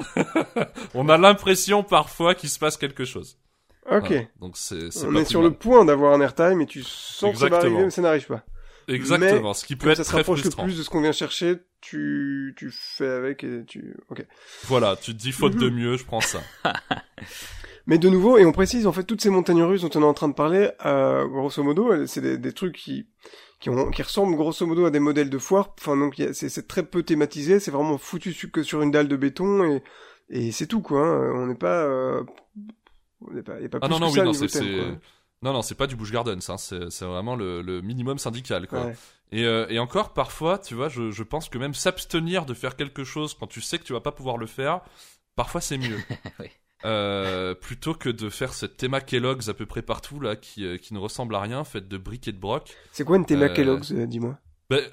[0.96, 3.38] on a l'impression parfois qu'il se passe quelque chose.
[3.92, 4.08] Ok.
[4.10, 4.22] Voilà.
[4.40, 5.50] Donc c'est c'est On pas est sur mal.
[5.52, 7.58] le point d'avoir un airtime et tu sens que ça va Exactement.
[7.60, 8.44] arriver mais ça n'arrive pas.
[8.88, 10.64] Exactement, ce qui peut être ça se très rapproche le frustrant.
[10.66, 13.96] plus de ce qu'on vient chercher, tu, tu fais avec et tu...
[14.10, 14.26] Ok.
[14.66, 16.42] Voilà, tu te dis faute de mieux, je prends ça.
[17.88, 20.06] Mais de nouveau, et on précise, en fait, toutes ces montagnes russes dont on est
[20.06, 23.08] en train de parler, euh, grosso modo, elles- c'est des, des trucs qui,
[23.60, 25.74] qui, ont, qui ressemblent grosso modo à des modèles de foire.
[25.80, 29.64] Enfin, donc, c'est très peu thématisé, c'est vraiment foutu que sur une dalle de béton
[29.66, 29.84] et,
[30.30, 31.02] et c'est tout, quoi.
[31.08, 31.32] hein.
[31.36, 32.24] On n'est pas, euh,
[33.28, 35.00] on n'est pas, y a pas Ah plus non non que oui ça non c'est.
[35.42, 38.86] Non non c'est pas du Busch Gardens, hein, c'est vraiment le, le minimum syndical quoi.
[38.86, 38.96] Ouais.
[39.34, 42.76] Et, euh, et encore, parfois, tu vois, je, je pense que même s'abstenir de faire
[42.76, 44.82] quelque chose quand tu sais que tu vas pas pouvoir le faire,
[45.36, 46.00] parfois c'est mieux.
[46.40, 46.48] Oui.
[46.84, 50.78] Euh, plutôt que de faire cette théma Kellogg's à peu près partout là, qui, euh,
[50.78, 52.76] qui ne ressemble à rien, faite de briques et de broc.
[52.92, 54.40] C'est quoi une théma Euh, Kellogg's, dis-moi?
[54.68, 54.84] Ben,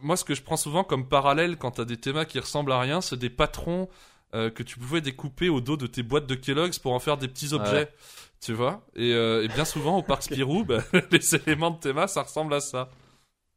[0.00, 2.80] moi, ce que je prends souvent comme parallèle quand t'as des thémas qui ressemblent à
[2.80, 3.88] rien, c'est des patrons
[4.32, 7.26] que tu pouvais découper au dos de tes boîtes de Kellogg's pour en faire des
[7.28, 7.72] petits objets.
[7.72, 7.92] Ouais.
[8.40, 12.06] Tu vois et, euh, et bien souvent au parc Spirou, ben, les éléments de théma,
[12.06, 12.88] ça ressemble à ça.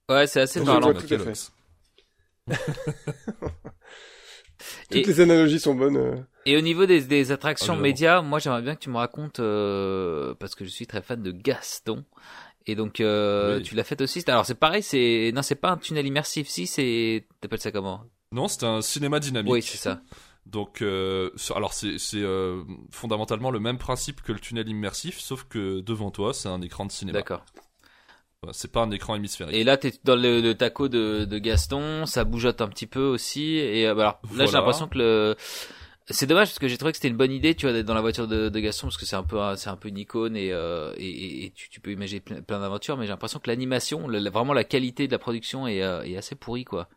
[0.10, 0.92] Ouais, c'est assez parlant.
[4.90, 5.98] Toutes Et- les analogies sont bonnes.
[5.98, 6.16] euh.
[6.46, 9.40] Et au niveau des, des attractions Ah, médias, moi j'aimerais bien que tu me racontes
[9.40, 12.04] euh, parce que je suis très fan de Gaston.
[12.66, 13.64] Et donc euh, Oui.
[13.64, 14.24] tu l'as fait aussi.
[14.28, 18.04] Alors c'est pareil, c'est non c'est pas un tunnel immersif, si c'est t'appelles ça comment?
[18.32, 19.52] Non, c'est un cinéma dynamique.
[19.52, 20.02] Oui c'est ça.
[20.52, 25.80] Donc, euh, alors c'est euh, fondamentalement le même principe que le tunnel immersif, sauf que
[25.82, 27.20] devant toi, c'est un écran de cinéma.
[27.20, 27.44] D'accord.
[28.52, 29.54] C'est pas un écran hémisphérique.
[29.56, 33.04] Et là t'es dans le, le taco de, de Gaston, ça bougeotte un petit peu
[33.04, 33.56] aussi.
[33.58, 34.60] Et euh, alors là j'ai Voilà.
[34.60, 35.36] l'impression que le
[36.12, 37.94] c'est dommage parce que j'ai trouvé que c'était une bonne idée, tu vois, d'être dans
[37.94, 40.36] la voiture de, de Gaston parce que c'est un peu c'est un peu une icône
[40.38, 43.40] et euh, et, et- et tu, tu peux imaginer plein, plein d'aventures, mais j'ai l'impression
[43.40, 46.88] que l'animation, vraiment la qualité de la production est, euh, est assez pourrie quoi.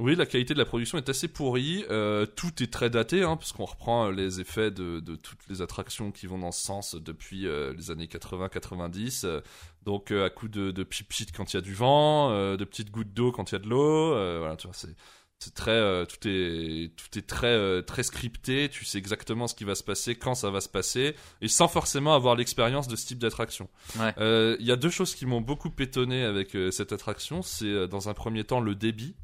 [0.00, 1.84] Oui, la qualité de la production est assez pourrie.
[1.90, 5.46] Euh, tout est très daté, hein, parce qu'on reprend euh, les effets de, de toutes
[5.48, 9.26] les attractions qui vont dans ce sens depuis euh, les années 80-90.
[9.26, 9.40] euh,
[9.84, 12.90] donc, euh, à coup de, de pchit quand il y a du vent, de petites
[12.90, 14.08] gouttes d'eau quand il y a de l'eau.
[14.38, 14.94] voilà, tu vois, c'est
[15.42, 18.68] c'est très, euh, tout est, tout est très, euh, très scripté.
[18.68, 21.66] Tu sais exactement ce qui va se passer, quand ça va se passer, et sans
[21.66, 23.68] forcément avoir l'expérience de ce type d'attraction.
[23.98, 24.12] Ouais.
[24.18, 27.40] Euh, Il y a deux choses qui m'ont beaucoup étonné avec cette attraction.
[27.40, 29.16] C'est dans un premier temps le débit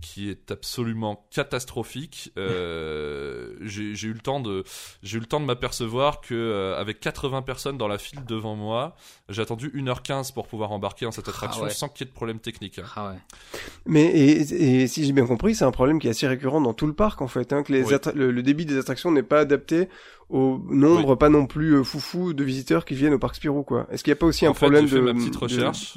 [0.00, 2.32] qui est absolument catastrophique.
[2.38, 4.64] Euh, j'ai eu le temps de
[5.02, 8.54] j'ai eu le temps de m'apercevoir que euh, avec 80 personnes dans la file devant
[8.56, 8.94] moi,
[9.28, 11.70] j'ai attendu 1h15 pour pouvoir embarquer dans cette Ah attraction ouais.
[11.70, 12.78] sans qu'il y ait de problème technique.
[12.78, 12.84] hein.
[12.96, 13.16] Ah ouais.
[13.86, 16.74] Mais et, et si j'ai bien compris, c'est un problème qui est assez récurrent dans
[16.74, 17.94] tout le parc en fait, hein, que les Oui.
[17.94, 19.88] attra- le, le débit des attractions n'est pas adapté
[20.28, 23.86] au nombre, pas non plus euh, foufou de visiteurs qui viennent au parc Spirou quoi.
[23.90, 25.18] Est-ce qu'il n'y a pas aussi En un fait, problème de, ma de-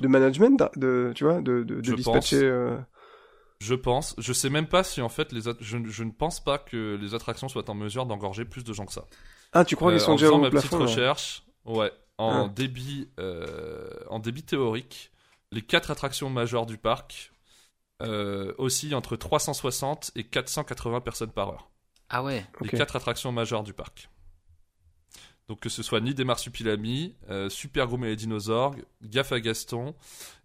[0.02, 2.44] de, management, de tu vois, de, de, de Je dispatcher pense.
[2.44, 2.78] euh,
[3.64, 6.58] Je pense, je sais même pas si en fait les je, je ne pense pas
[6.58, 9.06] que les attractions soient en mesure d'engorger plus de gens que ça.
[9.54, 11.92] Ah, tu crois Euh, qu'ils sont en déjà faisant au ma plafond petite recherche, ouais,
[12.18, 12.48] en Ah.
[12.50, 15.12] débit, euh, en débit théorique,
[15.52, 17.32] les quatre attractions majeures du parc
[18.02, 21.70] euh, oscillent entre 360 et 480 personnes par heure.
[22.10, 22.44] Ah ouais.
[22.62, 24.10] Les quatre attractions majeures du parc.
[25.48, 29.40] Donc que ce soit Nid des Marsupilami, euh, Super Groom et les dinosaures, Gaffe à
[29.40, 29.94] Gaston,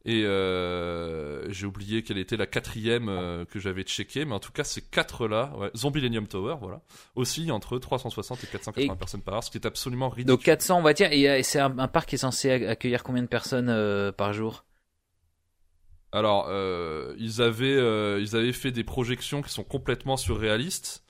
[0.08, 4.52] et euh, j'ai oublié quelle était la quatrième euh, que j'avais checké, mais en tout
[4.52, 6.80] cas ces quatre-là, ouais, Zombilenium Tower, voilà,
[7.16, 10.36] aussi entre 360 et 480 Et- personnes par heure, ce qui est absolument ridicule.
[10.36, 11.12] Donc 400 on va dire.
[11.12, 14.32] Et c'est un, un parc qui est censé ac- accueillir combien de personnes euh, par
[14.32, 14.64] jour?
[16.12, 16.48] Alors,
[17.18, 21.02] ils avaient, ils avaient fait des projections qui sont complètement surréalistes.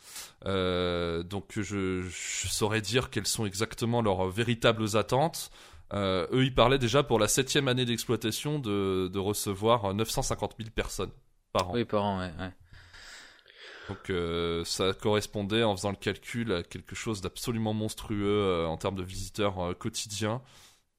[0.44, 5.50] Donc, je, je saurais dire quelles sont exactement leurs véritables attentes.
[5.92, 10.70] Euh, eux, ils parlaient déjà pour la septième année d'exploitation de, de recevoir 950 000
[10.74, 11.12] personnes
[11.52, 11.74] par an.
[11.74, 12.32] Oui par an ouais.
[12.38, 12.52] ouais.
[13.88, 18.76] Donc, euh, ça correspondait, en faisant le calcul, à quelque chose d'absolument monstrueux euh, en
[18.76, 20.42] termes de visiteurs euh, quotidiens.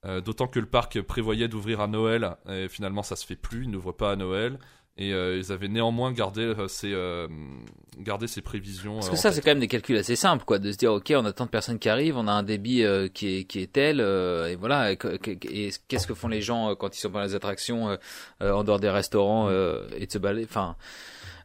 [0.05, 3.63] Euh, D'autant que le parc prévoyait d'ouvrir à Noël, et finalement ça se fait plus,
[3.63, 4.57] il n'ouvre pas à Noël.
[4.99, 7.27] Et euh, ils avaient néanmoins gardé euh, ces, euh,
[7.99, 8.95] gardé ces prévisions.
[8.95, 10.91] Parce euh, que ça, c'est quand même des calculs assez simples, quoi, de se dire,
[10.91, 13.43] ok, on a tant de personnes qui arrivent, on a un débit euh, qui est
[13.43, 14.91] qui est tel, euh, et voilà.
[14.91, 17.95] Et, que- que- et qu'est-ce que font les gens quand ils sont dans les attractions,
[18.41, 20.45] en dehors des restaurants, euh, et de se balader.
[20.49, 20.75] Enfin,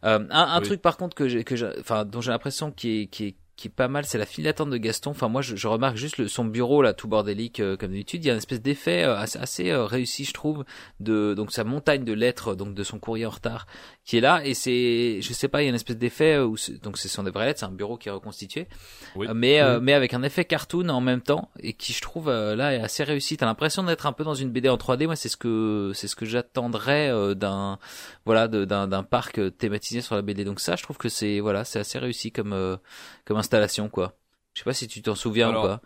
[0.05, 0.67] euh, un, un Oui.
[0.67, 3.35] truc par contre que j'ai, que j'ai, enfin, dont j'ai l'impression qui est qui est
[3.69, 5.11] pas mal, c'est la file d'attente de Gaston.
[5.11, 8.25] Enfin, moi, je, remarque juste son bureau là, tout bordélique euh, comme d'habitude.
[8.25, 10.65] Il y a une espèce d'effet euh, assez, assez euh, réussi, je trouve,
[11.01, 13.67] de donc sa montagne de lettres, donc de son courrier en retard,
[14.05, 14.45] qui est là.
[14.45, 17.09] Et c'est, je sais pas, il y a une espèce d'effet euh, où donc ce
[17.09, 18.67] sont des vraies lettres, c'est un bureau qui est reconstitué,
[19.15, 19.29] Oui.
[19.29, 22.29] Euh, mais euh, mais avec un effet cartoon en même temps et qui, je trouve,
[22.29, 23.37] euh, là est assez réussi.
[23.37, 25.07] T'as l'impression d'être un peu dans une BD en 3D.
[25.07, 27.79] Moi, c'est ce que c'est ce que j'attendrais euh, d'un
[28.25, 30.45] voilà d'un d'un parc thématisé sur la BD.
[30.45, 32.77] Donc ça, je trouve que c'est voilà, c'est assez réussi comme euh,
[33.25, 34.15] comme installation quoi.
[34.55, 35.81] Je sais pas si tu t'en souviens Alors, ou pas.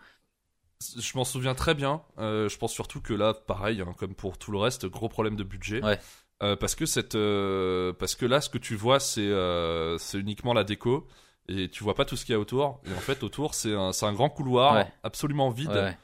[0.97, 2.01] Je m'en souviens très bien.
[2.19, 5.35] Euh, je pense surtout que là, pareil, hein, comme pour tout le reste, gros problème
[5.35, 5.83] de budget.
[5.83, 5.99] Ouais.
[6.43, 10.19] Euh, parce que cette, euh, parce que là, ce que tu vois, c'est, euh, c'est
[10.19, 11.07] uniquement la déco.
[11.49, 12.81] Et tu vois pas tout ce qu'il y a autour.
[12.85, 14.87] Et en fait, autour, c'est un, c'est un grand couloir Ouais.
[15.03, 15.69] absolument vide.
[15.71, 15.97] Ouais.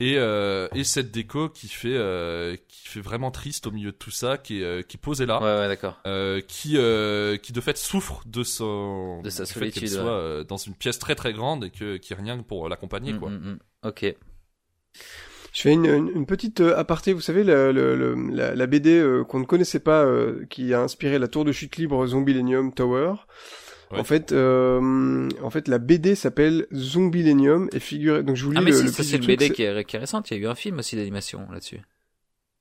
[0.00, 0.14] Et,
[0.78, 1.96] et cette déco qui fait,
[2.68, 5.40] qui fait vraiment triste au milieu de tout ça, qui est, qui est posée là.
[5.40, 5.96] Ouais, ouais, d'accord.
[6.46, 6.76] qui,
[7.42, 11.14] qui de fait souffre de son De sa fait solitude, soit dans une pièce très
[11.14, 13.30] très grande et que qui rien que pour l'accompagner Mm, quoi.
[13.30, 13.58] mm, mm.
[13.84, 14.14] Ok.
[15.52, 18.66] Je fais une, une, une petite euh, aparté, vous savez, la, le- le- la, la
[18.66, 22.06] BD euh, qu'on ne connaissait pas, euh, qui a inspiré la tour de chute libre
[22.06, 23.14] Zombilenium Tower.
[23.90, 23.98] Ouais.
[23.98, 28.24] En fait, euh, en fait, la BD s'appelle Zombilenium et figure.
[28.24, 30.30] Donc je vous lis Ah mais le, c'est une BD qui est, qui est récente.
[30.30, 31.80] Il y a eu un film aussi d'animation là-dessus.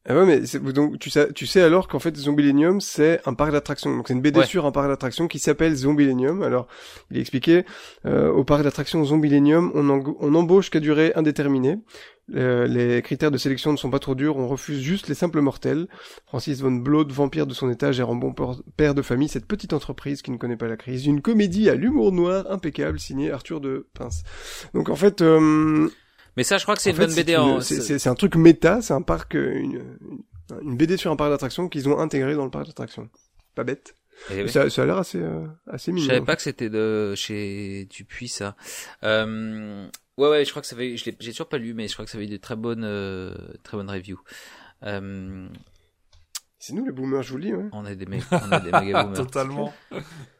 [0.09, 3.35] Ah ouais, mais c'est- donc tu sais, tu sais alors qu'en fait Zombilenium c'est un
[3.35, 3.95] parc d'attractions.
[3.95, 4.45] Donc c'est une BD Ouais.
[4.47, 6.41] sur un parc d'attractions qui s'appelle Zombilenium.
[6.41, 6.67] Alors
[7.11, 7.65] il est expliqué
[8.07, 9.89] euh, au parc d'attractions Zombilenium, on,
[10.19, 11.77] on embauche qu'à durée indéterminée.
[12.33, 15.41] Euh, les critères de sélection ne sont pas trop durs, on refuse juste les simples
[15.41, 15.87] mortels.
[16.27, 18.33] Francis von Blode, vampire de son état, gère en bon
[18.77, 21.05] père de famille cette petite entreprise qui ne connaît pas la crise.
[21.05, 24.23] Une comédie à l'humour noir impeccable signée Arthur de Pince.
[24.73, 25.89] Donc en fait, euh,
[26.37, 27.61] Mais ça, je crois que c'est une fait, bonne BD en.
[27.61, 29.83] C'est un truc méta, c'est un parc, euh, une,
[30.61, 33.09] une, BD sur un parc d'attractions qu'ils ont intégré dans le parc d'attractions.
[33.55, 33.95] Pas bête.
[34.29, 34.49] Eh oui.
[34.49, 36.07] Ça, ça a l'air assez, euh, assez Je mignon.
[36.07, 38.55] savais pas que c'était de chez Dupuis ça.
[39.03, 39.87] Euh...
[40.17, 41.93] Ouais ouais, je crois que ça avait je l'ai j'ai toujours pas lu mais je
[41.93, 43.33] crois que ça avait eu de très bonnes euh,
[43.63, 44.19] très bonnes reviews.
[46.63, 47.53] C'est nous les boomers, je vous le dis.
[47.55, 47.65] Ouais.
[47.71, 49.13] on est des mecs, on est des méga boomers.
[49.17, 49.73] Totalement.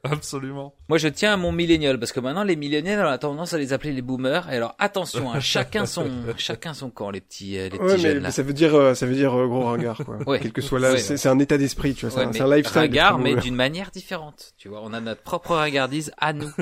[0.04, 0.76] Absolument.
[0.88, 3.58] Moi je tiens à mon millénial parce que maintenant les millénials on a tendance à
[3.58, 6.08] les appeler les boomers et alors attention, hein, chacun son
[6.38, 8.32] chacun son camp les petits euh, les petits Ouais, mais, jeunes mais là.
[8.32, 10.18] ça veut dire, euh, ça veut dire euh, gros ringard, quoi.
[10.28, 10.40] Ouais.
[10.40, 11.18] Quel que soit là, Ouais, c'est ouais.
[11.18, 12.24] c'est un état d'esprit, tu vois.
[12.26, 12.82] Ouais, c'est un- un lifestyle.
[12.82, 14.54] ringard, mais d'une manière différente.
[14.58, 16.52] Tu vois, on a notre propre regardise à nous.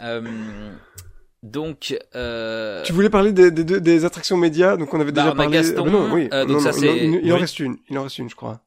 [0.00, 0.22] Euh,
[1.42, 5.28] donc, euh, Tu voulais parler des, des, des, attractions médias, donc on avait Bah, déjà
[5.28, 5.52] on a parlé.
[5.52, 6.28] Gaston, Ah, bah non, oui.
[6.32, 7.40] euh, donc Non, ça, non, c'est- il, il- il en Oui.
[7.40, 7.76] reste une.
[7.88, 8.60] Il en reste une, je crois.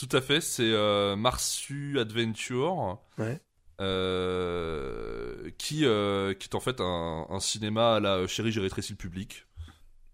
[0.00, 2.98] Tout à fait, c'est euh, Marsu Adventure.
[3.18, 3.38] Ouais.
[3.80, 8.92] euh, qui, euh, qui est en fait un, un cinéma à la chérie, j'ai rétréci
[8.92, 9.46] le public.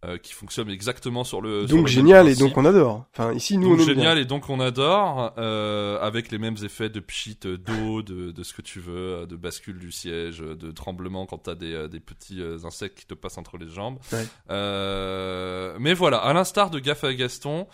[0.04, 1.66] euh, qui fonctionne exactement sur le.
[1.66, 3.06] sur le Donc génial et donc on adore.
[3.12, 4.22] Enfin ici nous Donc on aime génial bien.
[4.22, 8.42] et donc on adore euh, avec les mêmes effets de pchit euh, d'eau de, de
[8.44, 11.72] ce que tu veux euh, de bascule du siège euh, de tremblement quand t'as des,
[11.72, 14.26] euh, des petits euh, insectes qui te passent entre les jambes Ouais.
[14.50, 17.64] Euh, mais voilà à l'instar de Gaffe à Gaston euh,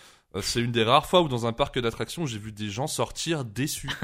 [0.40, 3.44] c'est une des rares fois où dans un parc d'attractions j'ai vu des gens sortir
[3.44, 3.90] déçus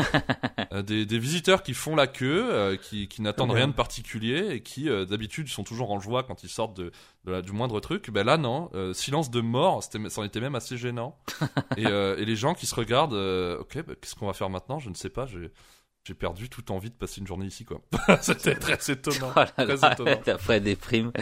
[0.71, 4.49] Euh, des, des visiteurs qui font la queue euh, qui, qui n'attendent rien de particulier
[4.51, 6.93] et qui euh, d'habitude sont toujours en joie quand ils sortent de,
[7.25, 10.41] de la- du moindre truc ben là non euh, silence de mort c'était c'en était
[10.41, 11.19] même assez gênant
[11.79, 14.51] et, euh, et les gens qui se regardent, euh, ok, bah, qu'est-ce qu'on va faire
[14.51, 14.79] maintenant?
[14.79, 15.25] Je ne sais pas.
[15.27, 15.51] J'ai
[16.05, 17.81] j'ai perdu toute envie de passer une journée ici, quoi.
[18.21, 19.31] C'était très étonnant.
[19.35, 20.21] oh là très là, étonnant.
[20.27, 21.13] après des primes.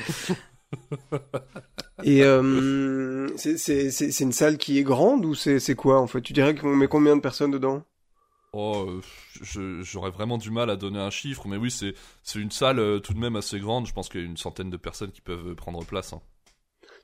[2.03, 6.23] Et euh, c'est une salle qui est grande ou c'est quoi en fait?
[6.23, 7.83] Tu dirais qu'on met combien de personnes dedans?
[8.53, 12.51] Oh, euh, j'aurais vraiment du mal à donner un chiffre, mais oui, c'est c'est une
[12.51, 13.87] salle euh, tout de même assez grande.
[13.87, 16.13] Je pense qu'il y a une centaine de personnes qui peuvent prendre place.
[16.15, 16.23] hein.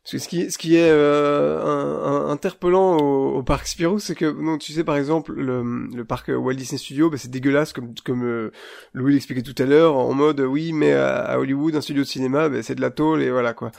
[0.05, 4.01] Parce que ce qui, ce qui est euh, un- un- interpellant au, au parc Spirou,
[4.01, 5.63] c'est que, non, tu sais, par exemple, le,
[5.95, 8.51] le parc Walt Disney Studio, bah, c'est dégueulasse, comme, comme euh,
[8.95, 12.03] Louis l'expliquait tout à l'heure, en mode, euh, oui, mais à, à Hollywood, un studio
[12.03, 13.71] de cinéma, bah, c'est de la tôle, et voilà, quoi.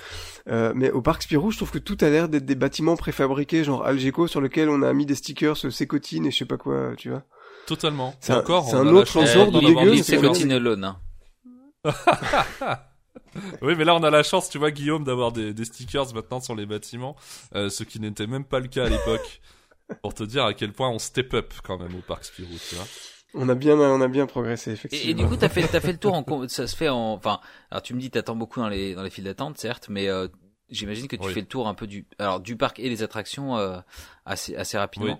[0.49, 3.65] Euh, mais au parc Spirou, je trouve que tout a l'air d'être des bâtiments préfabriqués,
[3.65, 6.91] genre Algeco, sur lequel on a mis des stickers, sécotine et je sais pas quoi,
[6.97, 7.23] tu vois.
[7.67, 8.13] Totalement.
[8.21, 10.15] C'est encore, c'est un autre genre de dégueu, c'est
[13.61, 16.39] Oui, mais là, on a la chance, tu vois, Guillaume, d'avoir des, des stickers maintenant
[16.39, 17.15] sur les bâtiments,
[17.55, 19.41] euh, ce qui n'était même pas le cas à l'époque.
[20.01, 22.75] Pour te dire à quel point on step up quand même au parc Spirou, tu
[22.75, 22.85] vois.
[23.35, 25.07] On a bien, on a bien progressé, effectivement.
[25.07, 27.13] Et, et du coup, t'as fait, t'as fait le tour en, ça se fait en,
[27.13, 30.07] enfin, alors tu me dis t'attends beaucoup dans les, dans les files d'attente, certes, mais
[30.07, 30.27] euh,
[30.69, 31.33] j'imagine que tu Oui.
[31.33, 33.79] fais le tour un peu du, alors du parc et les attractions euh,
[34.25, 35.19] assez, assez rapidement.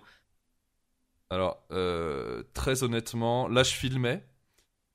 [1.29, 4.23] Alors, euh, très honnêtement, là, je filmais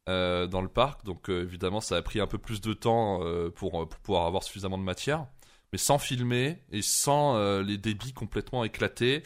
[0.08, 3.20] euh, dans le parc, donc euh, évidemment, ça a pris un peu plus de temps
[3.22, 5.26] euh, pour, pour pouvoir avoir suffisamment de matière.
[5.72, 9.22] Mais sans filmer et sans euh, les débits complètement éclatés,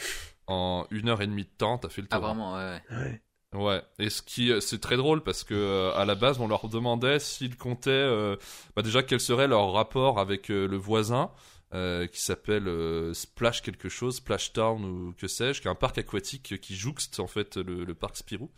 [0.48, 2.18] en une heure et demie de temps, t'as fait le tour.
[2.20, 2.82] Ah vraiment, ouais.
[2.90, 3.22] ouais.
[3.54, 3.82] Ouais.
[3.98, 7.18] Et ce qui c'est très drôle parce que euh, à la base on leur demandait
[7.18, 8.36] s'ils comptaient euh,
[8.74, 11.30] bah déjà quel serait leur rapport avec euh, le voisin
[11.74, 15.74] euh, qui s'appelle euh, Splash quelque chose, Splash Town ou que sais-je, qui est un
[15.74, 18.50] parc aquatique qui jouxte en fait le, le parc Spirou.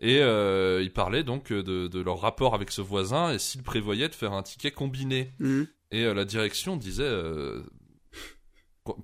[0.00, 4.10] Et euh, ils parlaient donc de, de leur rapport avec ce voisin et s'ils prévoyaient
[4.10, 5.32] de faire un ticket combiné.
[5.38, 5.66] Mhm.
[5.90, 7.10] Et la direction disait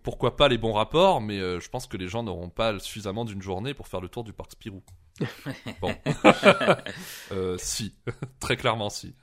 [0.03, 3.41] pourquoi pas les bons rapports, mais je pense que les gens n'auront pas suffisamment d'une
[3.41, 4.83] journée pour faire le tour du parc Spirou.
[5.81, 5.95] bon,
[7.33, 7.95] euh, si,
[8.41, 9.15] très clairement si.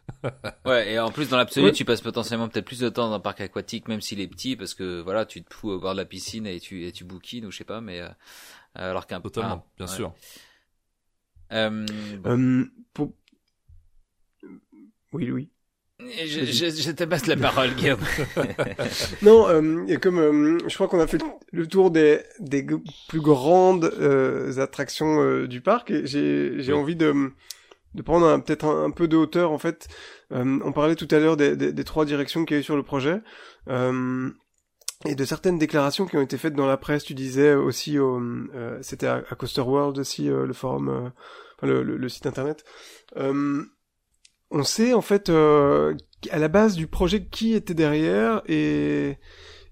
[0.65, 1.71] Ouais, et en plus dans l'absolu, Ouais.
[1.73, 4.55] tu passes potentiellement peut-être plus de temps dans un parc aquatique, même s'il est petit,
[4.55, 7.03] parce que voilà, tu te fous au bord de la piscine et tu, et tu
[7.03, 8.09] bouquines ou je sais pas, mais euh,
[8.75, 9.93] alors qu'un Totalement, ah, bien ouais.
[9.95, 10.13] sûr.
[11.51, 11.85] Euh,
[12.25, 13.13] Euh, pour...
[15.11, 15.49] Oui, Louis.
[16.25, 17.99] Je, je, je te passe la parole, Guillaume.
[19.21, 21.21] Non, euh, et comme euh, je crois qu'on a fait
[21.51, 22.65] le- tour des, des
[23.07, 26.79] plus grandes euh, attractions euh, du parc, et j'ai j'ai Oui.
[26.79, 27.13] envie de,
[27.93, 29.87] de prendre un- peut-être un, un peu de hauteur en fait.
[30.31, 32.63] Euh, on parlait tout à l'heure des, des, des trois directions qu'il y a eu
[32.63, 33.19] sur le projet.
[33.67, 34.29] Euh,
[35.05, 38.19] et de certaines déclarations qui ont été faites dans la presse, tu disais aussi, au,
[38.19, 41.09] euh, c'était à, à Coaster World aussi, euh, le forum, euh,
[41.57, 42.63] enfin, le, le, le site internet.
[43.17, 43.63] Euh,
[44.51, 45.95] on sait en fait euh,
[46.29, 49.17] à la base du projet qui était derrière et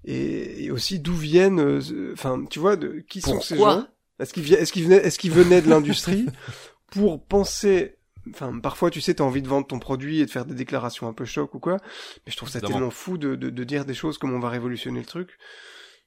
[0.04, 3.86] et, aussi d'où viennent, euh, enfin, tu vois, de qui sont ces gens?
[4.18, 6.26] Est-ce qu'ils est-ce qu'ils venaient, est-ce qu'ils venaient de l'industrie
[6.90, 7.96] pour penser
[8.28, 11.08] Enfin, parfois, tu sais, t'as envie de vendre ton produit et de faire des déclarations
[11.08, 11.78] un peu choc ou quoi,
[12.26, 12.78] mais je trouve ça Évidemment.
[12.78, 15.38] tellement fou de, de, de dire des choses comme on va révolutionner le truc.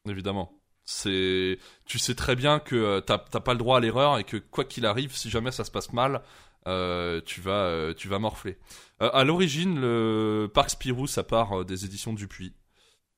[0.07, 0.59] Évidemment.
[0.85, 4.25] C'est, tu sais très bien que euh, t'as t'as pas le droit à l'erreur et
[4.25, 6.21] que quoi qu'il arrive, si jamais ça se passe mal,
[6.67, 8.57] euh, tu vas, euh, tu vas morfler.
[9.01, 12.53] Euh, à l'origine, le Parc Spirou, ça part euh, des éditions Dupuis,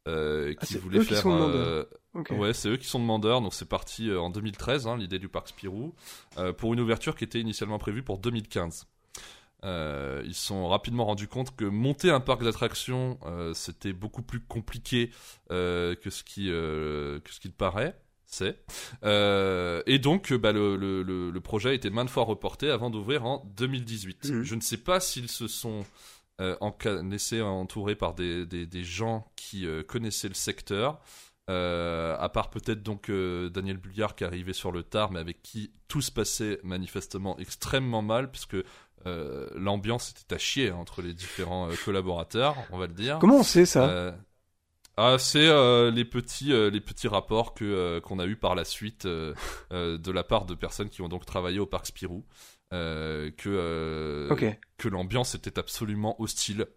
[0.07, 0.11] Ah,
[0.61, 1.21] qui c'est voulaient eux qui faire.
[1.23, 1.85] sont demandeurs.
[2.13, 2.31] Ok.
[2.37, 5.49] Ouais, c'est eux qui sont demandeurs, donc c'est parti en 2013, hein, l'idée du parc
[5.49, 5.93] Spirou,
[6.57, 8.85] pour une ouverture qui était initialement prévue pour 2015.
[9.63, 13.17] Euh, ils se sont rapidement rendus compte que monter un parc d'attractions,
[13.53, 15.09] c'était beaucoup plus compliqué
[15.49, 17.99] que ce qui que ce qu'il paraît.
[18.35, 18.57] C'est
[19.03, 22.89] Euh, et donc bah, le, le, le, le projet a été maintes fois reporté avant
[22.89, 24.25] d'ouvrir en 2018.
[24.29, 24.43] Mhm.
[24.43, 25.85] Je ne sais pas s'ils se sont
[26.41, 26.55] euh,
[27.09, 30.99] laissés entourer par des, des, des gens qui euh, connaissaient le secteur.
[31.49, 35.43] Euh, à part peut-être donc euh, Daniel Bulliard qui arrivait sur le tard, mais avec
[35.43, 38.57] qui tout se passait manifestement extrêmement mal, puisque
[39.05, 43.19] euh, l'ambiance était à chier hein, entre les différents euh, collaborateurs, on va le dire.
[43.19, 43.87] Comment on sait ça?
[43.87, 44.11] Euh,
[44.97, 48.55] ah, c'est euh, les petits euh, les petits rapports que euh, qu'on a eu par
[48.55, 49.05] la suite
[49.71, 52.23] de la part de personnes qui ont donc travaillé au parc Spirou,
[52.71, 54.29] que
[54.77, 56.67] que l'ambiance était absolument hostile.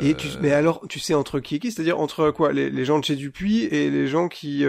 [0.00, 1.72] Et tu, mais alors, tu sais entre qui et qui?
[1.72, 2.52] C'est-à-dire entre quoi?
[2.52, 4.64] Les, les gens de chez Dupuis et les gens qui...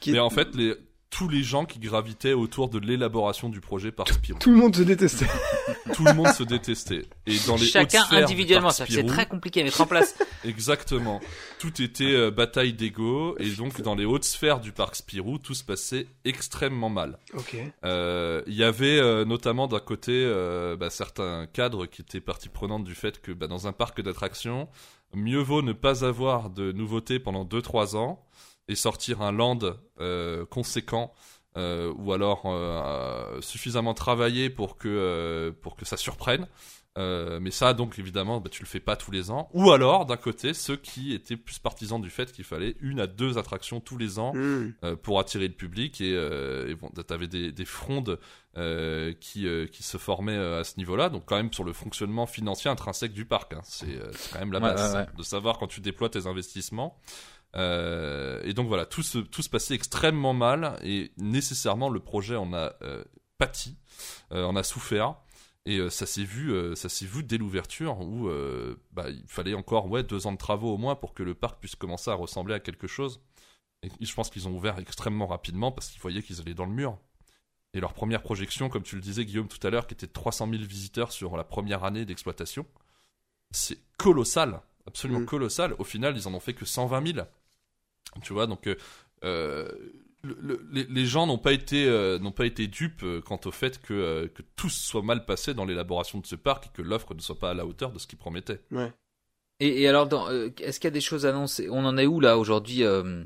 [0.00, 0.74] Qui mais en fait, les,
[1.16, 4.76] tous les gens qui gravitaient autour de l'élaboration du projet Parc Spirou, Tout le monde
[4.76, 5.26] se détestait.
[5.94, 7.06] tout le monde se détestait.
[7.26, 9.80] Et dans les Chacun hautes sphères du individuellement, ça c'est Spirou, très compliqué à mettre
[9.80, 10.14] en place.
[10.44, 11.20] Exactement.
[11.58, 15.54] Tout était euh, bataille d'ego et donc dans les hautes sphères du parc Spirou, tout
[15.54, 17.18] se passait extrêmement mal.
[17.32, 17.56] ok.
[17.84, 22.50] Euh, Il y avait euh, notamment d'un côté euh, bah, certains cadres qui étaient partie
[22.50, 24.68] prenante du fait que bah, dans un parc d'attractions,
[25.14, 28.22] mieux vaut ne pas avoir de nouveautés pendant 2-3 ans
[28.68, 29.58] et sortir un land
[30.00, 31.12] euh, conséquent
[31.56, 36.46] euh, ou alors euh, suffisamment travaillé pour que, euh, pour que ça surprenne.
[36.98, 39.50] Euh, mais ça, donc évidemment, bah, tu le fais pas tous les ans.
[39.52, 43.06] Ou alors, d'un côté, ceux qui étaient plus partisans du fait qu'il fallait une à
[43.06, 44.72] deux attractions tous les ans Hmm.
[44.82, 48.18] euh, pour attirer le public et, euh, et bon, t'avais des, des frondes
[48.56, 51.74] euh, qui, euh, qui se formaient euh, à ce niveau-là, donc quand même sur le
[51.74, 53.60] fonctionnement financier intrinsèque du parc, hein.
[53.64, 55.06] c'est euh, quand même la Ouais, base ouais, ouais.
[55.18, 56.98] de savoir quand tu déploies tes investissements.
[57.54, 62.36] Euh, et donc voilà, tout se, tout se passait extrêmement mal et nécessairement le projet
[62.36, 63.04] en a euh,
[63.38, 63.76] pâti,
[64.32, 65.16] euh, en a souffert.
[65.68, 68.30] Et ça s'est vu, ça s'est vu dès l'ouverture où
[68.92, 71.58] bah, il fallait encore ouais deux ans de travaux au moins pour que le parc
[71.58, 73.20] puisse commencer à ressembler à quelque chose.
[73.82, 76.72] Et je pense qu'ils ont ouvert extrêmement rapidement parce qu'ils voyaient qu'ils allaient dans le
[76.72, 76.96] mur.
[77.74, 80.12] Et leur première projection, comme tu le disais Guillaume tout à l'heure, qui était de
[80.12, 82.64] 300 000 visiteurs sur la première année d'exploitation,
[83.50, 85.26] c'est colossal, absolument Mm.
[85.26, 85.74] colossal.
[85.78, 87.26] Au final, ils en ont fait que 120 000.
[88.22, 88.76] Tu vois, donc euh,
[89.24, 89.68] euh,
[90.22, 93.50] le- le- les, les gens n'ont pas été euh, n'ont pas été dupes quant au
[93.50, 96.82] fait que, euh, que tout soit mal passé dans l'élaboration de ce parc et que
[96.82, 98.60] l'offre ne soit pas à la hauteur de ce qu'ils promettaient.
[98.70, 98.92] Ouais.
[99.60, 102.20] Et, et alors, euh, est-ce qu'il y a des choses annoncées On en est où
[102.20, 103.24] là aujourd'hui euh,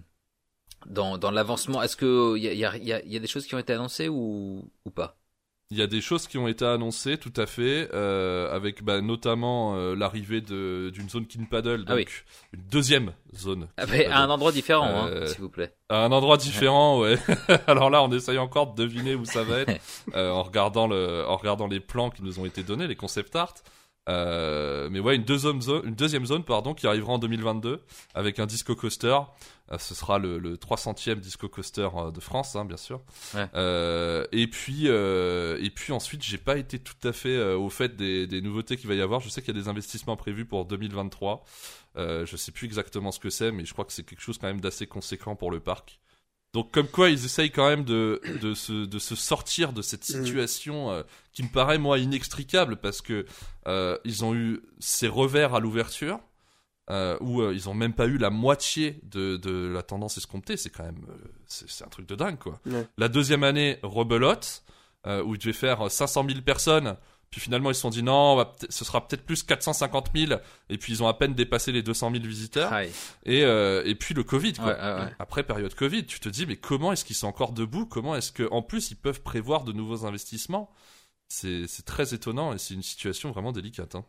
[0.87, 1.82] dans, dans l'avancement?
[1.82, 3.47] Est-ce que il y a, y, a, il y a- il y a des choses
[3.47, 5.19] qui ont été annoncées ou, ou pas?
[5.72, 9.01] Il y a des choses qui ont été annoncées, tout à fait, euh, avec bah,
[9.01, 12.06] notamment euh, l'arrivée de- d'une zone Kin Paddle, donc Ah oui.
[12.52, 13.68] une deuxième zone.
[13.76, 13.84] Ah.
[14.10, 15.72] À un endroit différent, Euh, hein, s'il vous plaît.
[15.88, 17.16] À un endroit différent, ouais.
[17.68, 19.80] Alors là, on essaye encore de deviner où ça va être
[20.16, 23.36] euh, en regardant le, en regardant les plans qui nous ont été donnés, les concept
[23.36, 23.55] art.
[24.09, 27.82] Euh, mais ouais, une deuxième zone, une deuxième zone, pardon, qui arrivera en 2022
[28.14, 29.18] avec un disco coaster.
[29.70, 33.02] Euh, ce sera le, le 300e disco coaster euh, de France, hein, bien sûr.
[33.35, 33.47] Ouais.
[33.55, 38.27] Euh, et puis, et puis ensuite, j'ai pas été tout à fait au fait des,
[38.27, 39.20] des nouveautés qu'il va y avoir.
[39.20, 41.44] Je sais qu'il y a des investissements prévus pour 2023.
[41.97, 44.39] Euh, je sais plus exactement ce que c'est, mais je crois que c'est quelque chose
[44.39, 45.98] quand même d'assez conséquent pour le parc.
[46.52, 50.09] Donc comme quoi ils essayent quand même de, de, se, de se sortir de cette
[50.09, 50.24] Mhm.
[50.24, 51.02] situation euh,
[51.32, 53.24] qui me paraît moi inextricable parce que
[53.68, 56.18] euh, ils ont eu ces revers à l'ouverture
[56.90, 60.56] euh, où ils ont même pas eu la moitié de, de la tendance escomptée.
[60.56, 61.06] C'est quand même
[61.47, 62.60] c'est un truc de dingue quoi.
[62.66, 62.86] Ouais.
[62.98, 64.64] La deuxième année rebelote
[65.06, 66.97] où ils devaient faire 500 000 personnes.
[67.31, 70.11] Puis finalement ils se sont dit non, on va peut-être- ce sera peut-être plus 450
[70.15, 72.73] 000 et puis ils ont à peine dépassé les 200 000 visiteurs.
[72.73, 72.90] Aïe.
[73.24, 74.66] Et, euh, et puis le Covid, quoi.
[74.66, 75.15] Ouais, ouais, ouais.
[75.20, 77.86] Après période Covid, tu te dis, mais comment est-ce qu'ils sont encore debout?
[77.86, 80.70] Comment est-ce que, en plus, ils peuvent prévoir de nouveaux investissements?
[81.32, 83.94] C'est c'est très étonnant et c'est une situation vraiment délicate.
[83.94, 84.05] Hein.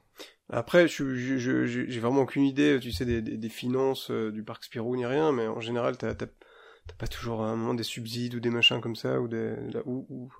[0.49, 4.63] Après, je, j'ai vraiment aucune idée, tu sais, des, des, des finances euh, du parc
[4.63, 7.83] Spirou ni rien, mais en général, t'as, t'as, t'as pas toujours à un moment des
[7.83, 10.33] subsides ou des machins comme ça, ou des, là, ou, ou-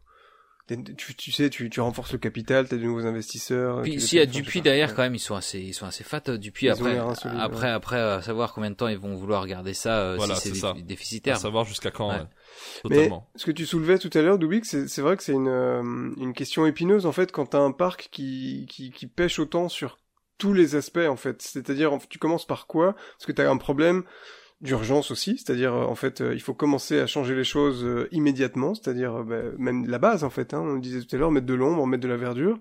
[0.68, 3.82] tu, tu sais, tu, tu renforces le capital, t'as de nouveaux investisseurs.
[3.82, 6.22] Puis s'il y a Dupuis derrière, quand même, ils sont assez, ils sont assez fat.
[6.38, 7.30] Dupuis Ils après, après,
[7.68, 7.70] ouais.
[7.70, 10.54] après, euh, savoir combien de temps ils vont vouloir garder ça euh, Voilà, si c'est
[10.56, 10.74] c'est ça.
[10.74, 11.38] dé- À déficitaire.
[11.38, 12.10] savoir jusqu'à quand.
[12.10, 12.16] Ouais.
[12.16, 12.26] ouais.
[12.90, 13.30] Mais Totalement.
[13.36, 15.82] ce que tu soulevais tout à l'heure, Dubik, c'est c'est vrai que c'est une, euh,
[16.18, 19.98] une question épineuse en fait quand t'as un parc qui, qui, qui pêche autant sur
[20.38, 21.42] tous les aspects en fait.
[21.42, 22.94] C'est-à-dire, en fait, tu commences par quoi?
[22.94, 24.04] Parce que t'as un problème
[24.62, 28.08] d'urgence aussi, c'est-à-dire euh, en fait euh, il faut commencer à changer les choses euh,
[28.12, 31.32] immédiatement, c'est-à-dire bah, même la base en fait, hein, on le disait tout à l'heure,
[31.32, 32.60] mettre de l'ombre, mettre de la verdure,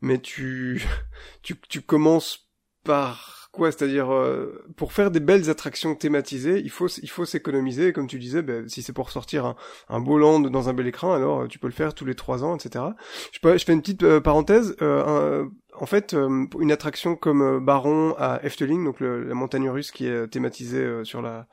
[0.00, 0.82] mais tu
[1.42, 2.48] tu, tu commences
[2.84, 7.92] par quoi C'est-à-dire euh, pour faire des belles attractions thématisées, il faut il faut s'économiser,
[7.92, 9.56] comme tu disais, bah, si c'est pour sortir un,
[9.88, 12.44] un beau land dans un bel écran, alors tu peux le faire tous les trois
[12.44, 12.96] ans, etc.
[13.32, 14.74] Je, peux- je fais une petite parenthèse.
[14.82, 19.90] euh, en fait, euh, une attraction comme euh, Baron à Efteling, donc la montagne russe
[19.90, 21.46] qui est euh, thématisée sur la,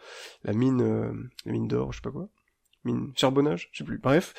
[0.46, 2.28] mine, la mine d'or, je sais pas quoi,
[2.84, 3.98] mine charbonnage, je sais plus.
[4.00, 4.34] Bref,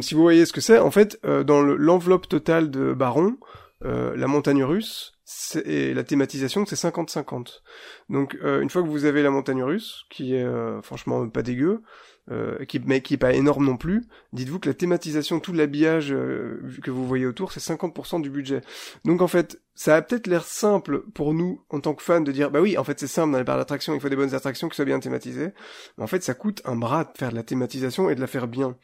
[0.00, 3.36] si vous voyez ce que c'est, en fait, dans le- l'enveloppe totale de Baron,
[3.82, 5.12] la montagne russe
[5.64, 7.62] et la thématisation, c'est 50-50.
[8.08, 11.42] Donc, euh, une fois que vous avez la montagne russe, qui est euh, franchement pas
[11.42, 11.82] dégueu,
[12.30, 14.02] euh, qui, mais qui est pas énorme non plus,
[14.32, 18.62] dites-vous que la thématisation, tout l'habillage euh, que vous voyez autour, c'est 50% du budget.
[19.04, 22.32] Donc en fait, ça a peut-être l'air simple pour nous, en tant que fans, de
[22.32, 24.34] dire, bah oui, en fait c'est simple dans les parcs d'attractions, il faut des bonnes
[24.34, 25.50] attractions qui soient bien thématisées.
[25.98, 28.26] Mais en fait, ça coûte un bras de faire de la thématisation et de la
[28.26, 28.76] faire bien.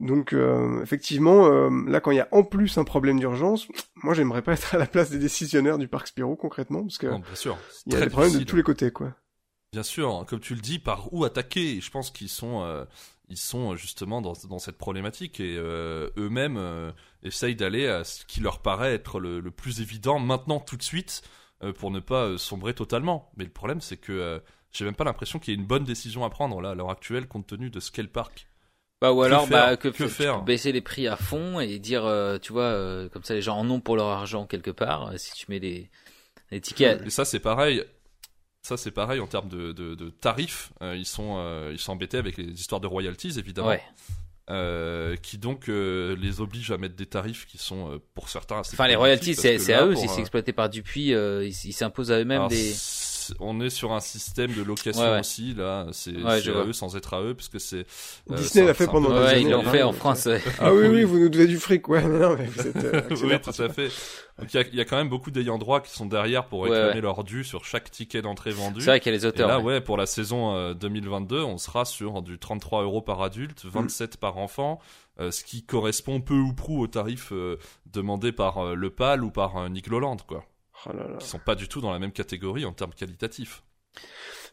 [0.00, 4.14] Donc euh, effectivement, euh, là quand il y a en plus un problème d'urgence, moi
[4.14, 7.48] j'aimerais pas être à la place des décisionnaires du parc Spirou concrètement, parce que c'est
[7.86, 9.14] il y a des problèmes de tous les quoi.
[9.72, 11.76] Bien sûr, hein, comme tu le dis, par où attaquer?
[11.76, 12.84] Et Je pense qu'ils sont, euh,
[13.28, 16.90] ils sont euh, justement dans, dans cette problématique et euh, eux-mêmes euh,
[17.22, 20.82] essayent d'aller à ce qui leur paraît être le, le plus évident maintenant, tout de
[20.82, 21.22] suite,
[21.62, 23.30] euh, pour ne pas euh, sombrer totalement.
[23.36, 24.38] Mais le problème, c'est que euh,
[24.72, 26.90] j'ai même pas l'impression qu'il y ait une bonne décision à prendre là à l'heure
[26.90, 28.48] actuelle, compte tenu de ce qu'est le parc.
[29.00, 29.72] Bah ou Que alors faire?
[29.72, 30.44] bah que, faire?
[30.44, 33.56] baisser les prix à fond et dire euh, tu vois euh, comme ça les gens
[33.56, 35.88] en ont pour leur argent quelque part euh, si tu mets les
[36.50, 37.84] les tickets Et ça, c'est pareil.
[38.68, 40.72] Ça, c'est pareil en termes de, de, de tarifs.
[40.82, 43.68] Euh, ils sont, euh, ils sont embêtés avec les histoires de royalties, évidemment.
[43.68, 43.82] ouais
[44.50, 48.88] euh, qui donc les oblige à mettre des tarifs qui sont pour certains assez enfin
[48.88, 52.72] les royalties c'est à eux si c'est exploité par Dupuis ils s'imposent à eux-mêmes des
[53.40, 55.20] on est sur un système de location Ouais, ouais.
[55.20, 57.86] aussi là c'est Ouais, à eux sans être à eux parce que c'est
[58.30, 60.42] euh, Disney l'a fait pendant des ouais années, ils l'ont fait en France ouais.
[60.58, 63.02] Ah oui, oui, vous nous devez du fric, ouais, mais non, mais vous êtes euh,
[63.22, 63.88] oui, tout à fait.
[64.38, 66.46] Donc il y a, il y a quand même beaucoup d'ayants droit qui sont derrière
[66.46, 67.00] pour réclamer ouais.
[67.00, 68.80] leur dû sur chaque ticket d'entrée vendu.
[68.80, 69.64] c'est vrai qu'il y a les Et auteurs là, ouais.
[69.64, 73.68] ouais, pour la saison euh, 2022, on sera sur du 33 euros par adulte, Mm.
[73.70, 74.78] 27 par enfant,
[75.20, 77.58] euh, ce qui correspond peu ou prou au tarif euh,
[77.92, 80.44] demandé par euh, Le Pal ou par euh, Nick Loland, quoi.
[80.86, 81.16] Oh là là.
[81.18, 83.62] Qui sont pas du tout dans la même catégorie en termes qualitatifs.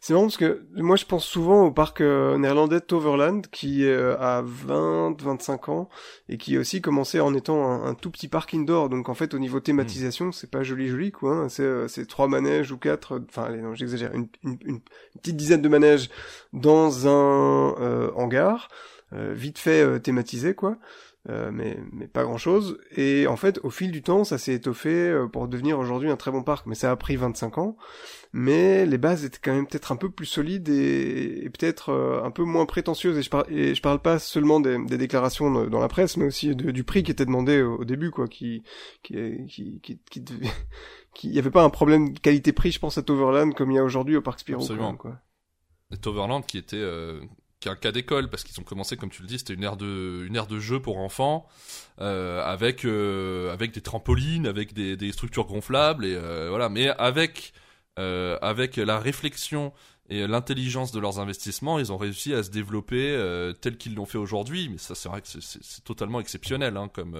[0.02, 4.18] C'est marrant parce que moi je pense souvent au parc euh, néerlandais Toverland qui euh,
[4.20, 5.90] a 20, 25 ans
[6.30, 8.90] et qui a aussi commencé en étant un, un tout petit parc indoor.
[8.90, 11.36] Donc en fait au niveau thématisation c'est pas joli joli quoi.
[11.36, 11.50] hein.
[11.50, 13.22] C'est euh, trois manèges ou quatre.
[13.30, 14.80] Enfin allez non j'exagère une, une, une
[15.22, 16.10] petite dizaine de manèges
[16.54, 18.70] dans un euh, hangar
[19.14, 20.78] euh, vite fait euh, thématisé quoi.
[21.28, 22.78] Euh, mais, mais pas grand chose.
[22.96, 26.18] Et en fait, au fil du temps, ça s'est étoffé euh, pour devenir aujourd'hui un
[26.18, 26.68] très bon parc.
[26.68, 27.78] Mais ça a pris 25 ans
[28.38, 32.22] mais les bases étaient quand même peut-être un peu plus solides et, et peut-être euh,
[32.22, 33.18] un peu moins prétentieuses.
[33.18, 36.26] Et je, par- et je parle pas seulement des, des déclarations dans la presse, mais
[36.26, 38.62] aussi de- du prix qui était demandé au, au début, quoi, qui
[39.04, 39.16] qui
[39.48, 40.50] qui qui, qui, devait-
[41.16, 43.76] qui- il y avait pas un problème de qualité-prix, je pense à Toverland comme il
[43.76, 44.60] y a aujourd'hui au parc Spirou.
[44.62, 44.96] Absolument.
[44.98, 45.18] quoi.
[46.02, 47.22] Toverland qui était euh,
[47.66, 49.64] qui est un cas d'école parce qu'ils ont commencé comme tu le dis c'était une
[49.64, 51.48] ère de une ère de jeu pour enfants
[52.00, 56.90] euh, avec euh, avec des trampolines avec des, des structures gonflables et euh, voilà mais
[56.90, 57.54] avec
[57.98, 59.72] avec la réflexion
[60.10, 63.18] et l'intelligence de leurs investissements, ils ont réussi à se développer
[63.62, 64.70] tel qu'ils l'ont fait aujourd'hui.
[64.70, 67.18] Mais ça, c'est vrai que c'est- totalement exceptionnel, hein, comme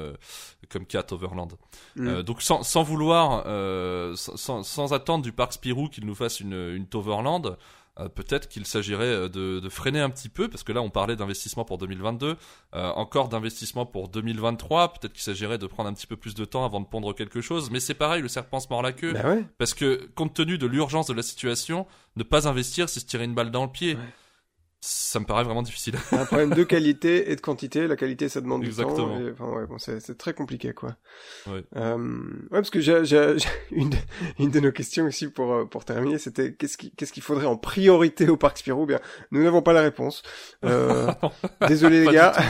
[0.70, 1.54] comme Cat Overland.
[1.96, 2.22] Mm.
[2.22, 3.44] Donc sans, sans vouloir,
[4.18, 7.58] sans, sans- sans attendre du parc Spirou qu'il nous fasse une, une Toverland,
[8.00, 10.90] euh, peut-être qu'il s'agirait euh, de, de freiner un petit peu, parce que là on
[10.90, 12.36] parlait d'investissement pour 2022,
[12.76, 16.46] euh, encore d'investissement pour 2023, peut-être qu'il s'agirait de prendre un petit peu plus de
[16.46, 19.14] temps avant de pondre quelque chose, mais c'est pareil, le serpent se mord la queue,
[19.14, 19.46] Bah ouais.
[19.58, 23.24] parce que compte tenu de l'urgence de la situation, ne pas investir, c'est se tirer
[23.26, 23.96] une balle dans le pied.
[23.96, 24.02] Ouais.
[24.88, 25.96] Ça me paraît vraiment difficile.
[26.12, 27.88] Un problème de qualité et de quantité.
[27.88, 29.18] La qualité, ça demande Exactement.
[29.18, 29.44] du temps.
[29.46, 30.96] Enfin, ouais, bon, c'est, très compliqué, quoi.
[31.48, 31.64] Ouais.
[31.76, 33.98] Euh, ouais, parce que j'ai, j'ai, j'ai- une, de-
[34.38, 37.48] une de nos questions ici pour, euh, pour terminer, c'était qu'est-ce qui, qu'est-ce qu'il faudrait
[37.48, 38.86] en priorité au parc Spirou?
[38.86, 39.00] Bien,
[39.32, 40.22] nous n'avons pas la réponse.
[40.64, 41.12] Euh,
[41.68, 42.34] désolé les gars.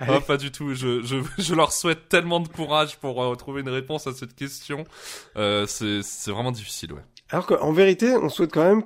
[0.00, 0.74] Ah, pas du tout.
[0.74, 4.34] Je, je, je leur souhaite tellement de courage pour euh, trouver une réponse à cette
[4.34, 4.84] question.
[5.36, 7.02] Euh, c'est, c'est vraiment difficile, ouais.
[7.30, 8.82] Alors qu'en vérité, on souhaite quand même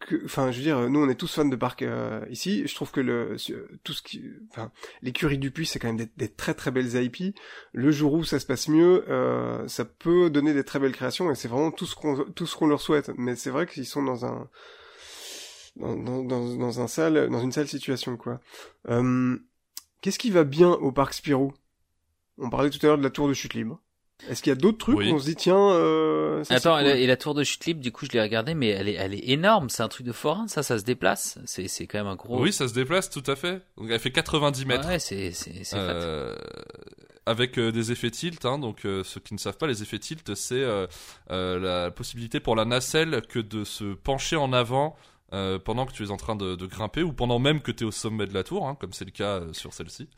[0.00, 2.66] que, enfin, je veux dire, nous on est tous fans de parcs euh, ici.
[2.66, 3.36] Je trouve que le
[3.82, 4.70] tout ce qui, enfin,
[5.02, 7.34] l'écurie du puits, c'est quand même des, des, très très belles IP.
[7.72, 11.30] Le jour où ça se passe mieux, euh, ça peut donner des très belles créations
[11.30, 13.10] et c'est vraiment tout ce qu'on tout ce qu'on leur souhaite.
[13.16, 14.48] Mais c'est vrai qu'ils sont dans un
[15.76, 18.40] dans, dans, dans, dans un sale dans une sale situation quoi.
[18.88, 19.38] Euh,
[20.02, 21.52] Qu'est-ce qui va bien au parc Spirou?
[22.38, 23.80] On parlait tout à l'heure de la tour de chute libre.
[24.28, 25.10] Est-ce qu'il y a d'autres trucs Oui.
[25.10, 27.00] où on se dit tiens euh, ça, Attends, et la- cool.
[27.00, 29.12] et la tour de chute libre, du coup, je l'ai regardé, mais elle est, elle
[29.14, 29.68] est énorme.
[29.68, 31.38] C'est un truc de forain, ça, ça se déplace.
[31.44, 32.40] C'est, c'est quand même un gros.
[32.40, 33.60] Oui, ça se déplace tout à fait.
[33.76, 34.88] Donc elle fait 90 mètres.
[34.88, 35.82] Ouais, c'est, c'est, c'est fat.
[35.82, 36.34] Euh,
[37.26, 39.98] avec euh, des effets tilt, hein, donc euh, ceux qui ne savent pas, les effets
[39.98, 40.86] tilt, c'est euh,
[41.30, 44.96] euh, la possibilité pour la nacelle que de se pencher en avant
[45.32, 47.84] euh, pendant que tu es en train de, de grimper ou pendant même que tu
[47.84, 50.08] es au sommet de la tour, hein, comme c'est le cas euh, sur celle-ci,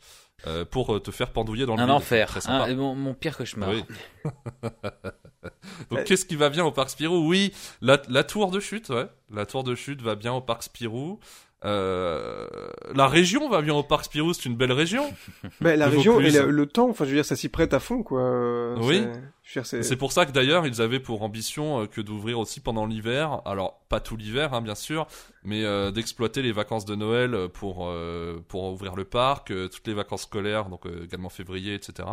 [0.47, 2.37] euh, pour te faire pendouiller dans le Un enfer.
[2.47, 3.69] Hein, mon, mon pire cauchemar.
[3.69, 3.83] Oui.
[5.89, 7.27] Donc qu'est-ce qui va bien au parc Spirou?
[7.27, 9.07] Oui, la, la tour de chute, ouais.
[9.31, 11.19] La tour de chute va bien au parc Spirou.
[11.65, 12.47] Euh,
[12.95, 15.03] la région va bien au parc Spirou, c'est une belle région.
[15.61, 17.79] Bah, la région et le, le temps, enfin je veux dire ça s'y prête à
[17.81, 18.21] fond quoi.
[18.21, 19.03] Euh, Oui.
[19.43, 23.41] c'est- pour ça que d'ailleurs ils avaient pour ambition euh, que d'ouvrir aussi pendant l'hiver.
[23.45, 25.05] Alors pas tout l'hiver hein, bien sûr,
[25.43, 29.93] mais euh, d'exploiter les vacances de Noël pour euh, pour ouvrir le parc, toutes les
[29.93, 32.07] vacances scolaires, donc également février, etc.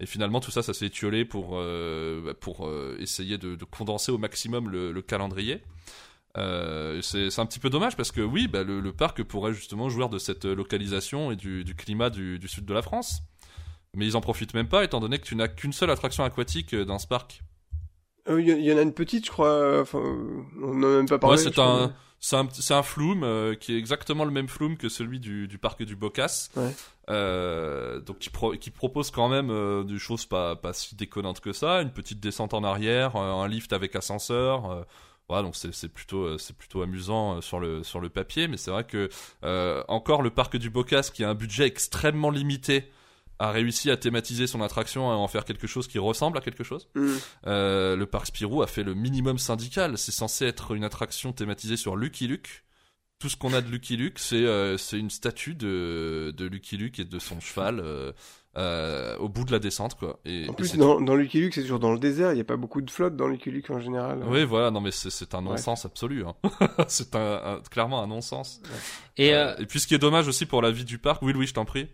[0.00, 2.68] Et finalement tout ça ça s'est étiolé pour bah, pour
[2.98, 5.62] essayer de, de condenser au maximum le, le calendrier.
[6.38, 9.88] Euh, c'est un petit peu dommage parce que oui, bah, le, le parc pourrait justement
[9.88, 13.22] jouir de cette localisation et du, du climat du, du sud de la France.
[13.94, 16.74] Mais ils en profitent même pas étant donné que tu n'as qu'une seule attraction aquatique
[16.74, 17.42] euh, dans ce parc.
[18.28, 19.80] Euh, Il y, y en a une petite je crois.
[19.80, 19.98] Enfin
[20.62, 21.38] on n'en a même pas parlé.
[21.38, 25.48] Ouais, c'est un, un, flume euh, qui est exactement le même flume que celui du,
[25.48, 26.50] du parc du Bocas.
[26.56, 26.74] Ouais.
[27.10, 31.40] Euh, donc qui, pro- qui propose quand même euh, des choses pas, pas si déconnantes
[31.40, 34.84] que ça, une petite descente en arrière, euh, un lift avec ascenseur.
[35.28, 38.48] Voilà, donc c'est c'est plutôt euh, c'est plutôt amusant euh, sur le sur le papier,
[38.48, 39.08] mais c'est vrai que
[39.44, 42.90] euh, encore le parc du Bocas qui a un budget extrêmement limité
[43.38, 46.40] a réussi à thématiser son attraction et à en faire quelque chose qui ressemble à
[46.40, 46.88] quelque chose.
[47.46, 49.96] Euh, le parc Spirou a fait le minimum syndical.
[49.96, 52.64] C'est censé être une attraction thématisée sur Lucky Luke.
[53.18, 56.76] Tout ce qu'on a de Lucky Luke, c'est euh, c'est une statue de, de Lucky
[56.76, 58.12] Luke et de son cheval euh,
[58.58, 60.18] euh, au bout de la descente, quoi.
[60.24, 62.32] Et, En plus, dans, dans Lucky Luke, c'est toujours dans le désert.
[62.32, 64.20] Il n'y a pas beaucoup de flotte dans Lucky Luke en général.
[64.26, 65.50] Oui, voilà, non mais c'est- c'est un Ouais.
[65.50, 66.24] non-sens absolu.
[66.26, 66.34] hein.
[66.88, 68.60] c'est un, un- clairement un non-sens.
[69.16, 71.22] Et, Euh, euh, et puis ce qui est dommage aussi pour la vie du parc,
[71.22, 71.88] oui Louis, je t'en prie.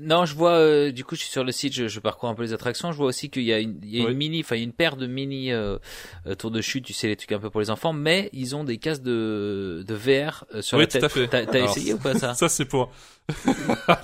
[0.00, 0.52] Non, je vois.
[0.52, 2.92] euh, du coup, je suis sur le site, je, je parcours un peu les attractions.
[2.92, 4.12] Je vois aussi qu'il y a une, il y a Oui.
[4.12, 5.78] une mini, enfin il y a une paire de mini euh,
[6.26, 6.84] euh, tours de chute.
[6.84, 9.84] Tu sais les trucs un peu pour les enfants, mais ils ont des casques de
[9.86, 11.04] de VR euh, sur Oui, la tout tête.
[11.04, 11.28] à fait.
[11.28, 12.34] T'as essayé ou pas ça?
[12.34, 12.90] Ça c'est pour.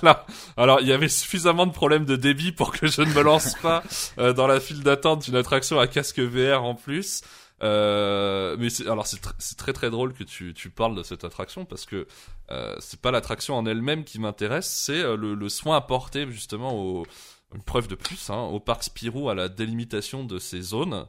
[0.01, 0.25] alors,
[0.57, 3.55] alors, il y avait suffisamment de problèmes de débit pour que je ne me lance
[3.61, 3.83] pas
[4.17, 7.21] euh, dans la file d'attente d'une attraction à casque VR en plus.
[7.61, 11.65] Euh, mais alors c'est, tr- c'est très très drôle que tu, parles de cette attraction
[11.65, 12.07] parce que
[12.51, 17.05] euh, c'est pas l'attraction en elle-même qui m'intéresse, c'est euh, le, soin apporté justement au,
[17.53, 21.07] une preuve de plus, hein, au parc Spirou à la délimitation de ces zones,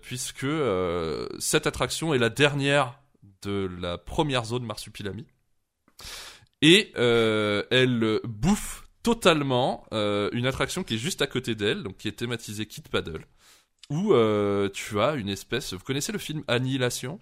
[0.00, 0.46] puisque
[1.38, 2.98] cette attraction est la dernière
[3.42, 5.26] de la première zone Marsupilami.
[6.62, 12.12] Et elle bouffe totalement une attraction qui est juste à côté d'elle, donc qui est
[12.12, 13.26] thématisée Kid Paddle,
[13.90, 15.72] où euh, tu as une espèce.
[15.72, 17.18] Vous connaissez le film Annihilation,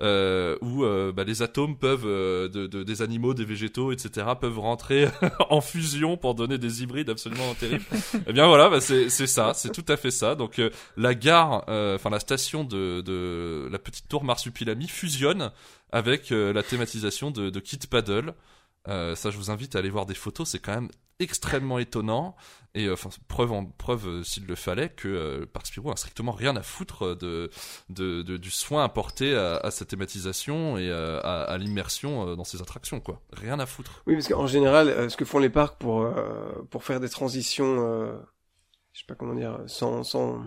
[0.00, 4.26] euh, où euh, bah, les atomes peuvent euh, de, de- des animaux, des végétaux, etc.
[4.40, 5.08] peuvent rentrer
[5.50, 7.84] en fusion pour donner des hybrides absolument terribles.
[8.26, 10.34] Eh bien voilà, bah, c'est ça, c'est tout à fait ça.
[10.36, 15.50] Donc euh, la gare, enfin la station de, de la petite tour Marsupilami fusionne
[15.90, 18.34] avec la thématisation de, de Kid Paddle.
[18.86, 20.48] Ça, je vous invite à aller voir des photos.
[20.50, 22.36] C'est quand même extrêmement étonnant
[22.76, 25.96] et euh, enfin preuve en preuve euh, s'il le fallait que euh, parc Spirou a
[25.96, 27.50] strictement rien à foutre de,
[27.88, 33.00] de, du soin apporté à, à sa thématisation et à, à l'immersion dans ses attractions
[33.00, 33.20] quoi.
[33.32, 34.02] Rien à foutre.
[34.06, 36.06] Oui, parce qu'en général, ce que font les parcs pour
[36.70, 37.76] pour faire des transitions,
[38.92, 40.42] je sais pas comment dire, sans sans,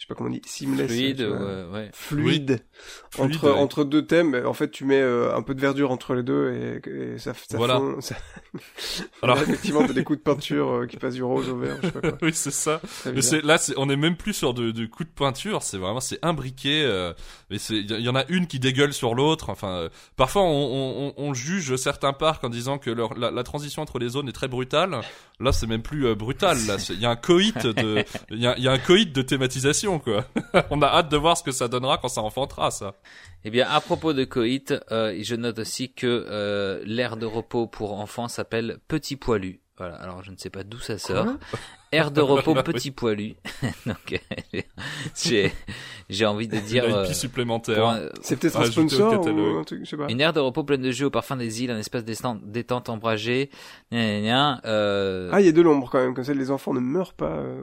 [0.00, 2.62] je sais pas comment on dit, seamless, Fluide, ouais, fluide,
[3.10, 3.58] Fluide, entre ouais.
[3.58, 4.34] entre deux thèmes.
[4.46, 7.34] En fait, tu mets euh, un peu de verdure entre les deux et, et ça,
[7.34, 7.76] ça Voilà.
[7.76, 8.16] fond- ça-
[9.22, 11.76] Alors- Là, effectivement, t'as des coups de peinture euh, qui passent du rose au vert,
[11.82, 12.18] je sais pas quoi.
[12.22, 12.80] oui c'est ça
[13.14, 15.62] Mais c'est là, c'est, on est même plus sur de, de coups de peinture.
[15.62, 16.82] C'est vraiment, c'est imbriqué.
[16.82, 17.12] Euh,
[17.50, 19.50] mais c'est, il y, y en a une qui dégueule sur l'autre.
[19.50, 23.30] Enfin, euh, parfois on, on, on- on juge certains parcs en disant que leur, la,
[23.30, 25.02] la transition entre les zones est très brutale.
[25.40, 26.56] Là, c'est même plus euh, brutal.
[26.66, 29.12] Là, il y a un coït de, il y a, il y a un coït
[29.12, 30.24] de thématisation quoi.
[30.70, 32.94] on a hâte de voir ce que ça donnera quand ça enfantera ça.
[33.44, 37.66] Eh bien, à propos de coït, euh, je note aussi que euh, l'aire de repos
[37.66, 39.60] pour enfants s'appelle Petit Poilu.
[39.78, 41.24] Voilà, alors je ne sais pas d'où ça sort.
[41.92, 43.34] Air de repos petit poilu.
[43.86, 44.20] Donc
[45.16, 45.50] j'ai
[46.10, 47.84] j'ai envie de dire Une euh, IP supplémentaire.
[47.88, 49.56] un- C'est peut-être un sponsor catalogue.
[49.56, 50.06] ou un truc, je sais pas.
[50.10, 52.90] une aire de repos pleine de jeux au parfum des îles, un espace détente, détente
[52.90, 53.50] ombragé.
[53.90, 56.50] Gna, gna, gna, euh, Ah, il y a de l'ombre quand même, comme ça les
[56.50, 57.38] enfants ne meurent pas.
[57.38, 57.62] euh.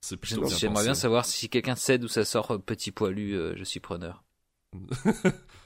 [0.00, 2.90] C'est je- plutôt bien J'aimerais bien savoir si quelqu'un sait d'où ça sort euh, petit
[2.92, 4.22] poilu, euh, je suis preneur.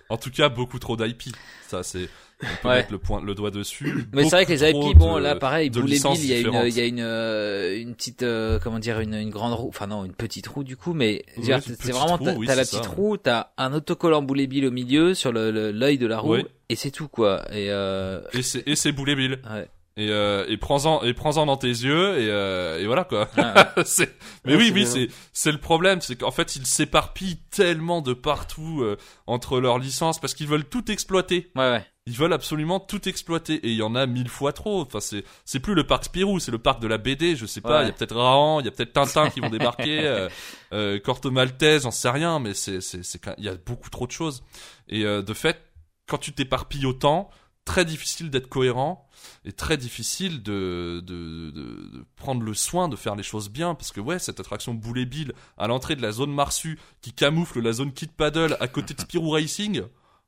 [0.09, 1.23] En tout cas, beaucoup trop d'IP.
[1.69, 2.07] Ça, c'est.
[2.43, 2.75] On peut Ouais.
[2.79, 4.05] mettre le, point, le doigt dessus.
[4.13, 6.31] Mais c'est vrai que les IP, bon de- là pareil, de Boule et licences Bill,
[6.31, 9.15] il y a une, il y a une, euh, une petite, euh, comment dire, une,
[9.15, 12.47] une grande roue, enfin non, une petite roue du coup, mais c'est vraiment, t'as oui,
[12.47, 12.91] la petite ça.
[12.91, 16.19] roue, t'as un autocollant Boule et Bill au milieu sur le le- l'œil de la
[16.19, 16.37] roue,
[16.69, 17.43] et c'est tout quoi.
[17.51, 19.41] Et euh, et c'est Boulet Bill.
[19.51, 19.69] ouais.
[19.99, 23.29] Et, euh, et prends-en et prends-en dans tes yeux et, euh, et voilà quoi.
[23.37, 28.01] Ah, mais Ouais, oui oui c'est c'est le problème c'est qu'en fait ils s'éparpillent tellement
[28.01, 28.97] de partout euh,
[29.27, 31.51] entre leurs licences parce qu'ils veulent tout exploiter.
[31.57, 31.87] ouais, ouais.
[32.07, 34.81] Ils veulent absolument tout exploiter et il y en a mille fois trop.
[34.81, 37.37] Enfin c'est c'est plus le parc Spirou, c'est le parc de la BD.
[37.37, 37.87] Je sais pas, il Ouais.
[37.89, 40.29] y a peut-être Rahan, il y a peut-être Tintin qui vont débarquer, euh,
[40.73, 44.07] euh, Corto Maltese, j'en sais rien, mais c'est c'est c'est il y a beaucoup trop
[44.07, 44.43] de choses.
[44.89, 45.63] Et euh, de fait,
[46.09, 47.31] quand tu t'éparpilles autant,
[47.65, 49.09] très difficile d'être cohérent
[49.45, 51.61] et très difficile de, de, de,
[51.97, 55.05] de prendre le soin de faire les choses bien parce que ouais cette attraction Boulet
[55.07, 58.95] Bill à l'entrée de la zone Marsu qui camoufle la zone Kid Paddle à côté
[58.95, 59.83] de Spirou Racing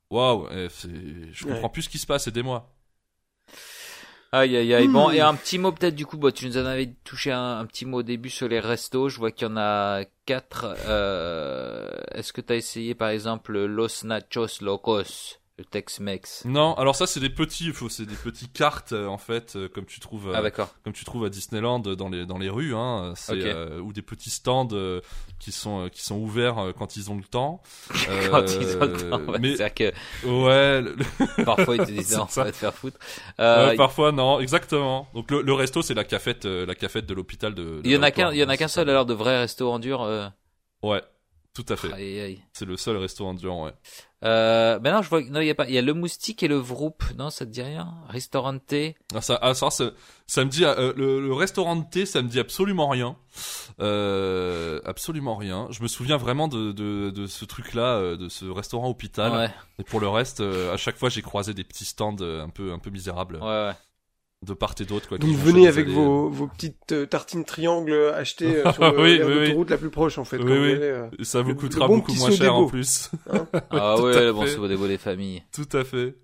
[0.09, 0.67] waouh eh,
[1.33, 1.69] je comprends Ouais.
[1.71, 2.71] plus ce qui se passe aidez-moi
[4.31, 4.87] Aïe aïe aïe.
[4.89, 5.13] Bon Hmm.
[5.13, 6.17] et un petit mot peut-être du coup.
[6.17, 9.07] Bon, tu nous en avais touché un, un petit mot au début sur les restos.
[9.07, 10.75] Je vois qu'il y en a quatre.
[10.87, 17.07] Euh, Est-ce que t'as essayé par exemple Los Nachos Locos, le Tex-Mex non alors ça
[17.07, 20.27] c'est des petits faut- c'est des petits cartes euh, en fait euh, comme tu trouves
[20.27, 23.79] euh, Ah comme tu trouves à Disneyland dans les dans les rues hein c'est euh,
[23.79, 24.99] ou des petits stands euh,
[25.39, 27.61] qui sont qui sont ouverts quand ils ont le temps
[28.29, 29.39] Quand ils ont le temps, ouais.
[29.39, 29.93] mais C'est-à-dire
[30.25, 30.95] ouais le-
[31.37, 32.43] que parfois ils te disent C'est non, ça.
[32.43, 32.97] va te faire foutre.
[33.39, 35.07] Ouais, parfois non, exactement.
[35.13, 37.79] Donc le, le resto c'est la cafette, la cafette de l'hôpital de.
[37.85, 39.71] il y en a qu'un, il y en a qu'un seul alors de vrais restos
[39.71, 40.01] en dur.
[40.83, 41.01] Ouais,
[41.53, 41.87] tout à fait.
[42.51, 43.73] C'est le seul resto endurant, ouais.
[44.25, 46.41] Euh, ben non, je vois, non, il y a pas, il y a le moustique
[46.41, 47.03] et le vroup.
[47.17, 47.93] Non, ça te dit rien?
[48.09, 48.73] Restaurante.
[49.13, 49.91] Ah, ça, ah, ça, ça,
[50.25, 53.15] ça me dit euh, le, le restaurant de thé, ça me dit absolument rien,
[53.79, 55.67] euh, absolument rien.
[55.69, 59.31] Je me souviens vraiment de de, de ce truc-là, euh, de ce restaurant hôpital.
[59.31, 59.49] Ouais,
[59.79, 62.49] Et pour le reste, euh, à chaque fois j'ai croisé des petits stands euh, un
[62.49, 63.73] peu un peu misérables ouais, ouais.
[64.41, 65.07] De part et d'autre.
[65.07, 69.17] quoi, Donc venez avec vos, vos petites euh, tartines triangles achetées euh, sur le- Oui,
[69.69, 70.37] la plus proche en fait.
[70.37, 71.07] Oui, euh.
[71.07, 71.23] allées.
[71.25, 73.09] Ça vous Le- coûtera le bon beaucoup moins cher en plus.
[73.71, 75.43] Ah Tout ouais, bon, c'est des des familles.
[75.53, 76.15] Tout à fait.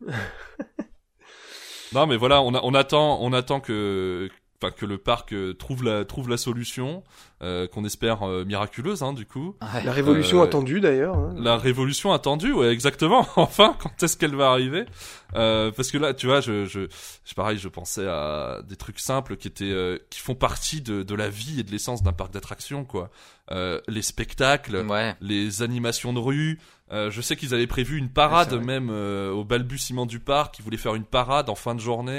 [1.93, 4.29] non, mais voilà, on, a- on attend, on attend que,
[4.61, 7.03] enfin, que le parc euh, trouve la, trouve la solution,
[7.41, 9.55] euh, qu'on espère euh, miraculeuse, hein, du coup.
[9.61, 9.83] Ouais.
[9.83, 11.17] La révolution Euh, attendue d'ailleurs.
[11.17, 11.33] hein.
[11.37, 13.27] La révolution attendue, ouais, exactement.
[13.37, 14.85] enfin, quand est-ce qu'elle va arriver?
[15.35, 16.81] Euh, Parce que là, tu vois, je, je,
[17.25, 21.03] je, pareil, je pensais à des trucs simples qui étaient, euh, qui font partie de,
[21.03, 23.09] de la vie et de l'essence d'un parc d'attractions, quoi.
[23.51, 25.15] Euh, les spectacles, Ouais.
[25.21, 26.59] les animations de rue.
[26.93, 28.63] Euh, je sais qu'ils avaient prévu une Ouais, parade vrai.
[28.63, 30.59] même euh, au balbutiement du parc.
[30.59, 32.11] Ils voulaient faire une parade en fin de journée.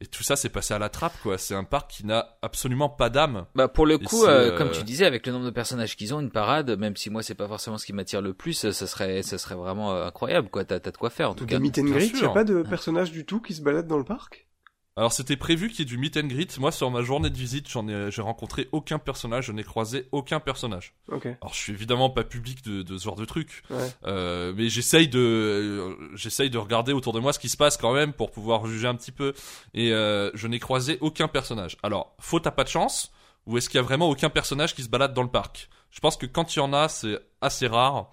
[0.00, 1.38] Et tout ça, c'est passé à la trappe, quoi.
[1.38, 3.46] C'est un parc qui n'a absolument pas d'âme.
[3.54, 6.12] Bah pour le coup, euh, euh, comme tu disais, avec le nombre de personnages qu'ils
[6.12, 8.86] ont, une parade, même si moi c'est pas forcément ce qui m'attire le plus, ça
[8.86, 10.64] serait, ça serait vraiment euh, incroyable, quoi.
[10.64, 11.58] T'as, t'as de quoi faire en tout Ou cas.
[11.58, 13.98] meet and greet, il y a pas de personnages du tout qui se baladent dans
[13.98, 14.48] le parc?
[14.96, 16.56] Alors, c'était prévu qu'il y ait du meet and greet.
[16.58, 19.46] Moi, sur ma journée de visite, j'en ai, j'ai rencontré aucun personnage.
[19.46, 20.94] Je n'ai croisé aucun personnage.
[21.08, 21.26] Ok.
[21.26, 23.64] Alors, je suis évidemment pas public de, de ce genre de truc.
[23.70, 23.90] Ouais.
[24.06, 27.76] Euh, mais j'essaye de euh, j'essaye de regarder autour de moi ce qui se passe
[27.76, 29.34] quand même pour pouvoir juger un petit peu
[29.72, 31.76] et euh, je n'ai croisé aucun personnage.
[31.82, 33.10] Alors, faute à pas de chance
[33.46, 35.68] ou est-ce qu'il y a vraiment aucun personnage qui se balade dans le parc?
[35.90, 38.12] Je pense que quand il y en a, c'est assez rare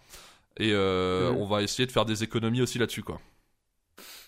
[0.57, 3.19] et euh, on va essayer de faire des économies aussi là-dessus quoi.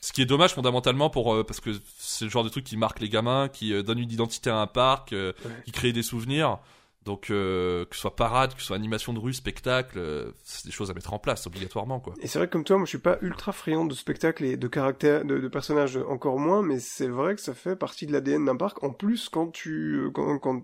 [0.03, 2.75] Ce qui est dommage fondamentalement pour euh, parce que c'est le genre de truc qui
[2.75, 5.51] marque les gamins, qui euh, donne une identité à un parc, euh, Ouais.
[5.65, 6.59] qui crée des souvenirs.
[7.05, 9.99] Donc euh, que ce soit parade, que ce soit animation de rue, spectacle,
[10.43, 12.13] c'est des choses à mettre en place obligatoirement quoi.
[12.21, 14.55] Et c'est vrai que comme toi, moi je suis pas ultra friand de spectacles et
[14.57, 18.11] de caractères, de, de personnages encore moins, mais c'est vrai que ça fait partie de
[18.13, 18.83] l'ADN d'un parc.
[18.83, 20.63] En plus, quand tu quand, quand,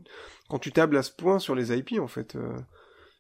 [0.50, 2.38] quand tu tables à ce point sur les IP, en fait,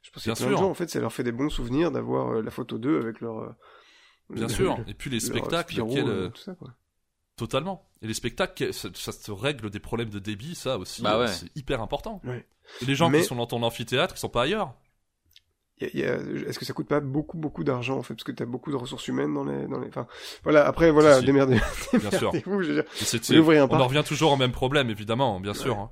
[0.01, 2.29] je pense Bien plein de gens, en fait, ça leur fait des bons souvenirs d'avoir
[2.29, 3.49] euh, la photo d'eux avec leur euh,
[4.29, 4.77] Bien le- sûr.
[4.77, 6.73] le- Et puis les spectacles, Spirou, quel, euh, euh, tout ça quoi.
[7.35, 7.89] totalement.
[8.01, 11.27] Et les spectacles, ça, ça te règle des problèmes de débit, ça aussi, Bah ouais.
[11.27, 12.21] c'est hyper important.
[12.23, 12.45] Ouais.
[12.81, 14.73] Et les gens Mais- qui sont dans ton amphithéâtre, ils sont pas ailleurs.
[15.81, 16.15] Y a- y a-
[16.49, 18.75] Est-ce que ça coûte pas beaucoup beaucoup d'argent en fait parce que t'as beaucoup de
[18.75, 19.87] ressources humaines dans les dans les.
[19.87, 20.07] Enfin
[20.43, 20.67] voilà.
[20.67, 21.25] Après voilà, Si, si.
[21.27, 21.61] démerdez-
[21.93, 22.31] Bien sûr.
[22.33, 22.61] démerdez-vous.
[22.63, 23.61] je veux dire.
[23.63, 25.77] Un on en revient toujours au même problème, évidemment, bien sûr.
[25.79, 25.89] hein.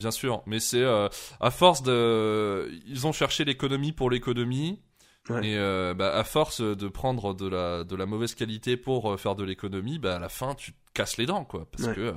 [0.00, 0.42] Bien sûr.
[0.46, 1.08] Mais c'est euh,
[1.40, 4.82] à force de, ils ont cherché l'économie pour l'économie.
[5.30, 5.48] Ouais.
[5.48, 9.16] Et euh, bah, à force de prendre de la, de la mauvaise qualité pour euh,
[9.16, 11.66] faire de l'économie, bah, à la fin, tu te casses les dents, quoi.
[11.70, 11.94] Parce Ouais.
[11.94, 12.14] que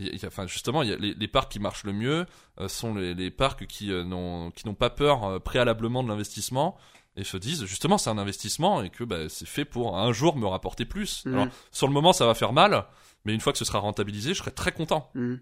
[0.00, 2.26] euh, enfin justement, y a les, les, parcs qui marchent le mieux
[2.66, 6.76] sont les, les, parcs qui n'ont qui n'ont pas peur préalablement de l'investissement
[7.16, 10.36] et se disent justement c'est un investissement et que bah, c'est fait pour un jour
[10.36, 11.24] me rapporter plus.
[11.26, 11.34] Mmh.
[11.34, 12.86] Alors sur le moment ça va faire mal,
[13.24, 15.10] mais une fois que ce sera rentabilisé, je serai très content.
[15.14, 15.34] Mmh.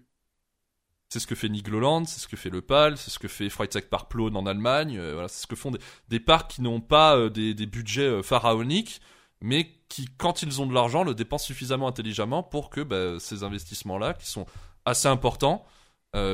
[1.11, 3.49] C'est ce que fait Nigloland, c'est ce que fait le PAL, c'est ce que fait
[3.49, 4.97] Freizeitpark Park en Allemagne.
[4.97, 5.73] Euh, voilà, c'est ce que font
[6.07, 9.01] des, parcs qui n'ont pas euh, des, budgets euh, pharaoniques,
[9.41, 13.43] mais qui, quand ils ont de l'argent, le dépensent suffisamment intelligemment pour que bah, ces
[13.43, 14.45] investissements-là, qui sont
[14.85, 15.65] assez importants,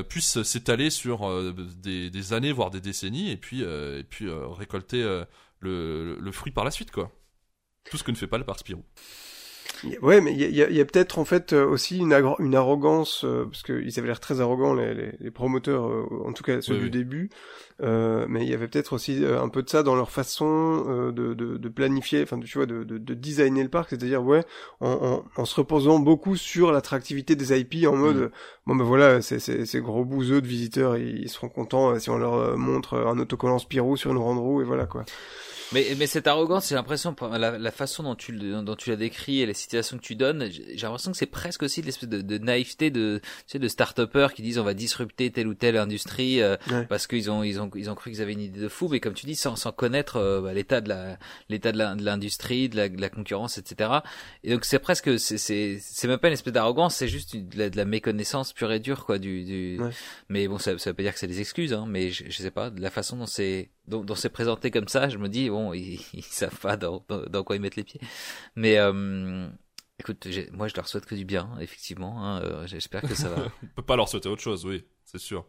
[0.09, 5.01] puissent s'étaler sur des, années, voire des décennies, et puis, et puis récolter
[5.59, 7.11] le, le, fruit par la suite, quoi.
[7.89, 8.83] Tout ce que ne fait pas le parc Spirou.
[10.01, 13.23] Ouais, mais il y a, y a peut-être en fait euh, aussi une, une arrogance,
[13.23, 16.61] euh, parce qu'ils avaient l'air très arrogants, les, les, les promoteurs, euh, en tout cas
[16.61, 17.29] ceux du début,
[17.81, 21.33] euh, mais il y avait peut-être aussi un peu de ça dans leur façon de,
[21.33, 24.43] de, de, planifier, enfin tu vois, de, de, de, designer le parc, c'est-à-dire ouais,
[24.79, 28.29] en, en, en, se reposant beaucoup sur l'attractivité des IP, en mode, mm.
[28.65, 32.57] bon ben voilà, ces, ces, gros bouseux de visiteurs, ils, seront contents si on leur
[32.57, 35.05] montre un autocollant Spirou sur une grande roue, et voilà quoi.
[35.73, 39.41] Mais, mais cette arrogance, j'ai l'impression, la, la, façon dont tu, dont tu l'as décrit
[39.41, 42.37] et les situations que tu donnes, j'ai l'impression que c'est presque aussi l'espèce de, de,
[42.37, 43.99] naïveté de, tu sais, de start
[44.33, 46.55] qui disent on va disrupter telle ou telle industrie euh,
[46.87, 48.99] parce qu'ils ont, ils ont, ils ont cru qu'ils avaient une idée de fou, mais
[48.99, 51.17] comme tu dis, sans, sans connaître euh, bah, l'état de la,
[51.49, 53.91] l'état de l'industrie, de la, de la concurrence, etc.
[54.43, 57.57] Et donc c'est presque, c'est, c'est, c'est même pas une espèce d'arrogance, c'est juste de
[57.57, 59.79] la, de la, méconnaissance pure et dure, quoi, du, du...
[60.29, 62.37] Mais bon, ça, ça veut pas dire que c'est des excuses, hein, mais je, je
[62.37, 65.49] sais pas, de la façon dont c'est donc, c'est présenté comme ça, je me dis
[65.49, 68.01] bon, ils, ils savent pas dans, dans, quoi ils mettent les pieds.
[68.55, 69.47] Mais euh,
[69.99, 72.23] écoute, moi je leur souhaite que du bien, effectivement.
[72.23, 73.47] Hein, euh, J'espère que ça va.
[73.63, 75.45] On peut pas leur souhaiter autre chose, oui, c'est sûr.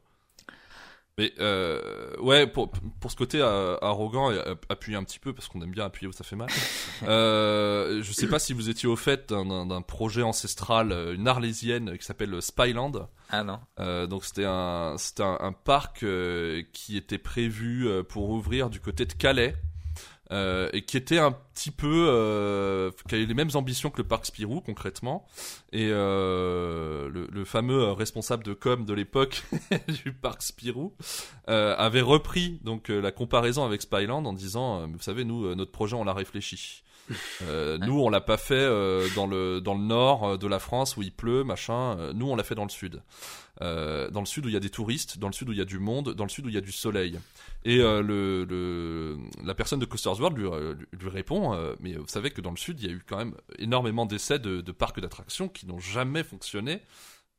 [1.18, 5.48] Mais euh, ouais, pour, pour ce côté euh, arrogant et appuyer un petit peu, parce
[5.48, 6.48] qu'on aime bien appuyer où ça fait mal.
[7.02, 12.04] euh, je sais pas si vous étiez au fait d'un projet ancestral, une arlésienne qui
[12.04, 13.08] s'appelle Spyland.
[13.30, 13.58] Ah non.
[13.80, 16.06] Euh, donc c'était un, c'était un, un, parc
[16.72, 19.56] qui était prévu pour ouvrir du côté de Calais.
[20.30, 24.06] Euh, et qui était un petit peu, euh, qui avait les mêmes ambitions que le
[24.06, 25.26] parc Spirou concrètement.
[25.72, 29.44] Et euh, le, le, fameux responsable de com de l'époque
[30.04, 30.94] du parc Spirou
[31.48, 35.72] euh, avait repris donc euh, la comparaison avec Spyland en disant, vous savez, nous notre
[35.72, 36.82] projet on l'a réfléchi.
[37.42, 40.96] Euh, nous, on l'a pas fait euh, dans le dans le nord de la France
[40.96, 42.12] où il pleut, machin.
[42.14, 43.00] nous, on l'a fait dans le sud.
[43.60, 45.58] Euh, dans le sud où il y a des touristes, dans le sud où il
[45.58, 47.18] y a du monde, dans le sud où il y a du soleil.
[47.64, 51.94] Et euh, le, le, la personne de Coasters World lui, euh, lui répond, euh, mais
[51.94, 54.60] vous savez que dans le sud, il y a eu quand même énormément d'essais de,
[54.60, 56.82] de parcs d'attractions qui n'ont jamais fonctionné.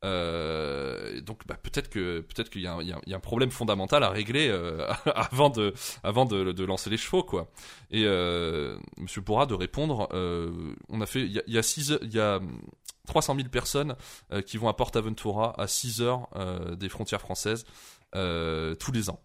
[0.06, 4.10] Euh, donc bah, peut-être que peut-être qu'il y, y, y, a un problème fondamental à
[4.10, 5.74] régler euh, avant de
[6.04, 7.52] avant de, de, lancer les chevaux quoi.
[7.92, 10.08] Et euh, Monsieur pourra de répondre.
[10.90, 12.40] on a fait il y a, il y a six il y a
[13.08, 13.96] 300 000 personnes
[14.46, 16.30] qui vont à PortAventura à 6 heures
[16.78, 17.66] des frontières françaises
[18.14, 19.20] tous les ans.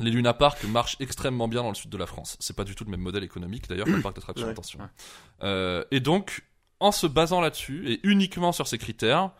[0.00, 2.36] Les Luna Park marchent extrêmement bien dans le sud de la France.
[2.40, 4.80] C'est pas du tout le même modèle économique d'ailleurs qu'un parc d'attraction, attention.
[5.42, 6.44] Euh, et donc,
[6.80, 9.32] en se basant là-dessus et uniquement sur ces critères,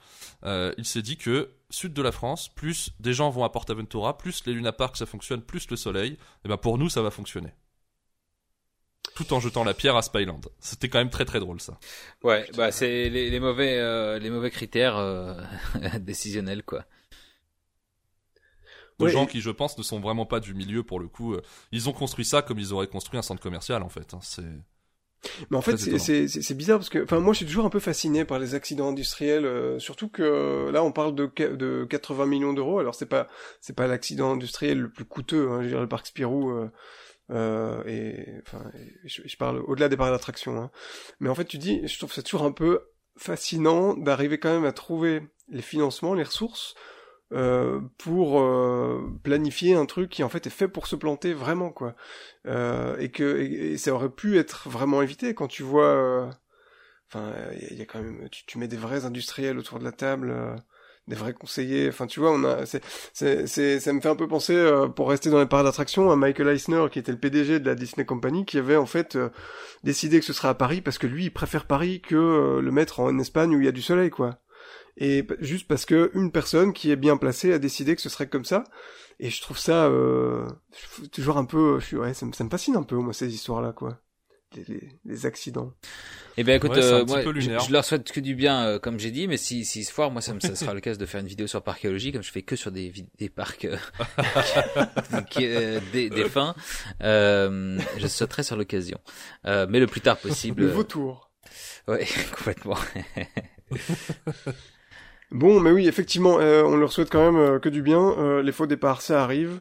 [0.44, 4.16] euh, il s'est dit que sud de la France, plus des gens vont à PortAventura,
[4.18, 7.02] plus les Luna Park ça fonctionne, plus le soleil, et eh ben pour nous ça
[7.02, 7.52] va fonctionner.
[9.14, 10.40] Tout en jetant la pierre à Spyland.
[10.60, 11.78] C'était quand même très très drôle ça.
[12.22, 15.34] Ouais, bah c'est les, les, mauvais euh, les mauvais critères euh,
[16.00, 16.84] décisionnels quoi
[18.98, 21.36] de gens qui, je pense, ne sont vraiment pas du milieu pour le coup.
[21.70, 24.12] Ils ont construit ça comme ils auraient construit un centre commercial, en fait.
[24.12, 24.18] Hein.
[24.22, 24.42] C'est
[25.50, 28.24] mais en fait, c'est bizarre parce que, enfin, moi, je suis toujours un peu fasciné
[28.24, 32.78] par les accidents industriels, euh, surtout que là, on parle de, de 80 millions d'euros.
[32.78, 33.28] Alors, c'est pas,
[33.60, 35.50] c'est pas l'accident industriel le plus coûteux.
[35.50, 36.50] Hein, je veux dire, le parc Spirou.
[36.50, 36.70] Euh,
[37.30, 38.70] euh, et enfin,
[39.04, 40.56] je, parle au-delà des parcs d'attraction.
[40.58, 40.70] Hein.
[41.20, 42.80] Mais en fait, tu dis, je trouve ça toujours un peu
[43.16, 46.74] fascinant d'arriver quand même à trouver les financements, les ressources
[47.32, 51.70] euh, pour euh, planifier un truc qui en fait est fait pour se planter vraiment
[51.70, 51.94] quoi.
[52.46, 56.30] Euh, et que ça aurait pu être vraiment évité quand tu vois euh,
[57.08, 57.32] enfin
[57.70, 60.34] il y, a quand même tu, tu, mets des vrais industriels autour de la table
[61.06, 61.88] des vrais conseillers.
[61.88, 62.82] Enfin tu vois on a c'est
[63.12, 64.56] c'est ça me fait un peu penser
[64.96, 67.74] pour rester dans les parcs d'attraction à Michael Eisner qui était le PDG de la
[67.74, 69.18] Disney Company qui avait en fait
[69.84, 73.00] décidé que ce serait à Paris parce que lui il préfère Paris que le mettre
[73.00, 74.40] en Espagne où il y a du soleil quoi
[74.98, 78.28] et juste parce que une personne qui est bien placée a décidé que ce serait
[78.28, 78.64] comme ça
[79.20, 80.46] et je trouve ça euh,
[81.12, 83.32] toujours un peu je suis ouais ça me, ça me fascine un peu moi ces
[83.32, 84.00] histoires là quoi
[84.56, 85.72] les, les, accidents.
[86.36, 89.28] Eh ben écoute, euh, moi, je, leur souhaite que du bien, euh, comme j'ai dit,
[89.28, 91.46] mais si si se foire, moi ça, me, ça sera l'occasion de faire une vidéo
[91.46, 93.66] sur parchéologie, comme je fais que sur des des parcs
[95.40, 96.54] euh, des, des fins.
[97.00, 98.98] je sauterai sur l'occasion,
[99.44, 100.62] mais le plus tard possible.
[100.62, 101.30] Le vautour.
[101.86, 102.06] Ouais,
[102.36, 102.78] complètement.
[105.30, 108.42] Bon, mais oui, effectivement, on leur souhaite quand même que du bien.
[108.42, 109.60] les faux départs, ça arrive.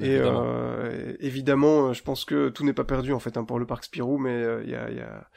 [0.00, 3.66] Et évidemment, évidemment je pense que tout n'est pas perdu en fait hein, pour le
[3.66, 5.28] parc Spirou, mais il y a, y a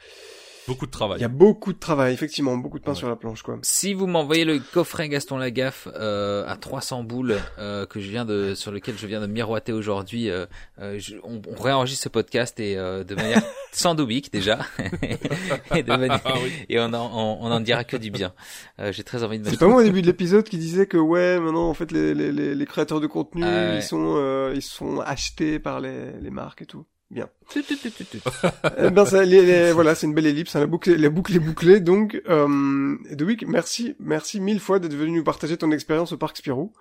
[0.68, 1.18] Beaucoup de travail.
[1.18, 3.58] Il y a beaucoup de travail, effectivement, beaucoup de pain sur la planche, quoi.
[3.62, 8.24] Si vous m'envoyez le coffret Gaston Lagaffe euh, à 300 boules euh, que je viens
[8.24, 10.46] de, sur lequel je viens de miroiter aujourd'hui, euh,
[10.80, 14.60] euh on, on, réenregistre ce podcast et euh, de manière sans doubique déjà,
[15.74, 16.34] et, de manière, ah
[16.68, 18.32] et on en, on, en dira que du bien.
[18.78, 19.48] Euh, j'ai très envie de.
[19.48, 22.14] C'est pas moi au début de l'épisode qui disait que ouais, maintenant en fait les,
[22.14, 26.62] les, les, créateurs de contenu ah ils sont ils sont achetés par les, les marques
[26.62, 26.86] et tout.
[27.12, 27.28] Bien.
[28.78, 29.22] eh ben ça,
[29.74, 30.56] voilà, c'est une belle ellipse.
[30.56, 31.80] Hein, la boucle, la boucle est bouclée.
[31.80, 36.38] Donc, euh, Edwick, merci, merci mille fois d'être venu nous partager ton expérience au parc
[36.38, 36.72] Spirou.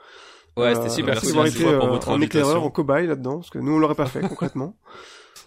[0.56, 1.16] Ouais, c'était super.
[1.16, 4.08] Merci d'avoir été euh, en éclaireur, en cobaye là-dedans, parce que nous on l'aurait pas
[4.08, 4.76] fait concrètement.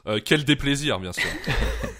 [0.06, 1.24] Euh, quel déplaisir, bien sûr.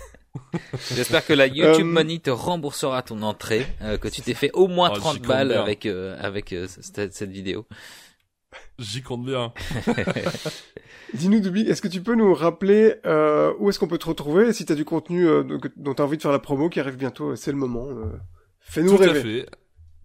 [0.95, 4.51] J'espère que la YouTube euh, Money te remboursera ton entrée, euh, que tu t'es fait
[4.53, 7.67] au moins 30 balles avec avec cette, cette vidéo.
[8.79, 9.53] J'y compte bien.
[11.15, 14.53] Dis-nous, Dubi, est-ce que tu peux nous rappeler euh, où est-ce qu'on peut te retrouver
[14.53, 15.45] si tu as du contenu euh,
[15.77, 17.87] dont tu as envie de faire la promo qui arrive bientôt C'est le moment.
[17.89, 18.07] Euh.
[18.61, 19.13] Fais-nous rêver.
[19.13, 19.47] Tout à fait.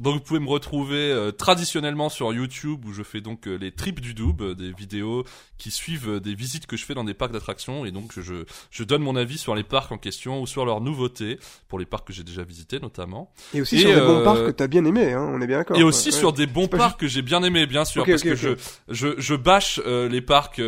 [0.01, 3.73] Donc vous pouvez me retrouver euh, traditionnellement sur YouTube où je fais donc euh, les
[3.73, 5.25] trips du Doub, euh, des vidéos
[5.57, 8.83] qui suivent des visites que je fais dans des parcs d'attractions et donc je, je
[8.85, 12.07] donne mon avis sur les parcs en question ou sur leurs nouveautés pour les parcs
[12.07, 13.33] que j'ai déjà visités notamment.
[13.53, 15.77] Et aussi sur des bons parcs que t'as bien aimé, hein, on est bien d'accord.
[15.77, 18.51] Et aussi sur des bons parcs que j'ai bien aimé, bien sûr, parce que je
[18.87, 20.61] je je bâche les parcs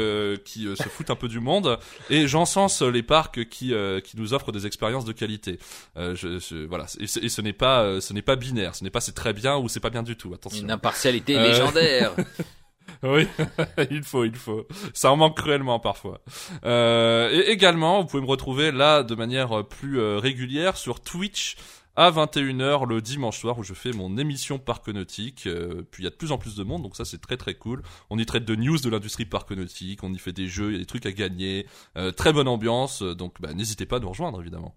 [0.44, 1.80] qui se foutent un peu du monde
[2.10, 5.58] et j'encense les parcs qui qui nous offrent des expériences de qualité.
[5.96, 9.34] Je, voilà et, ce n'est pas ce n'est pas binaire, ce n'est pas cette très
[9.34, 10.34] bien ou c'est pas bien du tout.
[10.34, 10.64] Attention.
[10.64, 12.16] Une impartialité euh, légendaire.
[13.04, 13.28] oui,
[13.92, 14.68] il faut, il faut.
[14.96, 16.22] Ça en manque cruellement parfois.
[16.66, 21.56] Euh, et également, vous pouvez me retrouver là de manière plus euh, régulière sur Twitch
[21.96, 25.48] à 21h le dimanche soir où je fais mon émission parc nautique.
[25.92, 27.54] puis il y a de plus en plus de monde, donc ça c'est très très
[27.54, 27.84] cool.
[28.10, 30.74] On y traite de news de l'industrie parc nautique, on y fait des jeux, il
[30.74, 31.68] y a des trucs à gagner,
[32.16, 34.74] très bonne ambiance, donc bah, n'hésitez pas à nous rejoindre évidemment.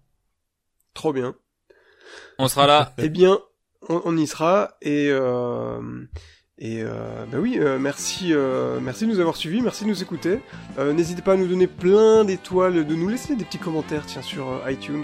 [0.93, 1.35] Trop bien.
[2.37, 2.93] On sera là.
[2.97, 3.39] eh bien,
[3.89, 5.79] on, y sera et euh,
[6.57, 10.01] et euh, bah oui, euh, merci, euh, merci de nous avoir suivis, merci de nous
[10.01, 10.39] écouter.
[10.79, 14.61] N'hésitez pas à nous donner plein d'étoiles, de nous laisser des petits commentaires, tiens, sur
[14.69, 15.03] iTunes.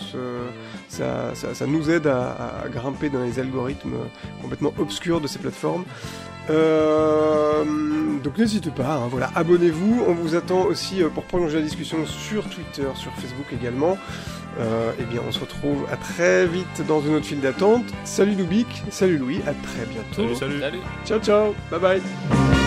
[0.87, 3.97] Ça, ça, nous aide à, à, grimper dans les algorithmes
[4.41, 5.83] complètement obscurs de ces plateformes.
[6.47, 10.03] donc n'hésitez pas, hein, voilà, abonnez-vous.
[10.07, 13.97] On vous attend aussi pour prolonger la discussion sur Twitter, sur Facebook également.
[14.59, 17.85] Euh, eh bien, on se retrouve à très vite dans une autre file d'attente.
[18.03, 20.35] Salut Loubik, salut Louis, à très bientôt.
[20.35, 20.79] Salut, salut.
[21.05, 22.60] Ciao, ciao, bye bye.